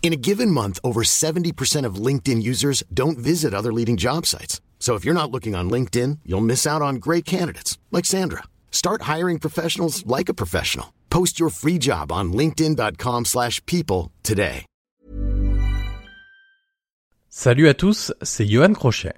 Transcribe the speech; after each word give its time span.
In 0.00 0.14
a 0.14 0.16
given 0.16 0.50
month, 0.50 0.78
over 0.82 1.02
70% 1.02 1.84
of 1.84 1.96
LinkedIn 2.06 2.42
users 2.42 2.82
don't 2.94 3.18
visit 3.18 3.52
other 3.52 3.72
leading 3.72 3.98
job 3.98 4.24
sites. 4.24 4.62
So 4.78 4.94
if 4.94 5.04
you're 5.04 5.12
not 5.12 5.30
looking 5.30 5.54
on 5.54 5.68
LinkedIn, 5.68 6.20
you'll 6.24 6.40
miss 6.40 6.66
out 6.66 6.80
on 6.80 6.96
great 6.96 7.26
candidates 7.26 7.76
like 7.92 8.06
Sandra. 8.06 8.44
Start 8.70 9.02
hiring 9.02 9.38
professionals 9.38 10.06
like 10.06 10.30
a 10.30 10.34
professional. 10.34 10.94
Post 11.10 11.38
your 11.38 11.50
free 11.50 11.78
job 11.78 12.10
on 12.10 12.32
linkedin.com/people 12.32 14.10
today. 14.22 14.64
Salut 17.28 17.68
à 17.68 17.74
tous, 17.74 18.12
c'est 18.22 18.46
Johan 18.46 18.72
Crochet. 18.72 19.12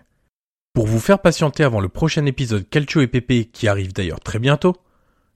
Pour 0.74 0.86
vous 0.86 1.00
faire 1.00 1.20
patienter 1.20 1.64
avant 1.64 1.80
le 1.80 1.88
prochain 1.88 2.26
épisode 2.26 2.68
Calcio 2.68 3.00
et 3.00 3.06
PP 3.06 3.50
qui 3.50 3.66
arrive 3.66 3.92
d'ailleurs 3.92 4.20
très 4.20 4.38
bientôt, 4.38 4.76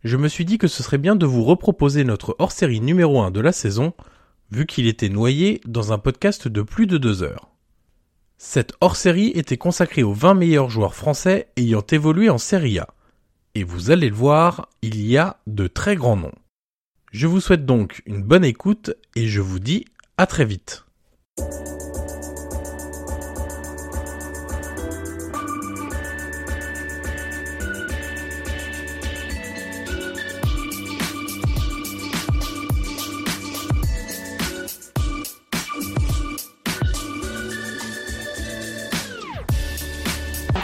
je 0.03 0.17
me 0.17 0.29
suis 0.29 0.45
dit 0.45 0.59
que 0.59 0.69
ce 0.69 0.83
serait 0.83 0.99
bien 0.99 1.17
de 1.17 1.25
vous 1.25 1.45
reproposer 1.45 2.05
notre 2.05 2.37
hors-série 2.39 2.81
numéro 2.81 3.23
1 3.23 3.31
de 3.31 3.41
la 3.41 3.53
saison 3.53 3.95
vu 4.55 4.67
qu'il 4.67 4.87
était 4.87 5.09
noyé 5.09 5.61
dans 5.67 5.93
un 5.93 5.99
podcast 5.99 6.47
de 6.47 6.63
plus 6.63 6.87
de 6.87 6.97
deux 6.97 7.23
heures. 7.23 7.51
Cette 8.39 8.75
hors-série 8.81 9.33
était 9.35 9.57
consacrée 9.57 10.03
aux 10.03 10.13
20 10.13 10.35
meilleurs 10.35 10.71
joueurs 10.71 10.95
français 10.95 11.49
ayant 11.57 11.85
évolué 11.91 12.31
en 12.31 12.39
Serie 12.39 12.79
A. 12.79 12.89
Et 13.57 13.65
vous 13.65 13.91
allez 13.91 14.09
le 14.09 14.15
voir, 14.15 14.69
il 14.83 15.05
y 15.05 15.17
a 15.17 15.39
de 15.47 15.67
très 15.67 15.97
grands 15.97 16.17
noms. 16.17 16.35
Je 17.11 17.27
vous 17.27 17.41
souhaite 17.41 17.67
donc 17.67 18.03
une 18.07 18.23
bonne 18.23 18.45
écoute 18.45 18.93
et 19.17 19.27
je 19.27 19.41
vous 19.41 19.61
dis 19.61 19.87
à 20.19 20.27
très 20.27 20.45
vite. 20.45 20.85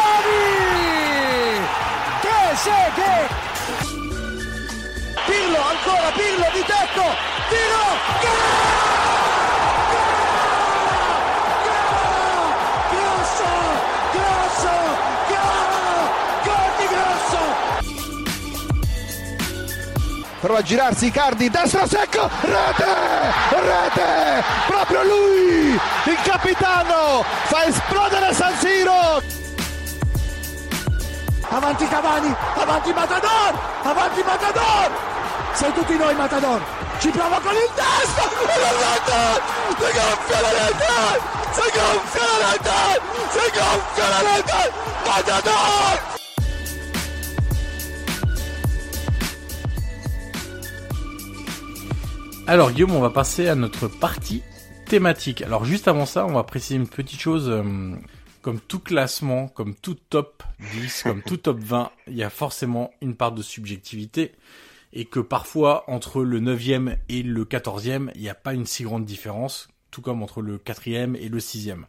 Totti! 0.00 1.60
Trezeguet! 2.20 3.30
Pirlo, 5.26 5.60
ancora 5.62 6.10
Pirlo 6.12 6.48
di 6.52 6.64
tecco, 6.64 7.04
tiro, 7.48 7.84
gol! 8.20 8.50
Prova 20.40 20.60
a 20.60 20.62
girarsi 20.62 21.06
Icardi, 21.06 21.50
destro 21.50 21.86
secco, 21.86 22.30
rete, 22.40 22.84
rete, 23.50 24.42
proprio 24.66 25.02
lui, 25.02 25.78
il 26.06 26.18
capitano, 26.24 27.22
fa 27.44 27.66
esplodere 27.66 28.32
San 28.32 28.56
Siro. 28.56 29.39
Avanti 31.52 31.84
Cavani, 31.88 32.32
avanti 32.54 32.92
Matador, 32.92 33.52
avanti 33.82 34.22
Matador, 34.22 34.90
sei 35.52 35.72
tutti 35.72 35.96
noi 35.96 36.14
Matador, 36.14 36.60
ci 37.00 37.08
prova 37.10 37.40
con 37.40 37.52
il 37.52 37.68
rete, 37.74 38.30
si 39.76 39.90
gonfia 39.92 40.40
la 40.40 40.48
si 41.50 41.66
gonfia 41.74 42.26
la 42.38 42.52
si 43.30 43.50
gonfia 43.50 44.08
la 44.08 44.20
Matador! 45.04 46.18
Alors 52.46 52.70
Guillaume, 52.70 52.94
on 52.94 53.00
va 53.00 53.10
passer 53.10 53.48
à 53.48 53.56
notre 53.56 53.88
partie 53.88 54.42
thématique. 54.86 55.42
Alors 55.42 55.64
juste 55.64 55.88
avant 55.88 56.06
ça, 56.06 56.26
on 56.26 56.32
va 56.32 56.44
préciser 56.44 56.76
une 56.76 56.88
petite 56.88 57.20
chose. 57.20 57.48
euh, 57.48 57.62
comme 58.42 58.60
tout 58.60 58.80
classement, 58.80 59.48
comme 59.48 59.74
tout 59.74 59.96
top 60.08 60.42
10, 60.74 61.02
comme 61.04 61.22
tout 61.22 61.36
top 61.36 61.58
20, 61.58 61.90
il 62.08 62.16
y 62.16 62.22
a 62.22 62.30
forcément 62.30 62.90
une 63.00 63.14
part 63.14 63.32
de 63.32 63.42
subjectivité. 63.42 64.32
Et 64.92 65.04
que 65.04 65.20
parfois, 65.20 65.84
entre 65.88 66.22
le 66.22 66.40
9e 66.40 66.96
et 67.08 67.22
le 67.22 67.44
14e, 67.44 68.10
il 68.16 68.22
n'y 68.22 68.28
a 68.28 68.34
pas 68.34 68.54
une 68.54 68.66
si 68.66 68.82
grande 68.82 69.04
différence. 69.04 69.68
Tout 69.90 70.02
comme 70.02 70.22
entre 70.22 70.42
le 70.42 70.58
4e 70.58 71.16
et 71.16 71.28
le 71.28 71.38
6e. 71.38 71.84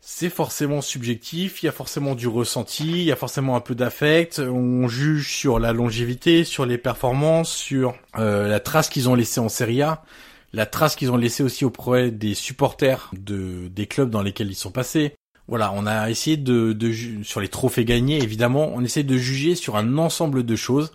C'est 0.00 0.30
forcément 0.30 0.82
subjectif, 0.82 1.62
il 1.62 1.66
y 1.66 1.68
a 1.68 1.72
forcément 1.72 2.14
du 2.14 2.28
ressenti, 2.28 2.84
il 2.84 3.02
y 3.02 3.10
a 3.10 3.16
forcément 3.16 3.56
un 3.56 3.60
peu 3.60 3.74
d'affect, 3.74 4.38
on 4.38 4.86
juge 4.86 5.34
sur 5.34 5.58
la 5.58 5.72
longévité, 5.72 6.44
sur 6.44 6.64
les 6.64 6.78
performances, 6.78 7.52
sur 7.52 7.96
euh, 8.16 8.46
la 8.46 8.60
trace 8.60 8.88
qu'ils 8.88 9.08
ont 9.08 9.16
laissée 9.16 9.40
en 9.40 9.48
Serie 9.48 9.82
A, 9.82 10.04
la 10.52 10.64
trace 10.64 10.94
qu'ils 10.94 11.10
ont 11.10 11.16
laissée 11.16 11.42
aussi 11.42 11.64
auprès 11.64 12.12
des 12.12 12.34
supporters 12.34 13.10
de, 13.18 13.66
des 13.68 13.86
clubs 13.86 14.08
dans 14.08 14.22
lesquels 14.22 14.48
ils 14.48 14.54
sont 14.54 14.70
passés. 14.70 15.16
Voilà, 15.48 15.72
on 15.74 15.86
a 15.86 16.10
essayé 16.10 16.36
de, 16.36 16.72
de 16.72 16.92
sur 17.22 17.40
les 17.40 17.48
trophées 17.48 17.84
gagnés, 17.84 18.20
évidemment, 18.22 18.72
on 18.74 18.82
essaie 18.82 19.04
de 19.04 19.16
juger 19.16 19.54
sur 19.54 19.76
un 19.76 19.96
ensemble 19.98 20.44
de 20.44 20.56
choses. 20.56 20.92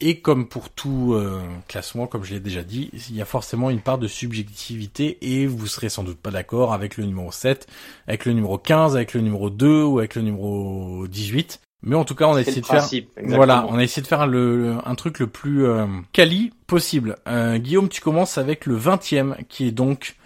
Et 0.00 0.18
comme 0.20 0.48
pour 0.48 0.70
tout 0.70 1.14
euh, 1.14 1.40
classement, 1.68 2.08
comme 2.08 2.24
je 2.24 2.34
l'ai 2.34 2.40
déjà 2.40 2.62
dit, 2.64 2.90
il 3.08 3.14
y 3.16 3.22
a 3.22 3.24
forcément 3.24 3.70
une 3.70 3.80
part 3.80 3.96
de 3.98 4.08
subjectivité 4.08 5.18
et 5.22 5.46
vous 5.46 5.66
serez 5.68 5.88
sans 5.88 6.02
doute 6.02 6.18
pas 6.18 6.32
d'accord 6.32 6.72
avec 6.72 6.96
le 6.96 7.04
numéro 7.06 7.30
7, 7.30 7.68
avec 8.08 8.24
le 8.24 8.32
numéro 8.32 8.58
15, 8.58 8.96
avec 8.96 9.14
le 9.14 9.20
numéro 9.20 9.50
2 9.50 9.82
ou 9.84 9.98
avec 10.00 10.16
le 10.16 10.22
numéro 10.22 11.06
18. 11.06 11.60
Mais 11.84 11.94
en 11.94 12.04
tout 12.04 12.16
cas, 12.16 12.26
on 12.26 12.34
a 12.34 12.40
essayé 12.40 12.60
de 12.62 12.66
faire 12.66 12.82
exactement. 13.16 13.36
voilà, 13.36 13.66
on 13.68 13.78
a 13.78 13.82
essayé 13.84 14.02
de 14.02 14.06
faire 14.08 14.26
le, 14.26 14.56
le- 14.56 14.76
un 14.84 14.94
truc 14.96 15.20
le 15.20 15.28
plus 15.28 15.64
euh, 15.64 15.86
quali 16.12 16.52
possible. 16.66 17.16
Euh, 17.28 17.58
Guillaume, 17.58 17.88
tu 17.88 18.00
commences 18.00 18.36
avec 18.36 18.66
le 18.66 18.76
20e 18.76 19.36
qui 19.48 19.68
est 19.68 19.72
donc 19.72 20.16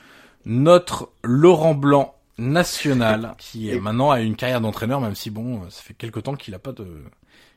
notre 0.46 1.10
Laurent 1.22 1.74
Blanc 1.74 2.14
national 2.38 3.34
qui 3.38 3.70
est 3.70 3.80
maintenant 3.80 4.10
a 4.10 4.20
une 4.20 4.36
carrière 4.36 4.60
d'entraîneur 4.60 5.00
même 5.00 5.14
si 5.14 5.30
bon, 5.30 5.68
ça 5.70 5.82
fait 5.82 5.94
quelque 5.94 6.20
temps 6.20 6.34
qu'il 6.34 6.54
a 6.54 6.58
pas 6.58 6.72
de 6.72 7.02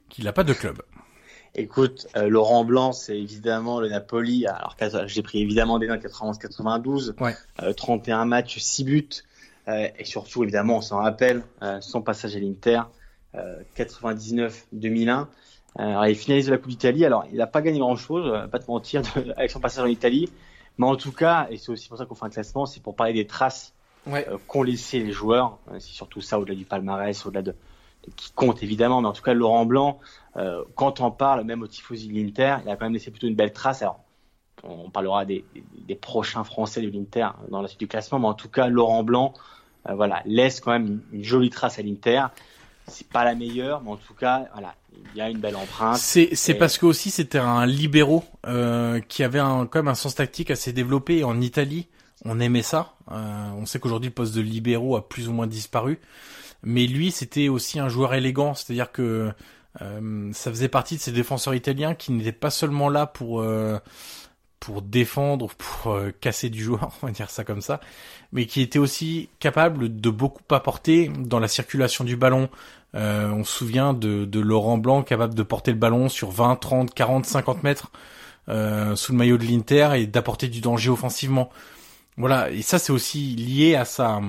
qu'il 0.10 0.28
a 0.28 0.34
pas 0.34 0.44
de 0.44 0.54
club. 0.54 0.82
Écoute, 1.54 2.08
euh, 2.16 2.30
Laurent 2.30 2.64
Blanc, 2.64 2.94
c'est 2.94 3.18
évidemment 3.18 3.82
le 3.82 3.90
Napoli. 3.90 4.46
Alors, 4.48 4.76
j'ai 5.06 5.22
pris 5.22 5.42
évidemment 5.42 5.80
des 5.80 5.88
noms 5.88 5.96
91-92. 5.96 7.14
Ouais. 7.20 7.36
Euh, 7.62 7.74
31 7.74 8.26
matchs, 8.26 8.58
6 8.58 8.84
buts. 8.86 9.10
Euh, 9.68 9.90
et 9.98 10.06
surtout, 10.06 10.44
évidemment, 10.44 10.78
on 10.78 10.82
s'en 10.82 11.00
rappelle, 11.00 11.44
son 11.82 12.02
passage 12.02 12.36
à 12.36 12.40
l'Inter, 12.40 12.82
euh, 13.36 13.62
99-2001. 13.76 15.28
alors, 15.76 16.08
il 16.08 16.16
finalise 16.16 16.46
de 16.46 16.52
la 16.52 16.58
Coupe 16.58 16.70
d'Italie. 16.70 17.06
Alors, 17.06 17.26
il 17.32 17.38
n'a 17.38 17.48
pas 17.48 17.62
gagné 17.62 17.80
grand-chose, 17.80 18.50
pas 18.50 18.60
te 18.60 18.72
mentir, 18.72 19.02
de, 19.02 19.32
avec 19.38 19.52
son 19.52 19.60
passage 19.60 19.84
en 19.84 19.88
Italie. 19.88 20.30
Mais 20.78 20.88
en 20.88 20.96
tout 20.96 21.12
cas, 21.12 21.48
et 21.50 21.58
c'est 21.58 21.70
aussi 21.70 21.90
pour 21.90 21.98
ça 21.98 22.06
qu'on 22.06 22.16
fait 22.16 22.26
un 22.26 22.30
classement, 22.30 22.66
c'est 22.66 22.82
pour 22.82 22.96
parler 22.96 23.14
des 23.14 23.28
traces 23.28 23.74
Ouais. 24.08 24.28
euh, 24.30 24.38
qu'ont 24.48 24.64
laissé 24.64 25.00
les 25.00 25.12
joueurs. 25.12 25.58
Euh, 25.72 25.76
C'est 25.80 25.94
surtout 25.94 26.22
ça 26.22 26.40
au-delà 26.40 26.56
du 26.56 26.66
palmarès, 26.66 27.26
au-delà 27.26 27.42
de, 27.42 27.52
de 27.52 28.12
qui 28.16 28.32
compte 28.34 28.64
évidemment. 28.64 29.02
Mais 29.02 29.08
en 29.08 29.14
tout 29.14 29.22
cas, 29.24 29.34
Laurent 29.34 29.66
Blanc, 29.66 30.00
euh, 30.38 30.64
quand 30.76 31.02
on 31.02 31.12
parle, 31.12 31.44
même 31.44 31.62
au 31.62 31.68
tifosi 31.68 32.08
de 32.08 32.14
l'Inter, 32.14 32.58
il 32.66 32.70
a 32.70 32.76
quand 32.76 32.86
même 32.86 32.94
laissé 32.94 33.12
plutôt 33.12 33.28
une 33.28 33.36
belle 33.36 33.54
trace. 33.54 33.82
Alors, 33.82 34.00
on 34.64 34.90
parlera 34.90 35.26
des, 35.26 35.44
des, 35.54 35.64
des 35.88 35.96
prochains 35.96 36.44
Français 36.44 36.82
de 36.82 36.90
l'Inter 36.90 37.28
dans 37.50 37.62
la 37.62 37.68
suite 37.68 37.80
du 37.80 37.88
classement, 37.88 38.20
mais 38.20 38.28
en 38.28 38.34
tout 38.34 38.50
cas, 38.50 38.68
Laurent 38.68 39.04
Blanc, 39.04 39.34
euh, 39.90 39.94
voilà, 39.96 40.22
laisse 40.26 40.60
quand 40.60 40.72
même 40.72 40.88
une, 41.12 41.20
une 41.20 41.24
jolie 41.24 41.50
trace 41.50 41.80
à 41.80 41.82
l'Inter. 41.82 42.26
C'est 42.88 43.08
pas 43.08 43.24
la 43.24 43.36
meilleure, 43.36 43.82
mais 43.84 43.92
en 43.92 43.96
tout 43.96 44.14
cas, 44.16 44.48
voilà, 44.54 44.76
il 45.14 45.18
y 45.18 45.22
a 45.22 45.30
une 45.30 45.40
belle 45.40 45.56
empreinte. 45.56 45.98
C'est 45.98 46.36
c'est 46.36 46.54
Et- 46.54 46.58
parce 46.58 46.78
que 46.78 46.86
aussi 46.86 47.10
c'était 47.12 47.38
un 47.38 47.66
libéraux 47.66 48.24
euh, 48.48 49.00
qui 49.00 49.24
avait 49.24 49.40
un, 49.40 49.66
quand 49.68 49.80
même 49.80 49.88
un 49.88 49.96
sens 49.96 50.16
tactique 50.16 50.52
assez 50.52 50.74
développé. 50.74 51.24
En 51.24 51.40
Italie, 51.42 51.88
on 52.26 52.40
aimait 52.40 52.62
ça. 52.62 52.94
Euh, 53.12 53.50
on 53.58 53.66
sait 53.66 53.80
qu'aujourd'hui 53.80 54.10
le 54.10 54.14
poste 54.14 54.36
de 54.36 54.42
libéraux 54.42 54.96
a 54.96 55.08
plus 55.08 55.28
ou 55.28 55.34
moins 55.34 55.48
disparu, 55.48 56.00
mais 56.64 56.88
lui 56.88 57.12
c'était 57.12 57.50
aussi 57.50 57.80
un 57.80 57.90
joueur 57.90 58.14
élégant, 58.14 58.54
c'est-à-dire 58.54 58.92
que 58.92 59.34
euh, 59.82 60.30
ça 60.34 60.52
faisait 60.52 60.68
partie 60.68 60.98
de 60.98 61.02
ces 61.02 61.12
défenseurs 61.12 61.56
italiens 61.56 61.96
qui 61.96 62.12
n'étaient 62.12 62.32
pas 62.32 62.50
seulement 62.50 62.90
là 62.90 63.06
pour 63.06 63.42
euh, 63.42 63.80
pour 64.60 64.82
défendre, 64.82 65.50
pour 65.56 65.94
euh, 65.94 66.12
casser 66.20 66.50
du 66.50 66.62
joueur, 66.62 66.92
on 67.02 67.08
va 67.08 67.12
dire 67.12 67.30
ça 67.30 67.44
comme 67.44 67.62
ça, 67.62 67.80
mais 68.32 68.46
qui 68.46 68.62
étaient 68.62 68.80
aussi 68.80 69.30
capables 69.40 70.00
de 70.00 70.10
beaucoup 70.10 70.44
apporter 70.52 71.10
dans 71.18 71.40
la 71.40 71.48
circulation 71.48 72.04
du 72.04 72.16
ballon, 72.16 72.50
on 72.94 73.46
se 73.46 73.58
souvient 73.58 73.94
de, 73.94 74.40
Laurent 74.40 74.78
Blanc 74.78 75.04
capable 75.04 75.34
de 75.34 75.44
porter 75.44 75.72
le 75.72 75.78
ballon 75.78 76.10
sur 76.10 76.30
20, 76.30 76.58
30, 76.58 76.94
40, 76.94 77.26
50 77.26 77.64
mètres 77.64 77.92
sous 78.48 79.14
le 79.14 79.18
maillot 79.18 79.38
de 79.38 79.46
l'Inter 79.46 79.92
et 79.96 80.08
d'apporter 80.08 80.50
du 80.50 80.60
danger 80.60 80.90
offensivement. 80.90 81.50
Voilà, 82.18 82.52
et 82.52 82.62
ça 82.62 82.78
c'est 82.78 82.92
aussi 82.92 83.36
lié 83.36 83.76
à 83.76 83.86
sa 83.86 84.22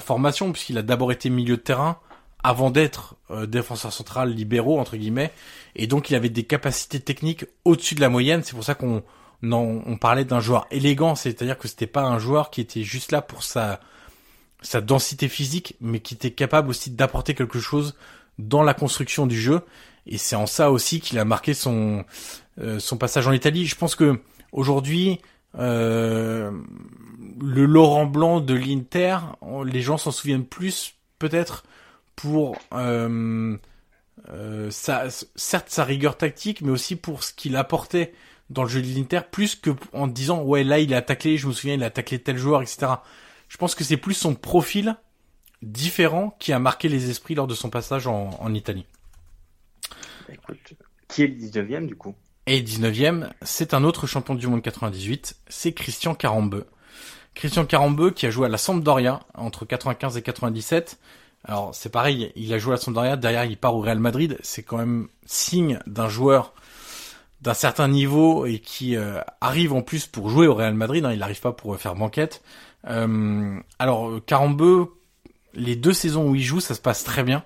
formation 0.00 0.52
puisqu'il 0.52 0.78
a 0.78 0.82
d'abord 0.82 1.12
été 1.12 1.30
milieu 1.30 1.56
de 1.56 1.62
terrain 1.62 1.98
avant 2.44 2.70
d'être 2.70 3.16
euh, 3.30 3.46
défenseur 3.46 3.92
central 3.92 4.30
libéraux 4.30 4.78
entre 4.78 4.96
guillemets 4.96 5.32
et 5.74 5.86
donc 5.86 6.10
il 6.10 6.14
avait 6.14 6.28
des 6.28 6.44
capacités 6.44 7.00
techniques 7.00 7.46
au-dessus 7.64 7.94
de 7.94 8.00
la 8.00 8.10
moyenne. 8.10 8.42
C'est 8.44 8.54
pour 8.54 8.64
ça 8.64 8.74
qu'on 8.74 9.02
on, 9.42 9.96
parlait 9.96 10.24
d'un 10.24 10.40
joueur 10.40 10.66
élégant, 10.70 11.14
c'est-à-dire 11.14 11.58
que 11.58 11.68
c'était 11.68 11.86
pas 11.86 12.02
un 12.02 12.18
joueur 12.18 12.50
qui 12.50 12.60
était 12.60 12.82
juste 12.82 13.10
là 13.10 13.22
pour 13.22 13.42
sa 13.42 13.80
sa 14.60 14.80
densité 14.80 15.28
physique, 15.28 15.76
mais 15.80 16.00
qui 16.00 16.14
était 16.14 16.30
capable 16.30 16.70
aussi 16.70 16.90
d'apporter 16.90 17.34
quelque 17.34 17.60
chose 17.60 17.96
dans 18.38 18.62
la 18.62 18.72
construction 18.72 19.26
du 19.26 19.38
jeu. 19.38 19.60
Et 20.06 20.16
c'est 20.16 20.36
en 20.36 20.46
ça 20.46 20.70
aussi 20.70 21.00
qu'il 21.00 21.18
a 21.18 21.24
marqué 21.24 21.52
son 21.54 22.04
euh, 22.60 22.78
son 22.78 22.96
passage 22.96 23.26
en 23.26 23.32
Italie. 23.32 23.66
Je 23.66 23.74
pense 23.74 23.94
que 23.94 24.20
aujourd'hui, 24.52 25.20
le 25.56 26.52
Laurent 27.40 28.06
Blanc 28.06 28.40
de 28.40 28.54
l'Inter, 28.54 29.18
les 29.64 29.82
gens 29.82 29.98
s'en 29.98 30.10
souviennent 30.10 30.46
plus 30.46 30.94
peut-être 31.18 31.64
pour 32.16 32.56
euh, 32.72 33.56
euh, 34.30 34.70
sa, 34.70 35.08
certes 35.10 35.70
sa 35.70 35.84
rigueur 35.84 36.16
tactique, 36.16 36.60
mais 36.62 36.70
aussi 36.70 36.96
pour 36.96 37.24
ce 37.24 37.32
qu'il 37.32 37.56
apportait 37.56 38.14
dans 38.50 38.62
le 38.62 38.68
jeu 38.68 38.82
de 38.82 38.86
l'Inter, 38.86 39.20
plus 39.30 39.54
que 39.56 39.70
en 39.92 40.06
disant 40.06 40.42
ouais 40.42 40.64
là 40.64 40.78
il 40.78 40.94
a 40.94 41.02
taclé, 41.02 41.38
je 41.38 41.46
me 41.46 41.52
souviens 41.52 41.74
il 41.74 41.82
a 41.82 41.90
taclé 41.90 42.18
tel 42.18 42.36
joueur, 42.36 42.62
etc. 42.62 42.86
Je 43.48 43.56
pense 43.56 43.74
que 43.74 43.84
c'est 43.84 43.96
plus 43.96 44.14
son 44.14 44.34
profil 44.34 44.96
différent 45.62 46.36
qui 46.38 46.52
a 46.52 46.58
marqué 46.58 46.88
les 46.88 47.10
esprits 47.10 47.34
lors 47.34 47.46
de 47.46 47.54
son 47.54 47.70
passage 47.70 48.06
en, 48.06 48.54
Italie. 48.54 48.86
Écoute, 50.28 50.74
qui 51.08 51.22
est 51.22 51.26
le 51.26 51.34
19e 51.36 51.86
du 51.86 51.96
coup? 51.96 52.14
Et 52.46 52.60
19e, 52.60 53.30
c'est 53.40 53.72
un 53.72 53.84
autre 53.84 54.06
champion 54.06 54.34
du 54.34 54.46
monde 54.46 54.60
98, 54.60 55.36
c'est 55.48 55.72
Christian 55.72 56.14
Carambeu. 56.14 56.66
Christian 57.34 57.64
Carambeu 57.64 58.10
qui 58.10 58.26
a 58.26 58.30
joué 58.30 58.46
à 58.46 58.48
la 58.50 58.58
Sampdoria 58.58 59.20
entre 59.34 59.64
95 59.64 60.18
et 60.18 60.22
97. 60.22 60.98
Alors 61.44 61.74
c'est 61.74 61.88
pareil, 61.88 62.32
il 62.36 62.52
a 62.52 62.58
joué 62.58 62.72
à 62.72 62.76
la 62.76 62.80
Sampdoria, 62.82 63.16
derrière 63.16 63.46
il 63.46 63.56
part 63.56 63.74
au 63.74 63.80
Real 63.80 63.98
Madrid, 63.98 64.38
c'est 64.42 64.62
quand 64.62 64.76
même 64.76 65.08
signe 65.24 65.78
d'un 65.86 66.08
joueur 66.08 66.52
d'un 67.40 67.54
certain 67.54 67.88
niveau 67.88 68.46
et 68.46 68.58
qui 68.58 68.96
euh, 68.96 69.20
arrive 69.40 69.72
en 69.72 69.82
plus 69.82 70.06
pour 70.06 70.28
jouer 70.28 70.46
au 70.46 70.54
Real 70.54 70.74
Madrid, 70.74 71.04
hein, 71.04 71.12
il 71.12 71.18
n'arrive 71.18 71.40
pas 71.40 71.52
pour 71.52 71.76
faire 71.78 71.94
banquette. 71.94 72.42
Euh, 72.88 73.58
alors 73.78 74.20
Carambeu, 74.26 74.88
les 75.54 75.76
deux 75.76 75.92
saisons 75.94 76.28
où 76.28 76.34
il 76.34 76.42
joue, 76.42 76.60
ça 76.60 76.74
se 76.74 76.80
passe 76.80 77.04
très 77.04 77.22
bien. 77.22 77.42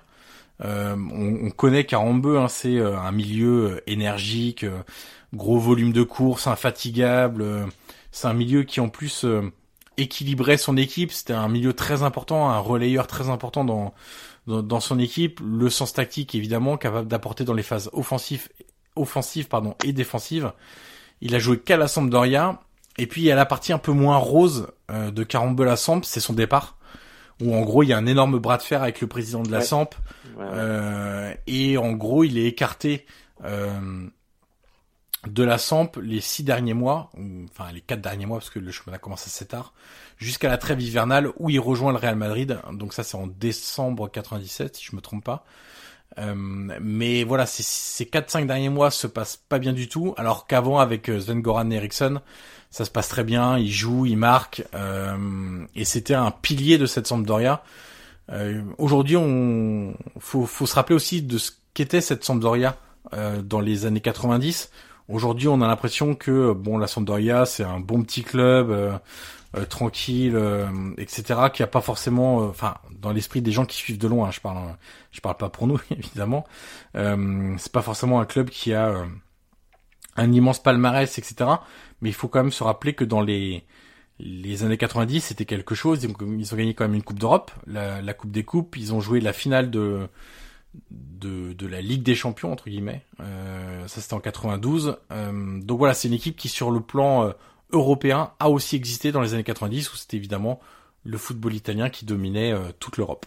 Euh, 0.61 0.95
on, 1.13 1.47
on 1.47 1.49
connaît 1.51 1.85
Carambeu, 1.85 2.37
hein, 2.39 2.47
c'est 2.49 2.77
euh, 2.77 2.97
un 2.99 3.11
milieu 3.11 3.71
euh, 3.75 3.81
énergique, 3.87 4.63
euh, 4.65 4.79
gros 5.33 5.57
volume 5.57 5.93
de 5.93 6.03
course, 6.03 6.47
infatigable. 6.47 7.41
euh, 7.41 7.65
c'est 8.11 8.27
un 8.27 8.33
milieu 8.33 8.63
qui 8.63 8.79
en 8.79 8.89
plus 8.89 9.23
euh, 9.25 9.51
équilibrait 9.97 10.57
son 10.57 10.75
équipe. 10.77 11.11
C'était 11.11 11.33
un 11.33 11.47
milieu 11.47 11.73
très 11.73 12.03
important, 12.03 12.49
un 12.49 12.59
relayeur 12.59 13.07
très 13.07 13.29
important 13.29 13.63
dans, 13.63 13.93
dans 14.47 14.61
dans 14.61 14.79
son 14.79 14.99
équipe. 14.99 15.39
Le 15.45 15.69
sens 15.69 15.93
tactique 15.93 16.35
évidemment, 16.35 16.75
capable 16.77 17.07
d'apporter 17.07 17.43
dans 17.45 17.53
les 17.53 17.63
phases 17.63 17.89
offensives, 17.93 18.49
offensives 18.95 19.47
pardon 19.47 19.75
et 19.85 19.93
défensives. 19.93 20.51
Il 21.21 21.35
a 21.35 21.39
joué 21.39 21.59
qu'à 21.59 21.77
la 21.77 21.87
Sampdoria. 21.87 22.59
Et 22.97 23.07
puis 23.07 23.21
il 23.21 23.25
y 23.25 23.31
a 23.31 23.35
la 23.35 23.45
partie 23.45 23.71
un 23.71 23.77
peu 23.77 23.93
moins 23.93 24.17
rose 24.17 24.67
euh, 24.91 25.09
de 25.09 25.23
Carambeu 25.23 25.63
la 25.63 25.77
Samp, 25.77 26.01
c'est 26.03 26.19
son 26.19 26.33
départ. 26.33 26.75
Où 27.41 27.55
en 27.55 27.61
gros 27.61 27.83
il 27.83 27.89
y 27.89 27.93
a 27.93 27.97
un 27.97 28.05
énorme 28.07 28.39
bras 28.39 28.57
de 28.57 28.61
fer 28.63 28.81
avec 28.83 28.99
le 28.99 29.07
président 29.07 29.41
de 29.41 29.49
la 29.51 29.59
Ouais. 29.59 29.63
Samp. 29.63 29.95
Euh, 30.39 31.33
et 31.47 31.77
en 31.77 31.91
gros, 31.93 32.23
il 32.23 32.37
est 32.37 32.45
écarté 32.45 33.05
euh, 33.43 34.07
de 35.27 35.43
la 35.43 35.57
Samp 35.57 35.91
les 36.01 36.21
six 36.21 36.43
derniers 36.43 36.73
mois, 36.73 37.11
enfin 37.49 37.71
les 37.71 37.81
quatre 37.81 38.01
derniers 38.01 38.25
mois 38.25 38.39
parce 38.39 38.49
que 38.49 38.59
le 38.59 38.71
championnat 38.71 38.99
commence 38.99 39.27
assez 39.27 39.45
tard, 39.45 39.73
jusqu'à 40.17 40.49
la 40.49 40.57
trêve 40.57 40.81
hivernale 40.81 41.29
où 41.37 41.49
il 41.49 41.59
rejoint 41.59 41.91
le 41.91 41.97
Real 41.97 42.15
Madrid. 42.15 42.59
Donc 42.71 42.93
ça, 42.93 43.03
c'est 43.03 43.17
en 43.17 43.27
décembre 43.27 44.09
97, 44.09 44.77
si 44.77 44.85
je 44.85 44.95
me 44.95 45.01
trompe 45.01 45.23
pas. 45.23 45.45
Euh, 46.17 46.33
mais 46.35 47.23
voilà, 47.23 47.45
ces, 47.45 47.63
ces 47.63 48.05
4-5 48.05 48.47
derniers 48.47 48.69
mois 48.69 48.91
se 48.91 49.07
passent 49.07 49.37
pas 49.37 49.59
bien 49.59 49.73
du 49.73 49.87
tout, 49.87 50.13
alors 50.17 50.47
qu'avant 50.47 50.79
avec 50.79 51.09
euh, 51.09 51.19
Sven 51.19 51.41
Goran 51.41 51.69
Eriksson, 51.69 52.19
ça 52.71 52.85
se 52.85 52.91
passe 52.91 53.09
très 53.09 53.23
bien, 53.23 53.57
il 53.57 53.71
joue, 53.71 54.05
il 54.05 54.17
marque, 54.17 54.63
euh, 54.73 55.65
et 55.75 55.85
c'était 55.85 56.15
un 56.15 56.31
pilier 56.31 56.77
de 56.77 56.85
cette 56.85 57.07
Sampdoria. 57.07 57.63
Euh, 58.31 58.61
Aujourd'hui, 58.77 59.17
on 59.17 59.93
faut, 60.19 60.45
faut 60.45 60.65
se 60.65 60.75
rappeler 60.75 60.95
aussi 60.95 61.21
de 61.21 61.37
ce 61.37 61.51
qu'était 61.73 62.01
cette 62.01 62.23
Sampdoria 62.23 62.77
euh, 63.13 63.41
dans 63.41 63.59
les 63.59 63.85
années 63.85 64.01
90. 64.01 64.71
Aujourd'hui, 65.07 65.47
on 65.47 65.61
a 65.61 65.67
l'impression 65.67 66.15
que 66.15 66.53
bon, 66.53 66.77
la 66.77 66.87
Sampdoria, 66.87 67.45
c'est 67.45 67.63
un 67.63 67.79
bon 67.79 68.03
petit 68.03 68.23
club 68.23 68.69
euh, 68.69 68.93
euh, 69.57 69.65
tranquille, 69.65 70.35
euh, 70.35 70.67
etc., 70.99 71.23
qui 71.51 71.63
a 71.63 71.67
pas 71.67 71.81
forcément, 71.81 72.43
euh, 72.43 72.49
enfin, 72.49 72.75
dans 72.99 73.11
l'esprit 73.11 73.41
des 73.41 73.51
gens 73.51 73.65
qui 73.65 73.77
suivent 73.77 73.97
de 73.97 74.07
loin. 74.07 74.27
hein, 74.27 74.31
je 74.31 74.39
parle, 74.39 74.75
je 75.11 75.21
parle 75.21 75.37
pas 75.37 75.49
pour 75.49 75.65
nous, 75.65 75.79
évidemment. 75.91 76.45
C'est 76.93 77.71
pas 77.71 77.81
forcément 77.81 78.19
un 78.19 78.25
club 78.25 78.49
qui 78.49 78.73
a 78.73 78.93
un 80.15 80.31
immense 80.33 80.61
palmarès, 80.61 81.17
etc. 81.17 81.49
Mais 82.01 82.09
il 82.09 82.13
faut 82.13 82.27
quand 82.27 82.43
même 82.43 82.51
se 82.51 82.63
rappeler 82.63 82.93
que 82.93 83.03
dans 83.03 83.21
les 83.21 83.63
les 84.19 84.63
années 84.63 84.77
90, 84.77 85.21
c'était 85.21 85.45
quelque 85.45 85.75
chose. 85.75 86.03
Ils 86.03 86.09
ont, 86.53 86.57
gagné 86.57 86.73
quand 86.73 86.83
même 86.83 86.95
une 86.95 87.03
Coupe 87.03 87.19
d'Europe, 87.19 87.51
la, 87.65 88.13
Coupe 88.13 88.31
des 88.31 88.43
Coupes. 88.43 88.75
Ils 88.77 88.93
ont 88.93 88.99
joué 88.99 89.19
la 89.19 89.33
finale 89.33 89.71
de 89.71 90.07
de, 90.91 91.53
de 91.53 91.65
la 91.65 91.81
Ligue 91.81 92.03
des 92.03 92.13
Champions 92.13 92.51
entre 92.51 92.69
guillemets. 92.69 93.01
Euh, 93.19 93.87
ça 93.87 94.01
c'était 94.01 94.13
en 94.13 94.19
92. 94.19 94.97
Euh, 95.11 95.59
donc 95.61 95.79
voilà, 95.79 95.93
c'est 95.93 96.07
une 96.07 96.13
équipe 96.13 96.35
qui 96.35 96.47
sur 96.47 96.69
le 96.69 96.79
plan 96.79 97.25
euh, 97.25 97.31
européen 97.71 98.31
a 98.39 98.49
aussi 98.49 98.75
existé 98.75 99.11
dans 99.11 99.21
les 99.21 99.33
années 99.33 99.43
90 99.43 99.93
où 99.93 99.95
c'était 99.95 100.17
évidemment 100.17 100.59
le 101.03 101.17
football 101.17 101.53
italien 101.53 101.89
qui 101.89 102.05
dominait 102.05 102.51
euh, 102.51 102.71
toute 102.79 102.97
l'Europe. 102.97 103.25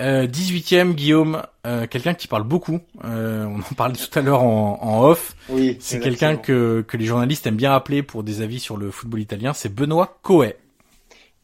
Euh, 0.00 0.26
18e, 0.26 0.92
Guillaume, 0.92 1.42
euh, 1.66 1.86
quelqu'un 1.86 2.14
qui 2.14 2.28
parle 2.28 2.42
beaucoup. 2.44 2.80
Euh, 3.04 3.44
on 3.46 3.60
en 3.60 3.74
parlait 3.76 3.96
tout 3.96 4.18
à 4.18 4.22
l'heure 4.22 4.42
en, 4.42 4.78
en 4.82 5.04
off. 5.04 5.34
Oui, 5.48 5.76
C'est 5.80 6.00
quelqu'un 6.00 6.36
que, 6.36 6.84
que 6.86 6.96
les 6.96 7.06
journalistes 7.06 7.46
aiment 7.46 7.56
bien 7.56 7.74
appeler 7.74 8.02
pour 8.02 8.22
des 8.22 8.42
avis 8.42 8.60
sur 8.60 8.76
le 8.76 8.90
football 8.90 9.20
italien. 9.20 9.52
C'est 9.54 9.74
Benoît 9.74 10.18
Coé. 10.22 10.56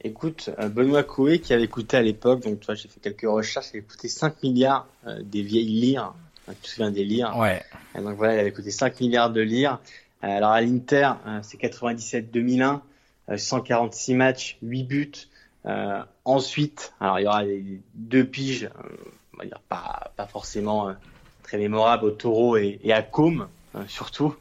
Écoute, 0.05 0.51
euh, 0.59 0.69
Benoît 0.69 1.05
Coué 1.05 1.39
qui 1.39 1.55
avait 1.55 1.69
coûté 1.69 1.97
à 1.97 2.03
l'époque, 2.03 2.43
donc 2.43 2.61
tu 2.61 2.67
vois, 2.67 2.75
j'ai 2.75 2.89
fait 2.89 3.01
quelques 3.01 3.31
recherches, 3.31 3.69
il 3.73 3.79
avait 3.79 3.87
coûté 3.87 4.09
5 4.09 4.43
milliards 4.43 4.87
des 5.23 5.43
vieilles 5.43 5.81
lires. 5.81 6.13
Enfin, 6.43 6.57
tu 6.61 6.69
te 6.69 6.75
souviens 6.75 6.91
des 6.91 7.05
lires 7.05 7.37
Ouais. 7.39 7.63
Et 7.97 8.01
Donc 8.01 8.17
voilà, 8.17 8.35
il 8.35 8.41
avait 8.41 8.53
coûté 8.53 8.71
5 8.71 9.01
milliards 9.01 9.31
de 9.31 9.41
lires. 9.41 9.79
Alors 10.23 10.51
à 10.51 10.61
l'Inter, 10.61 11.13
c'est 11.43 11.61
97-2001, 11.61 12.81
euh, 13.29 13.37
146 13.37 14.15
matchs, 14.15 14.59
8 14.63 14.85
buts. 14.85 15.13
Euh, 15.67 16.03
ensuite, 16.25 16.93
alors 17.01 17.21
il 17.21 17.25
y 17.25 17.27
aura 17.27 17.43
deux 17.95 18.25
piges, 18.25 18.65
euh, 18.65 18.89
on 19.35 19.39
va 19.39 19.45
dire 19.45 19.61
pas, 19.69 20.13
pas 20.17 20.27
forcément 20.27 20.89
euh, 20.89 20.93
très 21.43 21.59
mémorables 21.59 22.05
au 22.05 22.11
Taureau 22.11 22.57
et, 22.57 22.81
et 22.83 22.93
à 22.93 23.03
Côme, 23.03 23.49
euh, 23.77 23.83
surtout. 23.89 24.35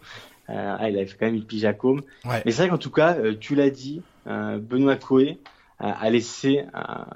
Ah, 0.54 0.90
il 0.90 0.98
avait 0.98 1.06
fait 1.06 1.16
quand 1.18 1.28
même 1.28 1.36
une 1.36 1.46
pige 1.46 1.64
à 1.64 1.72
Côme. 1.72 2.02
Ouais. 2.26 2.42
Mais 2.46 2.52
c'est 2.52 2.64
vrai 2.64 2.70
qu'en 2.70 2.78
tout 2.78 2.92
cas, 2.92 3.16
tu 3.40 3.56
l'as 3.56 3.70
dit, 3.70 4.02
Benoît 4.26 4.98
Coé 4.98 5.40
a 5.80 6.10
laissé 6.10 6.66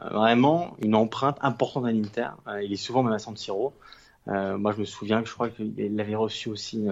vraiment 0.09 0.77
une 0.79 0.95
empreinte 0.95 1.37
importante 1.41 1.85
à 1.85 1.91
l'Inter. 1.91 2.29
Il 2.63 2.71
est 2.71 2.77
souvent 2.77 3.03
même 3.03 3.11
à 3.11 3.19
San 3.19 3.35
Siro. 3.35 3.73
Euh, 4.27 4.57
moi, 4.57 4.71
je 4.71 4.79
me 4.79 4.85
souviens 4.85 5.21
que 5.21 5.29
je 5.29 5.33
crois 5.33 5.49
qu'il 5.49 5.99
avait 5.99 6.15
reçu 6.15 6.49
aussi 6.49 6.87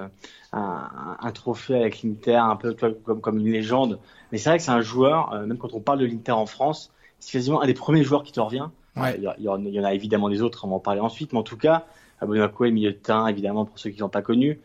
un, 0.51 1.17
un, 1.19 1.31
trophée 1.31 1.75
avec 1.75 2.03
l'Inter, 2.03 2.35
un 2.35 2.55
peu 2.55 2.73
comme, 2.73 3.21
comme 3.21 3.37
une 3.39 3.51
légende. 3.51 3.99
Mais 4.31 4.37
c'est 4.37 4.49
vrai 4.49 4.57
que 4.59 4.63
c'est 4.63 4.71
un 4.71 4.81
joueur, 4.81 5.33
euh, 5.33 5.45
même 5.45 5.57
quand 5.57 5.73
on 5.73 5.79
parle 5.79 5.99
de 5.99 6.05
l'Inter 6.05 6.33
en 6.33 6.45
France, 6.45 6.91
c'est 7.23 7.31
quasiment 7.31 7.61
un 7.61 7.67
des 7.67 7.73
premiers 7.73 8.03
joueurs 8.03 8.23
qui 8.23 8.31
te 8.31 8.39
revient. 8.39 8.67
Ouais. 8.95 9.15
Il, 9.17 9.23
y 9.23 9.49
en, 9.49 9.57
il, 9.63 9.73
y 9.73 9.79
en, 9.79 9.83
a 9.83 9.93
évidemment 9.93 10.29
des 10.29 10.41
autres, 10.41 10.65
on 10.65 10.69
va 10.69 10.75
en 10.75 10.79
parler 10.79 11.01
ensuite, 11.01 11.33
mais 11.33 11.39
en 11.39 11.43
tout 11.43 11.57
cas, 11.57 11.85
Coué, 12.53 12.71
milieu 12.71 12.91
de 12.91 12.97
terrain, 12.97 13.27
évidemment, 13.27 13.65
pour 13.65 13.79
ceux 13.79 13.89
qui 13.89 13.99
l'ont 13.99 14.09
pas 14.09 14.21
connu. 14.21 14.59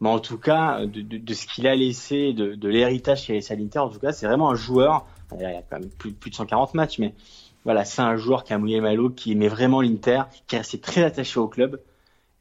Mais 0.00 0.08
en 0.08 0.18
tout 0.18 0.38
cas, 0.38 0.84
de, 0.84 1.00
de, 1.00 1.18
de 1.18 1.34
ce 1.34 1.46
qu'il 1.46 1.66
a 1.66 1.74
laissé, 1.76 2.32
de, 2.32 2.54
de 2.54 2.68
l'héritage 2.68 3.22
qu'il 3.22 3.32
a 3.32 3.36
laissé 3.36 3.54
à 3.54 3.56
l'Inter, 3.56 3.78
en 3.78 3.88
tout 3.88 3.98
cas, 3.98 4.12
c'est 4.12 4.26
vraiment 4.26 4.50
un 4.50 4.54
joueur. 4.54 5.06
Il 5.34 5.42
y 5.42 5.44
a 5.44 5.62
quand 5.62 5.78
même 5.78 5.88
plus, 5.90 6.12
plus 6.12 6.30
de 6.30 6.34
140 6.34 6.74
matchs, 6.74 6.98
mais 6.98 7.14
voilà, 7.64 7.84
c'est 7.84 8.02
un 8.02 8.16
joueur 8.16 8.44
qui 8.44 8.52
a 8.52 8.58
mouillé 8.58 8.80
Malo, 8.80 9.10
qui 9.10 9.32
aimait 9.32 9.48
vraiment 9.48 9.80
l'Inter, 9.80 10.22
qui 10.46 10.56
est 10.56 10.58
resté 10.58 10.78
très 10.78 11.04
attaché 11.04 11.38
au 11.38 11.48
club. 11.48 11.80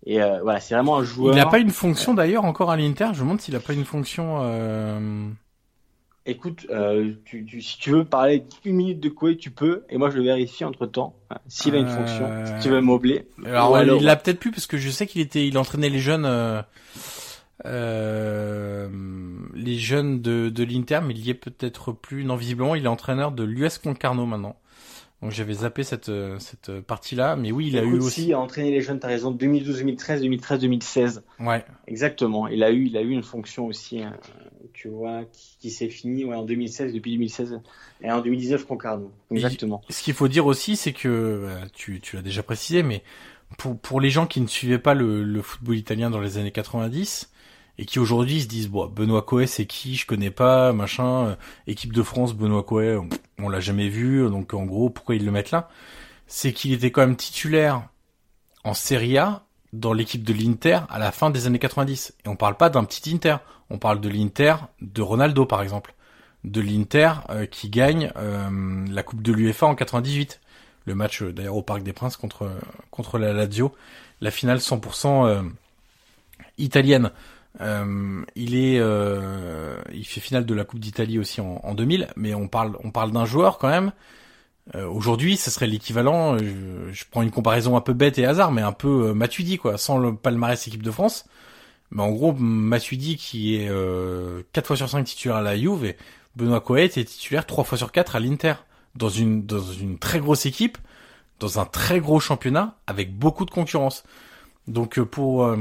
Et 0.06 0.22
euh, 0.22 0.42
voilà, 0.42 0.60
c'est 0.60 0.74
vraiment 0.74 0.98
un 0.98 1.04
joueur. 1.04 1.34
Il 1.34 1.38
n'a 1.38 1.46
pas 1.46 1.60
une 1.60 1.70
fonction 1.70 2.14
d'ailleurs 2.14 2.46
encore 2.46 2.72
à 2.72 2.78
l'Inter. 2.78 3.10
Je 3.14 3.20
me 3.20 3.26
demande 3.26 3.42
s'il 3.42 3.54
n'a 3.54 3.60
pas 3.60 3.74
une 3.74 3.86
fonction. 3.86 4.40
Euh... 4.42 5.30
Écoute, 6.28 6.68
euh, 6.70 7.14
tu, 7.26 7.46
tu, 7.46 7.62
si 7.64 7.80
tu 7.80 7.90
veux 7.90 8.06
parler 8.06 8.44
une 8.64 8.76
minute 8.76 9.00
de 9.00 9.10
Coué, 9.10 9.38
tu 9.38 9.50
peux, 9.50 9.86
et 9.90 9.98
moi 9.98 10.12
je 10.12 10.18
le 10.18 10.24
vérifie 10.24 10.64
entre 10.64 10.86
temps 10.86 11.16
s'il 11.48 11.74
a 11.74 11.80
une 11.80 11.88
fonction. 11.88 12.30
Si 12.46 12.64
tu 12.64 12.70
veux. 12.70 12.78
Alors, 13.48 13.76
alors... 13.76 13.98
il 14.00 14.06
l'a 14.06 14.16
peut-être 14.16 14.40
plus 14.40 14.52
parce 14.52 14.68
que 14.68 14.78
je 14.78 14.90
sais 14.92 15.08
qu'il 15.08 15.22
était, 15.22 15.48
il 15.48 15.58
entraînait 15.58 15.90
les 15.90 15.98
jeunes, 15.98 16.26
euh, 16.26 16.62
euh, 17.66 18.88
les 19.56 19.80
jeunes 19.80 20.22
de, 20.22 20.50
de 20.50 20.64
l'Inter, 20.64 21.00
mais 21.04 21.16
il 21.16 21.26
y 21.26 21.32
est 21.32 21.34
peut-être 21.34 21.92
plus. 21.92 22.24
Non, 22.24 22.36
visiblement, 22.36 22.76
il 22.76 22.86
est 22.86 22.88
entraîneur 22.90 23.32
de 23.32 23.44
l'US 23.44 23.80
Concarneau 23.80 24.28
maintenant. 24.28 24.56
Donc 25.22 25.32
j'avais 25.32 25.54
zappé 25.54 25.84
cette 25.84 26.10
euh, 26.10 26.40
cette 26.40 26.82
partie-là, 26.82 27.36
mais 27.36 27.52
oui, 27.52 27.68
il 27.68 27.78
a 27.78 27.84
eu 27.84 28.00
aussi. 28.00 28.28
Il 28.28 28.34
a 28.34 28.40
entraîné 28.40 28.72
les 28.72 28.82
jeunes, 28.82 29.00
t'as 29.00 29.08
raison, 29.08 29.30
2012, 29.30 29.78
2013, 29.78 30.22
2013, 30.22 30.60
2016. 30.62 31.24
Ouais. 31.40 31.64
Exactement. 31.88 32.48
Il 32.48 32.64
a 32.64 32.72
eu, 32.72 32.88
il 32.88 32.98
a 32.98 33.02
eu 33.02 33.12
une 33.12 33.22
fonction 33.22 33.68
aussi, 33.68 34.02
hein, 34.02 34.18
tu 34.74 34.88
vois, 34.88 35.24
qui, 35.32 35.58
qui 35.60 35.70
s'est 35.70 35.90
finie 35.90 36.26
ouais, 36.26 36.36
en 36.36 36.44
2016, 36.44 36.94
depuis 36.94 37.12
2016, 37.12 37.60
et 38.02 38.12
en 38.12 38.22
2019 38.22 38.66
Concarneau. 38.66 39.12
Exactement. 39.30 39.84
Et 39.90 39.94
ce 39.94 40.02
qu'il 40.02 40.16
faut 40.16 40.28
dire 40.28 40.48
aussi, 40.48 40.76
c'est 40.76 40.94
que 40.94 41.08
euh, 41.08 41.60
tu 41.74 42.02
tu 42.02 42.16
l'as 42.16 42.24
déjà 42.24 42.42
précisé, 42.42 42.82
mais 42.82 43.04
pour 43.60 43.78
pour 43.78 44.02
les 44.02 44.10
gens 44.10 44.26
qui 44.26 44.42
ne 44.42 44.48
suivaient 44.48 44.80
pas 44.80 44.96
le, 44.96 45.24
le 45.24 45.42
football 45.44 45.78
italien 45.78 46.10
dans 46.10 46.20
les 46.20 46.40
années 46.40 46.52
90 46.52 47.31
et 47.82 47.86
qui 47.86 47.98
aujourd'hui 47.98 48.42
se 48.42 48.48
disent 48.48 48.70
bon 48.70 48.86
Benoît 48.86 49.24
Coé 49.24 49.48
c'est 49.48 49.66
qui? 49.66 49.96
Je 49.96 50.06
connais 50.06 50.30
pas 50.30 50.72
machin. 50.72 51.26
Euh, 51.26 51.36
équipe 51.66 51.94
de 51.94 52.04
France 52.04 52.36
Benoît 52.36 52.62
Coé 52.62 52.96
on, 52.96 53.10
on 53.40 53.50
l'a 53.50 53.60
jamais 53.60 53.90
vu. 53.90 54.30
Donc 54.30 54.54
en 54.54 54.66
gros 54.66 54.92
pourquoi 54.92 55.16
ils 55.16 55.26
le 55.26 55.32
mettent 55.32 55.50
là? 55.50 55.68
C'est 56.28 56.54
qu'il 56.54 56.74
était 56.74 56.92
quand 56.92 57.02
même 57.02 57.16
titulaire 57.16 57.90
en 58.64 58.76
Serie 58.76 59.18
A 59.18 59.46
dans 59.74 59.94
l'équipe 59.94 60.24
de 60.24 60.32
l'Inter 60.32 60.82
à 60.90 61.00
la 61.00 61.12
fin 61.12 61.32
des 61.32 61.48
années 61.48 61.58
90 61.58 62.14
et 62.24 62.30
on 62.30 62.36
parle 62.36 62.56
pas 62.56 62.70
d'un 62.70 62.84
petit 62.84 63.12
Inter. 63.16 63.38
On 63.72 63.80
parle 63.80 64.00
de 64.00 64.10
l'Inter 64.10 64.58
de 64.82 65.02
Ronaldo 65.02 65.48
par 65.48 65.64
exemple. 65.64 65.96
De 66.44 66.62
l'Inter 66.62 67.14
euh, 67.32 67.48
qui 67.48 67.70
gagne 67.70 68.12
euh, 68.16 68.86
la 68.92 69.02
coupe 69.02 69.24
de 69.24 69.34
l'UEFA 69.34 69.66
en 69.66 69.74
98 69.74 70.40
le 70.86 70.96
match 70.96 71.24
d'ailleurs 71.24 71.56
au 71.56 71.64
Parc 71.64 71.82
des 71.82 71.94
Princes 71.94 72.18
contre 72.18 72.52
contre 72.92 73.18
la 73.18 73.34
Lazio. 73.34 73.74
La 74.20 74.30
finale 74.30 74.60
100% 74.60 75.52
italienne 76.60 77.12
euh, 77.60 78.24
il 78.36 78.56
est, 78.56 78.80
euh, 78.80 79.82
il 79.94 80.06
fait 80.06 80.22
finale 80.22 80.46
de 80.46 80.54
la 80.54 80.64
Coupe 80.64 80.80
d'Italie 80.80 81.20
aussi 81.20 81.42
en, 81.42 81.60
en, 81.64 81.74
2000, 81.74 82.08
mais 82.16 82.34
on 82.34 82.48
parle, 82.48 82.78
on 82.84 82.92
parle 82.92 83.12
d'un 83.12 83.26
joueur 83.26 83.58
quand 83.58 83.70
même. 83.70 83.92
Euh, 84.76 84.88
Aujourd'hui, 84.88 85.38
ce 85.38 85.52
serait 85.52 85.68
l'équivalent. 85.68 86.38
Je, 86.38 86.92
je, 86.92 87.06
prends 87.10 87.24
une 87.24 87.32
comparaison 87.32 87.76
un 87.76 87.82
peu 87.82 87.94
bête 87.94 88.18
et 88.20 88.26
hasard, 88.26 88.52
mais 88.52 88.62
un 88.62 88.72
peu 88.72 89.10
euh, 89.10 89.14
Matuidi 89.14 89.58
quoi, 89.58 89.78
sans 89.78 89.98
le 89.98 90.16
palmarès 90.16 90.66
équipe 90.68 90.84
de 90.84 90.92
France. 90.92 91.26
Mais 91.92 92.04
en 92.04 92.12
gros, 92.12 92.34
Matuidi 92.34 93.18
qui 93.18 93.56
est 93.56 93.68
euh, 93.70 94.44
4 94.54 94.68
fois 94.68 94.78
sur 94.78 94.90
5 94.90 95.04
titulaire 95.04 95.38
à 95.38 95.42
la 95.42 95.58
Juve 95.58 95.84
et 95.86 95.98
Benoît 96.38 96.62
Coët 96.62 96.98
est 96.98 97.06
titulaire 97.06 97.46
3 97.46 97.66
fois 97.66 97.78
sur 97.78 97.92
4 97.92 98.16
à 98.16 98.20
l'Inter 98.20 98.54
dans 98.96 99.10
une 99.10 99.46
dans 99.46 99.62
une 99.62 100.00
très 100.00 100.20
grosse 100.20 100.46
équipe, 100.46 100.78
dans 101.40 101.60
un 101.60 101.66
très 101.66 102.00
gros 102.00 102.20
championnat 102.20 102.78
avec 102.88 103.18
beaucoup 103.18 103.46
de 103.46 103.52
concurrence. 103.52 104.04
Donc 104.68 105.00
euh, 105.00 105.06
pour 105.06 105.46
euh, 105.46 105.58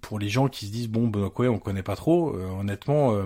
pour 0.00 0.18
les 0.18 0.28
gens 0.28 0.48
qui 0.48 0.66
se 0.66 0.72
disent 0.72 0.88
bon 0.88 1.08
Benoît 1.08 1.30
Coé 1.30 1.48
on 1.48 1.58
connaît 1.58 1.82
pas 1.82 1.96
trop, 1.96 2.34
euh, 2.36 2.48
honnêtement 2.60 3.12
euh, 3.14 3.24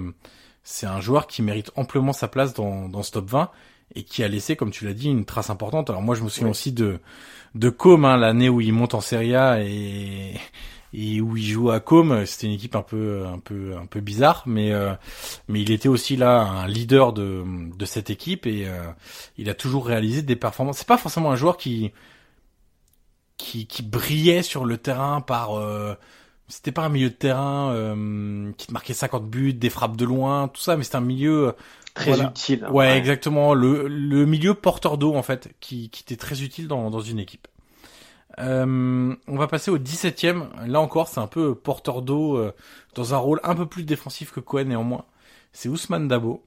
c'est 0.63 0.87
un 0.87 1.01
joueur 1.01 1.27
qui 1.27 1.43
mérite 1.43 1.71
amplement 1.77 2.13
sa 2.13 2.29
place 2.29 2.55
dans, 2.55 2.89
dans 2.89 3.03
ce 3.03 3.11
top 3.13 3.29
20 3.31 3.51
et 3.95 4.05
qui 4.05 4.23
a 4.25 4.29
laissé 4.29 4.57
comme 4.57 4.71
tu 4.71 4.85
l'as 4.87 4.95
dit 4.95 5.09
une 5.09 5.25
trace 5.25 5.51
importante. 5.51 5.91
Alors 5.91 6.03
moi 6.03 6.15
je 6.15 6.23
me 6.23 6.29
souviens 6.29 6.47
Ouais. 6.47 6.51
aussi 6.51 6.73
de 6.73 6.99
de 7.55 7.69
Com 7.71 8.05
hein, 8.05 8.17
l'année 8.17 8.49
où 8.49 8.61
il 8.61 8.73
monte 8.73 8.95
en 8.95 9.01
Serie 9.01 9.35
A 9.35 9.61
et 9.63 10.35
et 10.95 11.21
où 11.23 11.37
il 11.39 11.45
joue 11.45 11.71
à 11.71 11.81
Com, 11.81 12.25
c'était 12.27 12.47
une 12.47 12.53
équipe 12.55 12.77
un 12.77 12.83
peu 12.83 13.25
un 13.27 13.39
peu 13.39 13.77
un 13.77 13.87
peu 13.87 14.01
bizarre 14.01 14.45
mais 14.47 14.73
euh, 14.73 14.95
mais 15.49 15.61
il 15.63 15.71
était 15.71 15.89
aussi 15.89 16.17
là 16.17 16.41
un 16.43 16.67
leader 16.69 17.13
de 17.13 17.45
de 17.77 17.85
cette 17.85 18.09
équipe 18.11 18.47
et 18.47 18.67
euh, 18.69 18.91
il 19.39 19.51
a 19.51 19.55
toujours 19.55 19.87
réalisé 19.87 20.23
des 20.23 20.37
performances. 20.37 20.79
C'est 20.79 20.87
pas 20.89 20.99
forcément 20.99 21.31
un 21.33 21.37
joueur 21.37 21.57
qui 21.57 21.93
qui, 23.37 23.67
qui 23.67 23.83
brillait 23.83 24.43
sur 24.43 24.65
le 24.65 24.77
terrain 24.79 25.21
par 25.21 25.59
euh, 25.59 25.95
c'était 26.53 26.73
pas 26.73 26.83
un 26.83 26.89
milieu 26.91 27.09
de 27.09 27.15
terrain 27.15 27.73
euh, 27.73 28.53
qui 28.59 28.67
te 28.67 28.73
marquait 28.73 28.95
50 28.95 29.29
buts, 29.29 29.55
des 29.55 29.71
frappes 29.71 29.97
de 29.97 30.05
loin, 30.05 30.49
tout 30.49 30.61
ça, 30.61 30.77
mais 30.77 30.85
c'était 30.85 30.97
un 30.97 31.01
milieu 31.01 31.49
euh, 31.49 31.53
Très 31.95 32.13
Voilà. 32.13 32.25
utile. 32.31 32.67
ouais, 32.71 32.97
exactement 32.97 33.55
le, 33.55 33.87
le 33.89 34.25
milieu 34.27 34.55
porteur 34.55 34.99
d'eau 34.99 35.15
en 35.15 35.23
fait 35.23 35.51
qui, 35.61 35.91
qui 35.91 36.03
était 36.05 36.17
très 36.17 36.43
utile 36.43 36.69
dans, 36.69 36.91
dans 36.91 37.01
une 37.01 37.19
équipe. 37.19 37.49
Euh, 38.39 39.15
on 39.29 39.37
va 39.37 39.47
passer 39.47 39.71
au 39.71 39.79
17e. 39.79 40.67
Là 40.67 40.81
encore, 40.81 41.09
c'est 41.09 41.21
un 41.21 41.27
peu 41.27 41.55
porteur 41.55 42.01
d'eau 42.03 42.37
euh, 42.39 42.53
dans 42.95 43.15
un 43.15 43.19
rôle 43.19 43.41
un 43.45 43.55
peu 43.55 43.67
plus 43.67 43.85
défensif 43.85 44.33
que 44.33 44.41
Cohen 44.41 44.65
néanmoins. 44.65 45.05
C'est 45.53 45.69
Ousmane 45.69 46.09
Dabo. 46.09 46.43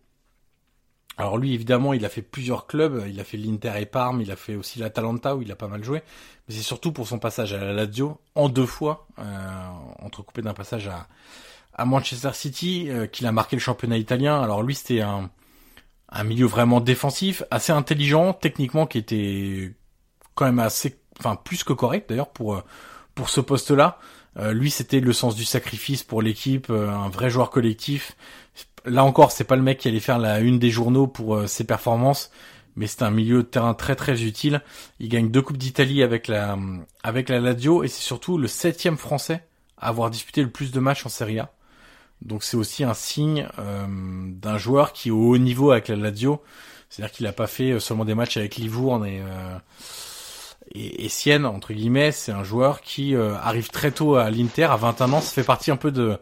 Alors 1.17 1.37
lui, 1.37 1.53
évidemment, 1.53 1.93
il 1.93 2.05
a 2.05 2.09
fait 2.09 2.21
plusieurs 2.21 2.67
clubs. 2.67 3.03
Il 3.07 3.19
a 3.19 3.23
fait 3.23 3.37
l'Inter 3.37 3.73
et 3.77 3.85
Parme. 3.85 4.21
Il 4.21 4.31
a 4.31 4.35
fait 4.35 4.55
aussi 4.55 4.79
l'Atalanta 4.79 5.35
où 5.35 5.41
il 5.41 5.51
a 5.51 5.55
pas 5.55 5.67
mal 5.67 5.83
joué. 5.83 6.01
Mais 6.47 6.55
c'est 6.55 6.61
surtout 6.61 6.91
pour 6.91 7.07
son 7.07 7.19
passage 7.19 7.53
à 7.53 7.57
la 7.57 7.73
Lazio 7.73 8.19
en 8.35 8.49
deux 8.49 8.65
fois, 8.65 9.07
euh, 9.19 9.23
entrecoupé 9.99 10.41
d'un 10.41 10.53
passage 10.53 10.87
à, 10.87 11.07
à 11.73 11.85
Manchester 11.85 12.31
City, 12.33 12.87
euh, 12.89 13.07
qu'il 13.07 13.25
a 13.25 13.31
marqué 13.31 13.55
le 13.55 13.61
championnat 13.61 13.97
italien. 13.97 14.41
Alors 14.41 14.61
lui, 14.61 14.75
c'était 14.75 15.01
un, 15.01 15.29
un 16.09 16.23
milieu 16.23 16.45
vraiment 16.45 16.81
défensif, 16.81 17.43
assez 17.49 17.71
intelligent, 17.71 18.33
techniquement, 18.33 18.85
qui 18.85 18.97
était 18.97 19.73
quand 20.35 20.45
même 20.45 20.59
assez, 20.59 20.99
enfin 21.19 21.35
plus 21.35 21.63
que 21.63 21.73
correct 21.73 22.09
d'ailleurs 22.09 22.29
pour 22.29 22.55
euh, 22.55 22.63
pour 23.15 23.29
ce 23.29 23.41
poste-là. 23.41 23.97
Euh, 24.37 24.51
lui, 24.51 24.69
c'était 24.69 24.99
le 24.99 25.13
sens 25.13 25.35
du 25.35 25.45
sacrifice 25.45 26.03
pour 26.03 26.21
l'équipe, 26.21 26.67
euh, 26.69 26.89
un 26.89 27.09
vrai 27.09 27.29
joueur 27.29 27.49
collectif. 27.49 28.15
Là 28.85 29.03
encore, 29.03 29.31
c'est 29.31 29.43
pas 29.43 29.55
le 29.55 29.61
mec 29.61 29.79
qui 29.79 29.87
allait 29.87 29.99
faire 29.99 30.19
la 30.19 30.39
une 30.39 30.59
des 30.59 30.69
journaux 30.69 31.07
pour 31.07 31.35
euh, 31.35 31.47
ses 31.47 31.63
performances, 31.63 32.31
mais 32.75 32.87
c'est 32.87 33.03
un 33.03 33.11
milieu 33.11 33.37
de 33.37 33.47
terrain 33.47 33.73
très 33.73 33.95
très 33.95 34.23
utile. 34.23 34.61
Il 34.99 35.09
gagne 35.09 35.31
deux 35.31 35.41
coupes 35.41 35.57
d'Italie 35.57 36.03
avec 36.03 36.27
la 36.27 36.57
avec 37.03 37.29
la 37.29 37.39
Lazio 37.39 37.83
et 37.83 37.87
c'est 37.87 38.03
surtout 38.03 38.37
le 38.37 38.47
septième 38.47 38.97
français 38.97 39.43
à 39.77 39.87
avoir 39.87 40.09
disputé 40.09 40.41
le 40.43 40.49
plus 40.49 40.71
de 40.71 40.79
matchs 40.79 41.05
en 41.05 41.09
Serie 41.09 41.39
A. 41.39 41.51
Donc 42.21 42.43
c'est 42.43 42.57
aussi 42.57 42.83
un 42.83 42.93
signe 42.93 43.47
euh, 43.59 43.85
d'un 43.87 44.57
joueur 44.57 44.93
qui 44.93 45.09
est 45.09 45.11
au 45.11 45.29
haut 45.29 45.37
niveau 45.37 45.71
avec 45.71 45.87
la 45.87 45.95
Lazio. 45.95 46.41
C'est-à-dire 46.89 47.13
qu'il 47.13 47.27
a 47.27 47.33
pas 47.33 47.47
fait 47.47 47.79
seulement 47.79 48.05
des 48.05 48.15
matchs 48.15 48.37
avec 48.37 48.55
Livourne 48.55 49.05
et, 49.05 49.19
euh, 49.21 49.57
et, 50.73 51.05
et 51.05 51.09
Sienne, 51.09 51.45
entre 51.45 51.73
guillemets. 51.73 52.11
C'est 52.11 52.31
un 52.31 52.43
joueur 52.43 52.81
qui 52.81 53.15
euh, 53.15 53.35
arrive 53.35 53.69
très 53.69 53.91
tôt 53.91 54.15
à 54.15 54.29
l'Inter, 54.29 54.65
à 54.65 54.77
21 54.77 55.13
ans. 55.13 55.21
Ça 55.21 55.31
fait 55.31 55.43
partie 55.43 55.71
un 55.71 55.77
peu 55.77 55.91
de 55.91 56.17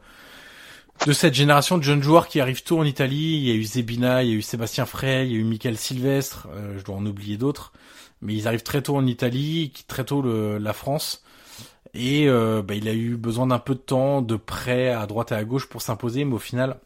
de 1.05 1.11
cette 1.13 1.33
génération 1.33 1.77
de 1.77 1.83
jeunes 1.83 2.01
joueurs 2.03 2.27
qui 2.27 2.39
arrivent 2.39 2.63
tôt 2.63 2.79
en 2.79 2.85
Italie. 2.85 3.37
Il 3.37 3.43
y 3.47 3.51
a 3.51 3.55
eu 3.55 3.63
Zebina, 3.63 4.23
il 4.23 4.29
y 4.29 4.31
a 4.33 4.35
eu 4.35 4.41
Sébastien 4.41 4.85
Frey, 4.85 5.27
il 5.27 5.33
y 5.33 5.35
a 5.35 5.39
eu 5.39 5.43
Michael 5.43 5.77
Sylvestre. 5.77 6.47
euh, 6.53 6.77
je 6.79 6.83
dois 6.83 6.95
en 6.95 7.05
oublier 7.05 7.37
d'autres. 7.37 7.73
Mais 8.21 8.33
ils 8.35 8.47
arrivent 8.47 8.63
très 8.63 8.81
tôt 8.81 8.95
en 8.95 9.05
Italie, 9.05 9.71
quittent 9.73 9.87
très 9.87 10.05
tôt 10.05 10.21
le, 10.21 10.57
la 10.57 10.73
France. 10.73 11.23
Et 11.93 12.27
euh, 12.27 12.61
bah, 12.63 12.75
il 12.75 12.87
a 12.87 12.93
eu 12.93 13.17
besoin 13.17 13.47
d'un 13.47 13.59
peu 13.59 13.75
de 13.75 13.79
temps, 13.79 14.21
de 14.21 14.35
prêt 14.35 14.89
à 14.89 15.05
droite 15.07 15.31
et 15.31 15.35
à 15.35 15.43
gauche 15.43 15.67
pour 15.69 15.81
s'imposer, 15.81 16.25
mais 16.25 16.33
au 16.35 16.39
final, 16.39 16.79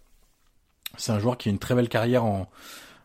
c'est 0.98 1.12
un 1.12 1.20
joueur 1.20 1.38
qui 1.38 1.50
a 1.50 1.52
une 1.52 1.60
très 1.60 1.76
belle 1.76 1.90
carrière 1.90 2.24
en, 2.26 2.50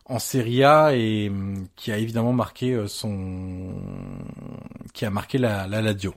en 0.05 0.19
Serie 0.19 0.63
A 0.63 0.95
et 0.95 1.29
hum, 1.29 1.67
qui 1.75 1.91
a 1.91 1.97
évidemment 1.97 2.33
marqué 2.33 2.73
euh, 2.73 2.87
son, 2.87 3.73
qui 4.93 5.05
a 5.05 5.09
marqué 5.09 5.37
la, 5.37 5.67
la 5.67 5.81
Lazio. 5.81 6.13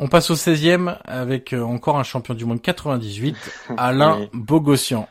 On 0.00 0.06
passe 0.06 0.30
au 0.30 0.34
16e 0.34 0.96
avec 1.04 1.52
euh, 1.52 1.62
encore 1.62 1.98
un 1.98 2.04
champion 2.04 2.34
du 2.34 2.44
monde 2.44 2.62
98, 2.62 3.36
Alain 3.76 4.20
Oui. 4.20 4.28
Bogossian. 4.32 5.08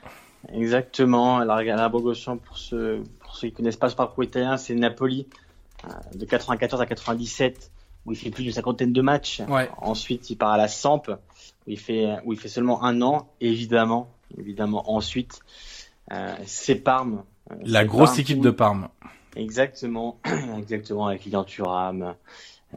Exactement. 0.54 1.38
Alors, 1.40 1.58
Alain 1.58 1.90
Bogossian, 1.90 2.38
pour 2.38 2.58
ceux, 2.58 3.04
pour 3.20 3.36
ceux 3.36 3.50
qui 3.50 3.54
connaissent 3.54 3.76
pas 3.76 3.90
ce 3.90 3.96
parcours 3.96 4.24
italien, 4.24 4.56
c'est 4.56 4.76
Napoli, 4.76 5.28
euh, 5.86 5.90
de 6.16 6.26
94 6.26 6.80
à 6.82 6.86
97, 6.86 7.70
où 8.06 8.14
il 8.14 8.18
fait 8.18 8.30
plus 8.30 8.44
d'une 8.44 8.54
cinquantaine 8.54 8.94
de 8.94 9.02
matchs. 9.02 9.42
Ouais. 9.50 9.70
Ensuite, 9.78 10.30
il 10.30 10.38
part 10.38 10.52
à 10.52 10.58
la 10.58 10.70
Samp, 10.70 11.10
où 11.10 11.14
il 11.68 11.78
fait, 11.80 12.16
où 12.24 12.32
il 12.32 12.40
fait 12.40 12.48
seulement 12.48 12.84
un 12.86 13.02
an. 13.02 13.28
Évidemment, 13.42 14.10
évidemment, 14.38 14.90
ensuite, 14.90 15.40
euh, 16.14 16.34
c'est 16.46 16.76
Parme. 16.76 17.24
La 17.62 17.84
grosse 17.84 18.12
Parme 18.12 18.22
équipe 18.22 18.40
de 18.40 18.52
Parme. 18.52 18.88
Exactement, 19.36 20.20
exactement, 20.58 21.08
avec 21.08 21.26
Lilian 21.26 21.44
Thuram, 21.44 22.16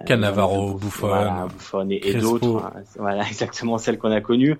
Cannavaro, 0.06 0.75
Buffon, 0.75 1.09
voilà, 1.09 1.47
Buffon 1.52 1.90
et, 1.90 2.00
et 2.04 2.14
d'autres. 2.14 2.64
Hein. 2.64 2.82
Voilà, 2.97 3.23
exactement 3.28 3.78
celles 3.78 3.99
qu'on 3.99 4.12
a 4.12 4.20
connues. 4.20 4.56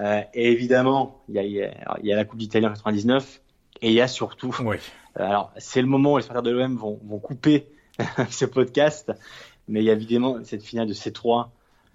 Euh, 0.00 0.22
et 0.32 0.50
évidemment, 0.52 1.20
il 1.28 1.34
y 1.34 1.38
a, 1.38 1.42
il 1.42 2.06
y 2.06 2.12
a, 2.12 2.16
la 2.16 2.24
Coupe 2.24 2.38
d'Italie 2.38 2.66
en 2.66 2.70
99 2.70 3.40
et 3.82 3.88
il 3.88 3.94
y 3.94 4.00
a 4.00 4.08
surtout. 4.08 4.56
Oui. 4.64 4.76
Euh, 5.18 5.24
alors, 5.24 5.52
c'est 5.58 5.82
le 5.82 5.88
moment 5.88 6.14
où 6.14 6.16
les 6.16 6.22
supporters 6.22 6.42
de 6.42 6.50
l'OM 6.50 6.76
vont, 6.76 6.98
vont 7.04 7.18
couper 7.18 7.66
ce 8.30 8.44
podcast, 8.44 9.12
mais 9.68 9.80
il 9.80 9.84
y 9.84 9.90
a 9.90 9.92
évidemment 9.92 10.38
cette 10.44 10.62
finale 10.62 10.88
de 10.88 10.94
C3 10.94 11.48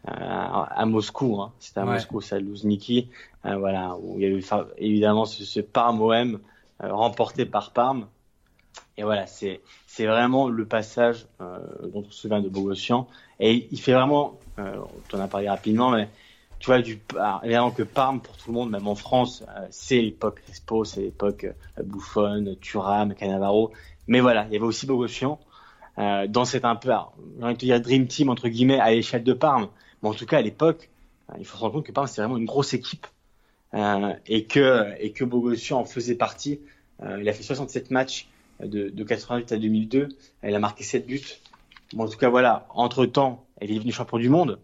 euh, 0.07 0.11
à 0.11 0.85
Moscou. 0.85 1.41
Hein. 1.41 1.51
C'était 1.59 1.79
à 1.79 1.85
Moscou, 1.85 2.21
ça. 2.21 2.35
Euh, 2.35 3.57
voilà, 3.57 3.95
où 3.99 4.19
il 4.19 4.21
y 4.21 4.25
a 4.25 4.29
eu 4.29 4.43
évidemment 4.77 5.25
ce, 5.25 5.43
ce 5.43 5.59
Parme 5.59 6.01
OM 6.01 6.39
euh, 6.83 6.93
remporté 6.93 7.45
par 7.45 7.71
Parme. 7.71 8.07
Et 8.97 9.03
voilà, 9.03 9.27
c'est 9.27 9.61
c'est 9.87 10.05
vraiment 10.05 10.49
le 10.49 10.65
passage 10.65 11.27
euh, 11.41 11.59
dont 11.93 12.03
on 12.07 12.11
se 12.11 12.21
souvient 12.21 12.41
de 12.41 12.49
Bogossian. 12.49 13.07
Et 13.39 13.67
il 13.71 13.79
fait 13.79 13.93
vraiment, 13.93 14.39
euh, 14.59 14.77
on 15.13 15.17
en 15.17 15.21
a 15.21 15.27
parlé 15.27 15.49
rapidement, 15.49 15.91
mais 15.91 16.09
tu 16.59 16.67
vois, 16.67 16.81
du, 16.81 16.99
évidemment 17.43 17.71
que 17.71 17.83
Parme, 17.83 18.21
pour 18.21 18.35
tout 18.37 18.49
le 18.49 18.53
monde, 18.53 18.71
même 18.71 18.87
en 18.87 18.95
France, 18.95 19.43
euh, 19.49 19.67
c'est 19.69 20.01
l'époque 20.01 20.41
Crespo, 20.41 20.83
c'est 20.83 21.01
l'époque 21.01 21.43
euh, 21.43 21.83
Buffon, 21.83 22.55
Thuram, 22.61 23.13
Cannavaro. 23.13 23.71
Mais 24.07 24.19
voilà, 24.19 24.45
il 24.47 24.53
y 24.53 24.55
avait 24.55 24.65
aussi 24.65 24.85
Bogossian 24.85 25.39
euh, 25.97 26.27
dans 26.27 26.45
cet 26.45 26.65
un 26.65 26.75
peu, 26.75 26.89
j'ai 26.89 27.43
envie 27.43 27.53
de 27.53 27.59
te 27.59 27.65
dire 27.65 27.81
Dream 27.81 28.07
Team, 28.07 28.29
entre 28.29 28.47
guillemets, 28.47 28.79
à 28.79 28.91
l'échelle 28.91 29.23
de 29.23 29.33
Parme. 29.33 29.69
Mais 30.01 30.09
en 30.09 30.13
tout 30.13 30.25
cas, 30.25 30.37
à 30.37 30.41
l'époque, 30.41 30.89
euh, 31.29 31.35
il 31.39 31.45
faut 31.45 31.57
se 31.57 31.61
rendre 31.61 31.73
compte 31.75 31.85
que 31.85 31.91
Parme, 31.91 32.07
c'était 32.07 32.21
vraiment 32.21 32.37
une 32.37 32.45
grosse 32.45 32.73
équipe. 32.73 33.07
Et 34.27 34.45
que, 34.45 34.93
et 34.99 35.11
que 35.11 35.25
Bogossian 35.25 35.79
en 35.79 35.85
faisait 35.85 36.15
partie. 36.15 36.61
il 37.01 37.27
a 37.27 37.33
fait 37.33 37.43
67 37.43 37.91
matchs 37.91 38.29
de, 38.59 38.89
de 38.89 39.03
88 39.03 39.51
à 39.51 39.57
2002. 39.57 40.09
Elle 40.41 40.55
a 40.55 40.59
marqué 40.59 40.83
7 40.83 41.05
buts. 41.05 41.21
Bon, 41.93 42.05
en 42.05 42.07
tout 42.07 42.17
cas, 42.17 42.29
voilà. 42.29 42.67
Entre 42.69 43.05
temps, 43.05 43.45
elle 43.57 43.71
est 43.71 43.75
devenue 43.75 43.91
champion 43.91 44.17
du 44.17 44.29
monde. 44.29 44.59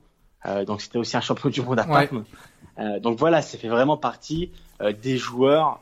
Euh, 0.45 0.65
donc 0.65 0.81
c'était 0.81 0.97
aussi 0.97 1.17
un 1.17 1.21
champion 1.21 1.49
du 1.49 1.61
monde 1.61 1.79
à 1.79 1.83
Parme. 1.83 2.17
Ouais. 2.17 2.23
Euh, 2.79 2.99
donc 2.99 3.19
voilà, 3.19 3.41
ça 3.41 3.57
fait 3.57 3.67
vraiment 3.67 3.97
partie 3.97 4.51
euh, 4.81 4.91
des 4.91 5.17
joueurs 5.17 5.79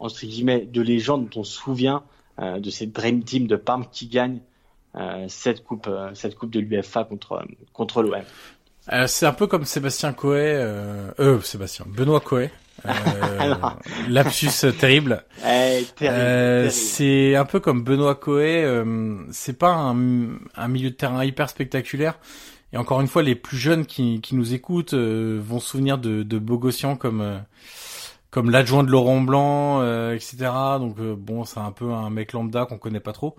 entre 0.00 0.20
guillemets 0.20 0.60
de 0.60 0.80
légende 0.80 1.28
dont 1.28 1.40
on 1.40 1.44
se 1.44 1.56
souvient 1.56 2.04
de 2.40 2.70
cette 2.70 2.92
dream 2.92 3.24
team 3.24 3.48
de 3.48 3.56
Parme 3.56 3.86
qui 3.90 4.06
gagne 4.06 4.38
cette 5.26 5.64
coupe, 5.64 5.90
cette 6.14 6.36
coupe 6.36 6.50
de 6.50 6.60
l'UFA 6.60 7.02
contre 7.02 7.44
contre 7.72 8.02
l'OM. 8.02 8.22
c'est 9.08 9.26
un 9.26 9.32
peu 9.32 9.48
comme 9.48 9.64
Sébastien 9.64 10.12
Coé, 10.12 10.54
euh, 10.54 11.40
Sébastien 11.40 11.84
Benoît 11.88 12.20
Coé. 12.20 12.50
Euh, 12.86 13.54
lapsus 14.08 14.72
terrible. 14.78 15.24
Eh, 15.46 15.84
terrible, 15.96 16.70
c'est 16.70 17.36
un 17.36 17.44
peu 17.44 17.60
comme 17.60 17.82
Benoît 17.82 18.14
Coé. 18.16 18.66
c'est 19.30 19.58
pas 19.58 19.72
un, 19.72 20.28
un 20.56 20.68
milieu 20.68 20.90
de 20.90 20.94
terrain 20.94 21.24
hyper 21.24 21.48
spectaculaire, 21.48 22.18
et 22.72 22.76
encore 22.76 23.00
une 23.00 23.06
fois, 23.06 23.22
les 23.22 23.34
plus 23.34 23.56
jeunes 23.56 23.86
qui, 23.86 24.20
qui 24.20 24.34
nous 24.34 24.54
écoutent 24.54 24.94
euh, 24.94 25.40
vont 25.42 25.60
se 25.60 25.70
souvenir 25.70 25.98
de, 25.98 26.22
de 26.22 26.38
Bogossian 26.38 26.96
comme 26.96 27.20
euh, 27.20 27.38
comme 28.30 28.50
l'adjoint 28.50 28.84
de 28.84 28.90
Laurent 28.90 29.22
Blanc, 29.22 29.80
euh, 29.80 30.14
etc. 30.14 30.36
Donc 30.78 30.98
bon, 31.00 31.44
c'est 31.44 31.60
un 31.60 31.72
peu 31.72 31.92
un 31.92 32.10
mec 32.10 32.32
lambda 32.32 32.66
qu'on 32.66 32.76
connaît 32.76 33.00
pas 33.00 33.12
trop. 33.12 33.36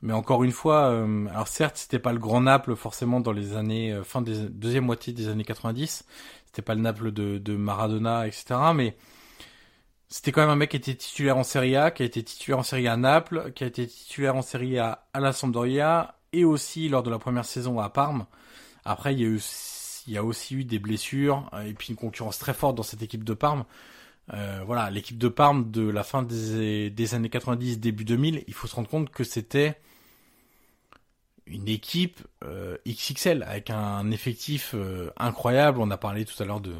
Mais 0.00 0.12
encore 0.12 0.44
une 0.44 0.52
fois, 0.52 0.96
alors 1.32 1.48
certes, 1.48 1.76
c'était 1.76 1.98
pas 1.98 2.12
le 2.12 2.20
grand 2.20 2.42
Naples 2.42 2.76
forcément 2.76 3.18
dans 3.18 3.32
les 3.32 3.56
années 3.56 3.98
fin 4.04 4.22
des 4.22 4.48
deuxième 4.48 4.84
moitié 4.84 5.12
des 5.12 5.28
années 5.28 5.42
90. 5.42 6.04
C'était 6.48 6.62
pas 6.62 6.74
le 6.74 6.80
Naples 6.80 7.12
de, 7.12 7.56
Maradona, 7.56 8.26
etc. 8.26 8.54
Mais 8.74 8.96
c'était 10.08 10.32
quand 10.32 10.40
même 10.40 10.48
un 10.48 10.56
mec 10.56 10.70
qui 10.70 10.78
était 10.78 10.94
titulaire 10.94 11.36
en 11.36 11.44
Serie 11.44 11.76
A, 11.76 11.90
qui 11.90 12.02
a 12.02 12.06
été 12.06 12.22
titulaire 12.22 12.58
en 12.58 12.62
Serie 12.62 12.88
A 12.88 12.94
à 12.94 12.96
Naples, 12.96 13.52
qui 13.54 13.64
a 13.64 13.66
été 13.66 13.86
titulaire 13.86 14.34
en 14.34 14.40
Serie 14.40 14.78
A 14.78 15.06
à 15.12 15.20
la 15.20 15.34
Sampdoria 15.34 16.14
et 16.32 16.46
aussi 16.46 16.88
lors 16.88 17.02
de 17.02 17.10
la 17.10 17.18
première 17.18 17.44
saison 17.44 17.78
à 17.80 17.90
Parme. 17.90 18.24
Après, 18.86 19.12
il 19.12 19.20
y 19.20 19.24
a 19.24 19.28
eu, 19.28 19.42
il 20.06 20.14
y 20.14 20.16
a 20.16 20.24
aussi 20.24 20.54
eu 20.54 20.64
des 20.64 20.78
blessures 20.78 21.50
et 21.66 21.74
puis 21.74 21.88
une 21.90 21.96
concurrence 21.96 22.38
très 22.38 22.54
forte 22.54 22.76
dans 22.76 22.82
cette 22.82 23.02
équipe 23.02 23.24
de 23.24 23.34
Parme. 23.34 23.66
Euh, 24.32 24.62
voilà, 24.64 24.88
l'équipe 24.88 25.18
de 25.18 25.28
Parme 25.28 25.70
de 25.70 25.86
la 25.86 26.02
fin 26.02 26.22
des, 26.22 26.88
des, 26.88 27.14
années 27.14 27.28
90, 27.28 27.78
début 27.78 28.06
2000, 28.06 28.44
il 28.46 28.54
faut 28.54 28.66
se 28.66 28.74
rendre 28.74 28.88
compte 28.88 29.10
que 29.10 29.22
c'était 29.22 29.78
une 31.50 31.68
équipe 31.68 32.20
euh, 32.44 32.76
XXL 32.86 33.42
avec 33.42 33.70
un 33.70 34.10
effectif 34.10 34.72
euh, 34.74 35.10
incroyable. 35.16 35.80
On 35.80 35.90
a 35.90 35.96
parlé 35.96 36.24
tout 36.24 36.40
à 36.42 36.46
l'heure 36.46 36.60
de 36.60 36.74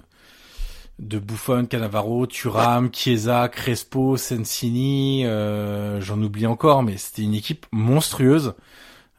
de 0.98 1.18
Buffon, 1.18 1.66
Cannavaro, 1.66 2.26
Thuram, 2.26 2.90
Chiesa, 2.92 3.48
Crespo, 3.48 4.16
Sensini, 4.16 5.24
euh, 5.26 6.00
j'en 6.00 6.20
oublie 6.20 6.46
encore, 6.46 6.82
mais 6.82 6.96
c'était 6.96 7.22
une 7.22 7.34
équipe 7.34 7.66
monstrueuse. 7.70 8.54